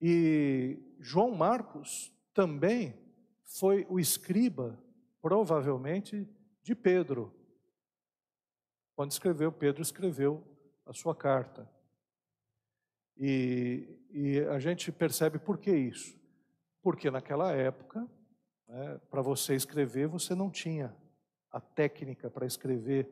E 0.00 0.78
João 0.98 1.30
Marcos 1.32 2.12
também 2.32 2.98
foi 3.44 3.86
o 3.88 4.00
escriba, 4.00 4.82
provavelmente, 5.20 6.26
de 6.62 6.74
Pedro. 6.74 7.32
Quando 8.96 9.10
escreveu, 9.10 9.52
Pedro 9.52 9.82
escreveu 9.82 10.42
a 10.86 10.92
sua 10.92 11.14
carta. 11.14 11.70
E, 13.16 13.98
e 14.10 14.40
a 14.40 14.58
gente 14.58 14.90
percebe 14.90 15.38
por 15.38 15.58
que 15.58 15.70
isso. 15.70 16.18
Porque 16.82 17.10
naquela 17.10 17.52
época, 17.52 18.08
né, 18.66 19.00
para 19.10 19.22
você 19.22 19.54
escrever, 19.54 20.08
você 20.08 20.34
não 20.34 20.50
tinha 20.50 20.96
a 21.50 21.60
técnica 21.60 22.30
para 22.30 22.46
escrever 22.46 23.08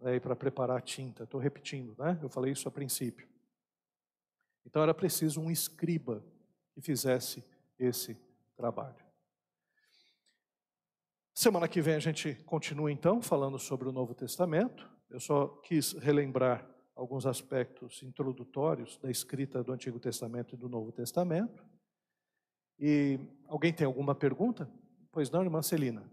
né, 0.00 0.18
para 0.18 0.34
preparar 0.34 0.80
tinta. 0.82 1.24
Estou 1.24 1.40
repetindo, 1.40 1.94
né? 1.98 2.18
Eu 2.22 2.28
falei 2.28 2.52
isso 2.52 2.68
a 2.68 2.70
princípio. 2.70 3.28
Então 4.64 4.82
era 4.82 4.94
preciso 4.94 5.40
um 5.40 5.50
escriba 5.50 6.24
que 6.72 6.80
fizesse 6.80 7.44
esse 7.78 8.16
trabalho. 8.56 8.96
Semana 11.34 11.68
que 11.68 11.80
vem 11.80 11.94
a 11.94 12.00
gente 12.00 12.34
continua 12.44 12.92
então 12.92 13.22
falando 13.22 13.58
sobre 13.58 13.88
o 13.88 13.92
Novo 13.92 14.14
Testamento. 14.14 14.90
Eu 15.08 15.18
só 15.18 15.48
quis 15.48 15.92
relembrar 15.92 16.68
alguns 16.94 17.24
aspectos 17.24 18.02
introdutórios 18.02 18.98
da 18.98 19.10
escrita 19.10 19.62
do 19.62 19.72
Antigo 19.72 19.98
Testamento 19.98 20.54
e 20.54 20.58
do 20.58 20.68
Novo 20.68 20.92
Testamento. 20.92 21.64
E 22.78 23.18
alguém 23.46 23.72
tem 23.72 23.86
alguma 23.86 24.14
pergunta? 24.14 24.70
Pois 25.10 25.30
não, 25.30 25.42
irmã 25.42 25.62
Celina. 25.62 26.04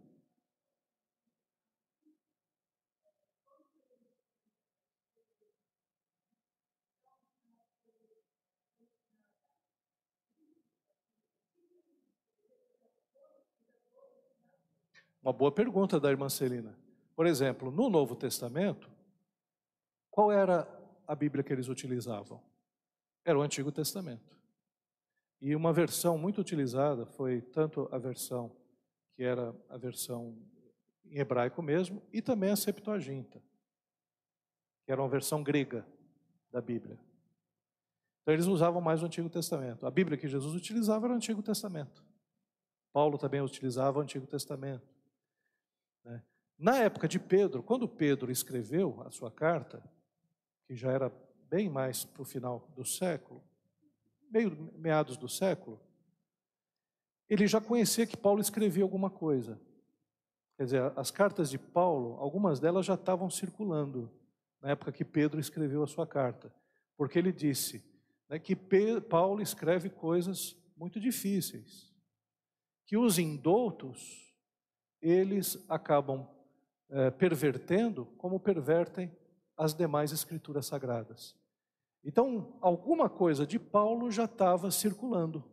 Uma 15.28 15.34
boa 15.34 15.52
pergunta 15.52 16.00
da 16.00 16.10
irmã 16.10 16.30
Celina. 16.30 16.74
Por 17.14 17.26
exemplo, 17.26 17.70
no 17.70 17.90
Novo 17.90 18.16
Testamento, 18.16 18.90
qual 20.10 20.32
era 20.32 20.66
a 21.06 21.14
Bíblia 21.14 21.44
que 21.44 21.52
eles 21.52 21.68
utilizavam? 21.68 22.42
era 23.26 23.38
o 23.38 23.42
Antigo 23.42 23.70
Testamento. 23.70 24.38
E 25.42 25.54
uma 25.54 25.74
versão 25.74 26.18
muito 26.18 26.40
utilizada 26.40 27.06
foi 27.06 27.42
tanto 27.42 27.90
a 27.92 27.98
versão 27.98 28.56
que 29.18 29.22
era 29.22 29.54
a 29.68 29.76
versão 29.76 30.34
em 31.04 31.20
hebraico 31.20 31.62
mesmo, 31.62 32.02
e 32.14 32.22
também 32.22 32.52
a 32.52 32.56
Septuaginta, 32.56 33.44
que 34.86 34.94
era 34.94 35.02
uma 35.02 35.10
versão 35.10 35.44
grega 35.44 35.86
da 36.50 36.62
Bíblia. 36.62 36.98
Então 38.22 38.34
eles 38.34 38.46
usavam 38.46 38.80
mais 38.80 39.04
o 39.04 39.06
Antigo 39.06 39.30
Testamento. 39.30 39.86
A 39.86 39.92
Bíblia 39.92 40.18
que 40.18 40.30
Jesus 40.30 40.56
utilizava 40.56 41.06
era 41.06 41.14
o 41.14 41.18
Antigo 41.18 41.44
Testamento. 41.44 42.02
Paulo 42.94 43.18
também 43.18 43.42
utilizava 43.42 44.00
o 44.00 44.02
Antigo 44.02 44.26
Testamento. 44.26 44.97
Né? 46.08 46.24
Na 46.58 46.78
época 46.78 47.08
de 47.08 47.20
Pedro, 47.20 47.62
quando 47.62 47.88
Pedro 47.88 48.32
escreveu 48.32 49.04
a 49.06 49.12
sua 49.12 49.30
carta, 49.30 49.84
que 50.66 50.76
já 50.76 50.92
era 50.92 51.12
bem 51.50 51.70
mais 51.70 52.04
para 52.04 52.22
o 52.22 52.26
final 52.26 52.68
do 52.76 52.84
século, 52.84 53.44
meio 54.30 54.72
meados 54.76 55.18
do 55.18 55.30
século, 55.30 55.80
ele 57.30 57.46
já 57.46 57.60
conhecia 57.60 58.08
que 58.08 58.18
Paulo 58.18 58.42
escrevia 58.42 58.84
alguma 58.84 59.10
coisa. 59.10 59.60
Quer 60.56 60.64
dizer, 60.64 60.94
as 60.96 61.12
cartas 61.12 61.50
de 61.50 61.58
Paulo, 61.58 62.18
algumas 62.20 62.60
delas 62.60 62.86
já 62.86 62.96
estavam 62.96 63.30
circulando 63.30 64.10
na 64.62 64.72
época 64.72 64.92
que 64.92 65.06
Pedro 65.06 65.40
escreveu 65.40 65.84
a 65.84 65.88
sua 65.88 66.08
carta, 66.08 66.54
porque 66.96 67.20
ele 67.20 67.32
disse 67.32 67.84
né, 68.28 68.40
que 68.40 68.56
Paulo 69.10 69.42
escreve 69.42 69.90
coisas 69.90 70.56
muito 70.76 71.00
difíceis, 71.00 71.94
que 72.86 72.98
os 72.98 73.20
indoutos 73.20 74.27
eles 75.02 75.64
acabam 75.70 76.28
é, 76.90 77.12
pervertendo 77.12 78.06
como 78.18 78.40
pervertem 78.40 79.12
as 79.56 79.74
demais 79.74 80.12
escrituras 80.12 80.66
sagradas. 80.66 81.36
Então, 82.04 82.58
alguma 82.62 83.10
coisa 83.10 83.46
de 83.46 83.60
Paulo 83.60 84.10
já 84.12 84.26
estava 84.26 84.72
circulando, 84.72 85.44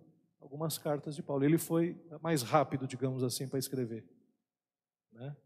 algumas 0.40 0.78
cartas 0.78 1.16
de 1.16 1.22
Paulo. 1.22 1.45
Ele 1.45 1.59
foi 1.59 2.01
mais 2.20 2.42
rápido, 2.42 2.86
digamos 2.86 3.22
assim, 3.22 3.49
para 3.49 3.59
escrever. 3.59 4.09
Né? 5.12 5.36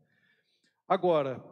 Agora, 0.87 1.43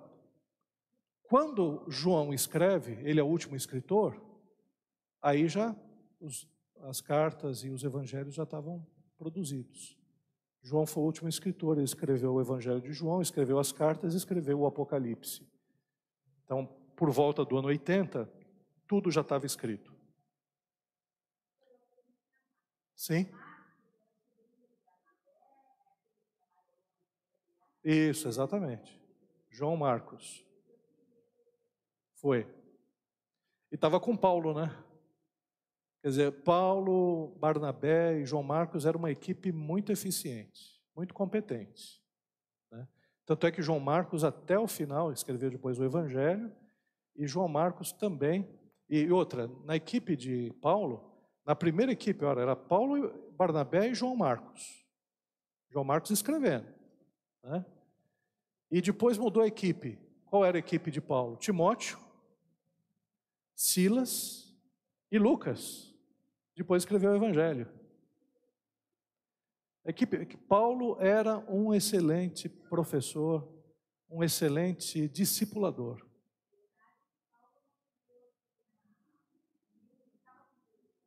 quando 1.22 1.84
João 1.88 2.34
escreve, 2.34 2.92
ele 3.08 3.20
é 3.20 3.22
o 3.22 3.28
último 3.28 3.56
escritor, 3.56 4.20
aí 5.22 5.48
já 5.48 5.74
os, 6.20 6.48
as 6.82 7.00
cartas 7.00 7.64
e 7.64 7.70
os 7.70 7.82
evangelhos 7.82 8.34
já 8.34 8.42
estavam 8.42 8.86
produzidos. 9.16 9.96
João 10.66 10.84
foi 10.84 11.00
o 11.00 11.06
último 11.06 11.28
escritor, 11.28 11.76
ele 11.76 11.84
escreveu 11.84 12.34
o 12.34 12.40
Evangelho 12.40 12.80
de 12.80 12.92
João, 12.92 13.22
escreveu 13.22 13.56
as 13.56 13.70
cartas 13.70 14.14
escreveu 14.14 14.58
o 14.58 14.66
Apocalipse. 14.66 15.46
Então, 16.44 16.66
por 16.96 17.08
volta 17.08 17.44
do 17.44 17.56
ano 17.56 17.68
80, 17.68 18.28
tudo 18.84 19.08
já 19.08 19.20
estava 19.20 19.46
escrito. 19.46 19.94
Sim? 22.96 23.30
Isso, 27.84 28.26
exatamente. 28.26 29.00
João 29.48 29.76
Marcos. 29.76 30.44
Foi. 32.16 32.40
E 33.70 33.76
estava 33.76 34.00
com 34.00 34.16
Paulo, 34.16 34.52
né? 34.52 34.76
Quer 36.06 36.10
dizer, 36.10 36.32
Paulo, 36.44 37.34
Barnabé 37.40 38.20
e 38.20 38.24
João 38.24 38.44
Marcos 38.44 38.86
eram 38.86 39.00
uma 39.00 39.10
equipe 39.10 39.50
muito 39.50 39.90
eficiente, 39.90 40.80
muito 40.94 41.12
competente. 41.12 42.00
Né? 42.70 42.86
Tanto 43.24 43.44
é 43.44 43.50
que 43.50 43.60
João 43.60 43.80
Marcos, 43.80 44.22
até 44.22 44.56
o 44.56 44.68
final, 44.68 45.10
escreveu 45.10 45.50
depois 45.50 45.80
o 45.80 45.84
Evangelho, 45.84 46.52
e 47.16 47.26
João 47.26 47.48
Marcos 47.48 47.90
também. 47.90 48.48
E 48.88 49.10
outra, 49.10 49.50
na 49.64 49.74
equipe 49.74 50.14
de 50.14 50.52
Paulo, 50.62 51.12
na 51.44 51.56
primeira 51.56 51.90
equipe, 51.90 52.24
olha, 52.24 52.42
era 52.42 52.54
Paulo, 52.54 53.12
Barnabé 53.32 53.88
e 53.88 53.94
João 53.94 54.14
Marcos. 54.14 54.86
João 55.72 55.84
Marcos 55.84 56.12
escrevendo. 56.12 56.72
Né? 57.42 57.66
E 58.70 58.80
depois 58.80 59.18
mudou 59.18 59.42
a 59.42 59.48
equipe. 59.48 59.98
Qual 60.26 60.44
era 60.44 60.56
a 60.56 60.60
equipe 60.60 60.88
de 60.88 61.00
Paulo? 61.00 61.36
Timóteo, 61.36 61.98
Silas 63.56 64.56
e 65.10 65.18
Lucas. 65.18 65.95
Depois 66.56 66.82
escreveu 66.82 67.12
o 67.12 67.16
Evangelho. 67.16 67.68
A 69.84 69.90
equipe, 69.90 70.36
Paulo 70.48 70.96
era 71.00 71.38
um 71.52 71.72
excelente 71.74 72.48
professor, 72.48 73.46
um 74.08 74.24
excelente 74.24 75.06
discipulador. 75.08 76.04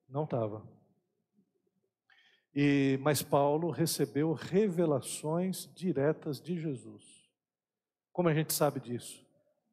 Não 0.08 0.24
estava. 0.24 0.66
E, 2.56 3.00
mas 3.02 3.22
Paulo 3.22 3.70
recebeu 3.70 4.34
revelações 4.34 5.70
diretas 5.74 6.40
de 6.40 6.60
Jesus. 6.60 7.04
Como 8.12 8.30
a 8.30 8.34
gente 8.34 8.54
sabe 8.54 8.80
disso? 8.80 9.26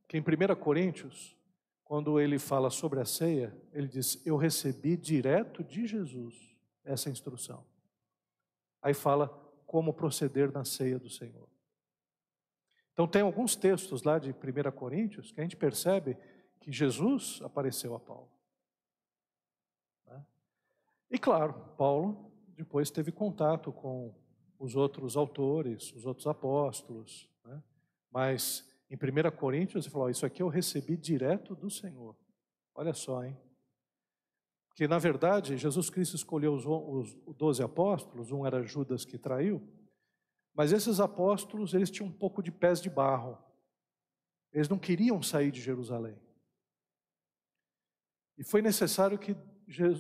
Que 0.09 0.17
em 0.17 0.21
1 0.21 0.57
Coríntios, 0.57 1.36
quando 1.87 2.19
ele 2.19 2.37
fala 2.37 2.69
sobre 2.69 2.99
a 2.99 3.05
ceia, 3.05 3.57
ele 3.73 3.87
diz: 3.87 4.21
Eu 4.27 4.37
recebi 4.37 4.97
direto 4.97 5.63
de 5.63 5.87
Jesus 5.87 6.35
essa 6.85 7.09
instrução. 7.09 7.65
Aí 8.83 8.93
fala 8.93 9.29
como 9.65 9.95
proceder 9.95 10.53
na 10.53 10.65
ceia 10.65 10.99
do 10.99 11.09
Senhor. 11.09 11.49
Então, 12.93 13.07
tem 13.07 13.23
alguns 13.23 13.55
textos 13.55 14.03
lá 14.03 14.19
de 14.19 14.31
1 14.31 14.71
Coríntios 14.73 15.31
que 15.31 15.41
a 15.41 15.45
gente 15.45 15.57
percebe 15.57 16.19
que 16.61 16.73
Jesus 16.73 17.41
apareceu 17.43 17.95
a 17.95 18.01
Paulo. 18.01 18.33
Né? 20.07 20.27
E 21.11 21.19
claro, 21.19 21.55
Paulo 21.77 22.33
depois 22.57 22.91
teve 22.91 23.13
contato 23.13 23.71
com 23.71 24.13
os 24.59 24.75
outros 24.75 25.17
autores, 25.17 25.93
os 25.93 26.05
outros 26.05 26.27
apóstolos, 26.27 27.31
né? 27.45 27.63
Mas 28.11 28.67
em 28.91 28.97
1 28.97 29.37
Coríntios 29.37 29.85
ele 29.85 29.93
falou: 29.93 30.11
Isso 30.11 30.25
aqui 30.25 30.43
eu 30.43 30.49
recebi 30.49 30.97
direto 30.97 31.55
do 31.55 31.71
Senhor. 31.71 32.17
Olha 32.75 32.93
só, 32.93 33.25
hein? 33.25 33.37
Que 34.75 34.87
na 34.87 34.99
verdade 34.99 35.57
Jesus 35.57 35.89
Cristo 35.89 36.17
escolheu 36.17 36.55
os, 36.55 36.67
os 36.67 37.35
12 37.37 37.63
apóstolos, 37.63 38.31
um 38.31 38.47
era 38.47 38.63
Judas 38.63 39.05
que 39.05 39.19
traiu, 39.19 39.67
mas 40.55 40.73
esses 40.73 41.01
apóstolos 41.01 41.73
eles 41.75 41.91
tinham 41.91 42.09
um 42.09 42.13
pouco 42.13 42.43
de 42.43 42.53
pés 42.53 42.81
de 42.81 42.91
barro. 42.91 43.39
Eles 44.53 44.69
não 44.69 44.79
queriam 44.79 45.23
sair 45.23 45.51
de 45.51 45.61
Jerusalém. 45.61 46.19
E 48.39 48.45
foi 48.45 48.63
necessário 48.63 49.19
que 49.19 49.35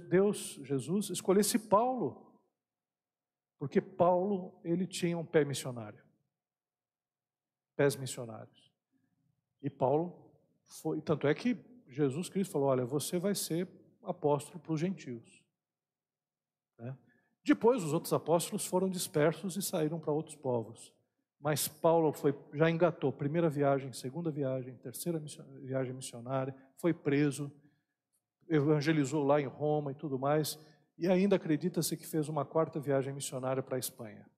Deus, 0.08 0.60
Jesus, 0.62 1.10
escolhesse 1.10 1.58
Paulo, 1.58 2.40
porque 3.58 3.80
Paulo 3.80 4.60
ele 4.62 4.86
tinha 4.86 5.18
um 5.18 5.24
pé 5.24 5.44
missionário 5.44 6.06
pés 7.76 7.94
missionários. 7.94 8.65
E 9.62 9.70
Paulo 9.70 10.16
foi, 10.64 11.00
tanto 11.00 11.26
é 11.26 11.34
que 11.34 11.56
Jesus 11.88 12.28
Cristo 12.28 12.52
falou: 12.52 12.68
Olha, 12.68 12.84
você 12.84 13.18
vai 13.18 13.34
ser 13.34 13.68
apóstolo 14.02 14.60
para 14.60 14.72
os 14.72 14.80
gentios. 14.80 15.42
Né? 16.78 16.96
Depois, 17.44 17.82
os 17.82 17.92
outros 17.92 18.12
apóstolos 18.12 18.66
foram 18.66 18.88
dispersos 18.88 19.56
e 19.56 19.62
saíram 19.62 19.98
para 19.98 20.12
outros 20.12 20.36
povos. 20.36 20.92
Mas 21.40 21.68
Paulo 21.68 22.12
foi, 22.12 22.34
já 22.52 22.70
engatou 22.70 23.12
primeira 23.12 23.48
viagem, 23.48 23.92
segunda 23.92 24.30
viagem, 24.30 24.74
terceira 24.76 25.22
viagem 25.62 25.92
missionária, 25.92 26.54
foi 26.76 26.92
preso, 26.92 27.52
evangelizou 28.48 29.24
lá 29.24 29.40
em 29.40 29.46
Roma 29.46 29.92
e 29.92 29.94
tudo 29.94 30.18
mais, 30.18 30.58
e 30.98 31.06
ainda 31.06 31.36
acredita-se 31.36 31.96
que 31.96 32.06
fez 32.06 32.28
uma 32.28 32.44
quarta 32.44 32.80
viagem 32.80 33.12
missionária 33.12 33.62
para 33.62 33.76
a 33.76 33.78
Espanha. 33.78 34.28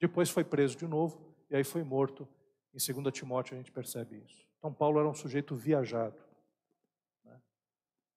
Depois 0.00 0.30
foi 0.30 0.44
preso 0.44 0.76
de 0.76 0.86
novo 0.86 1.34
e 1.50 1.56
aí 1.56 1.64
foi 1.64 1.82
morto 1.82 2.28
em 2.72 2.94
2 3.02 3.12
Timóteo 3.12 3.54
a 3.54 3.56
gente 3.56 3.72
percebe 3.72 4.16
isso. 4.18 4.46
Então, 4.66 4.74
Paulo 4.74 4.98
era 4.98 5.08
um 5.08 5.14
sujeito 5.14 5.54
viajado. 5.54 6.20
Né? 7.24 7.40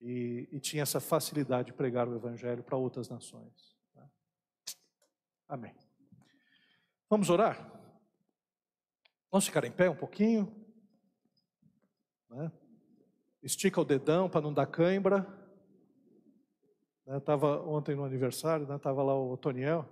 E, 0.01 0.49
e, 0.51 0.59
tinha 0.59 0.81
essa 0.81 0.99
facilidade 0.99 1.67
de 1.67 1.73
pregar 1.73 2.07
o 2.07 2.15
evangelho 2.15 2.63
para 2.63 2.75
outras 2.75 3.07
nações. 3.07 3.77
Né? 3.93 4.09
Amém. 5.47 5.75
Vamos 7.07 7.29
orar? 7.29 7.71
Vamos 9.29 9.45
ficar 9.45 9.63
em 9.63 9.71
pé 9.71 9.91
um 9.91 9.95
pouquinho? 9.95 10.51
Né? 12.31 12.51
Estica 13.43 13.79
o 13.79 13.85
dedão 13.85 14.27
para 14.27 14.41
não 14.41 14.51
dar 14.51 14.65
cãibra. 14.65 15.27
Estava 17.05 17.57
né? 17.57 17.63
ontem 17.67 17.93
no 17.93 18.03
aniversário, 18.03 18.63
estava 18.75 19.03
né? 19.03 19.07
lá 19.07 19.15
o 19.15 19.37
Toniel. 19.37 19.87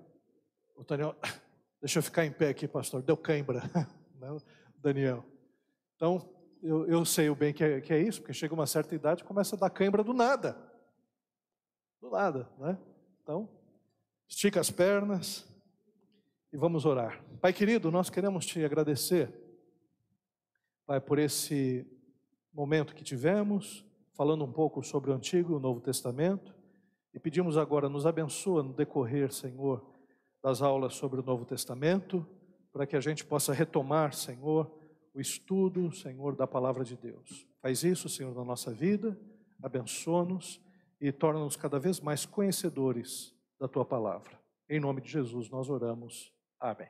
O 0.76 0.84
Toniel, 0.84 1.16
deixa 1.80 2.00
eu 2.00 2.04
ficar 2.04 2.26
em 2.26 2.32
pé 2.32 2.50
aqui, 2.50 2.68
pastor, 2.68 3.04
deu 3.04 3.16
cãibra. 3.16 3.62
Né? 4.18 4.36
Daniel. 4.80 5.24
Então, 5.96 6.37
eu, 6.62 6.86
eu 6.88 7.06
sei 7.06 7.30
o 7.30 7.36
bem 7.36 7.54
que 7.54 7.64
é, 7.64 7.82
que 7.82 7.94
é 7.94 8.00
isso, 8.00 8.22
porque 8.22 8.34
chega 8.34 8.54
uma 8.54 8.68
certa 8.68 8.96
idade 8.96 9.22
e 9.22 9.26
começa 9.26 9.56
a 9.56 9.60
dar 9.60 9.70
cãibra 9.70 10.04
do 10.04 10.14
nada. 10.14 10.58
Do 12.02 12.10
nada, 12.10 12.50
né? 12.58 12.78
Então, 13.22 13.50
estica 14.28 14.60
as 14.60 14.70
pernas 14.70 15.48
e 16.52 16.58
vamos 16.58 16.86
orar. 16.86 17.24
Pai 17.42 17.54
querido, 17.54 17.92
nós 17.92 18.10
queremos 18.10 18.46
te 18.46 18.64
agradecer, 18.64 19.34
Pai, 20.86 21.02
por 21.02 21.20
esse 21.20 21.86
momento 22.54 22.96
que 22.96 23.04
tivemos, 23.04 23.86
falando 24.14 24.44
um 24.46 24.52
pouco 24.52 24.82
sobre 24.82 25.12
o 25.12 25.14
Antigo 25.14 25.54
e 25.54 25.56
o 25.56 25.60
Novo 25.60 25.82
Testamento, 25.82 26.56
E 27.18 27.20
pedimos 27.20 27.58
agora, 27.58 27.90
nos 27.90 28.06
abençoa 28.06 28.62
no 28.62 28.74
decorrer, 28.74 29.34
Senhor, 29.34 29.84
das 30.44 30.62
aulas 30.62 30.94
sobre 30.94 31.20
o 31.20 31.24
Novo 31.24 31.46
Testamento, 31.46 32.24
para 32.72 32.86
que 32.86 32.96
a 32.96 33.00
gente 33.00 33.26
possa 33.26 33.52
retomar, 33.52 34.14
Senhor, 34.14 34.72
o 35.18 35.20
estudo, 35.20 35.92
Senhor, 35.92 36.36
da 36.36 36.46
palavra 36.46 36.84
de 36.84 36.96
Deus. 36.96 37.48
Faz 37.60 37.84
isso, 37.84 38.08
Senhor, 38.08 38.36
na 38.36 38.46
nossa 38.46 38.72
vida, 38.72 39.20
abençoa-nos 39.64 40.62
e 41.02 41.12
torna-nos 41.12 41.56
cada 41.56 41.80
vez 41.80 42.00
mais 42.00 42.24
conhecedores 42.24 43.34
da 43.60 43.68
tua 43.68 43.84
palavra. 43.84 44.40
Em 44.70 44.80
nome 44.80 45.02
de 45.02 45.10
Jesus 45.10 45.50
nós 45.50 45.72
oramos. 45.72 46.32
Amém. 46.60 46.90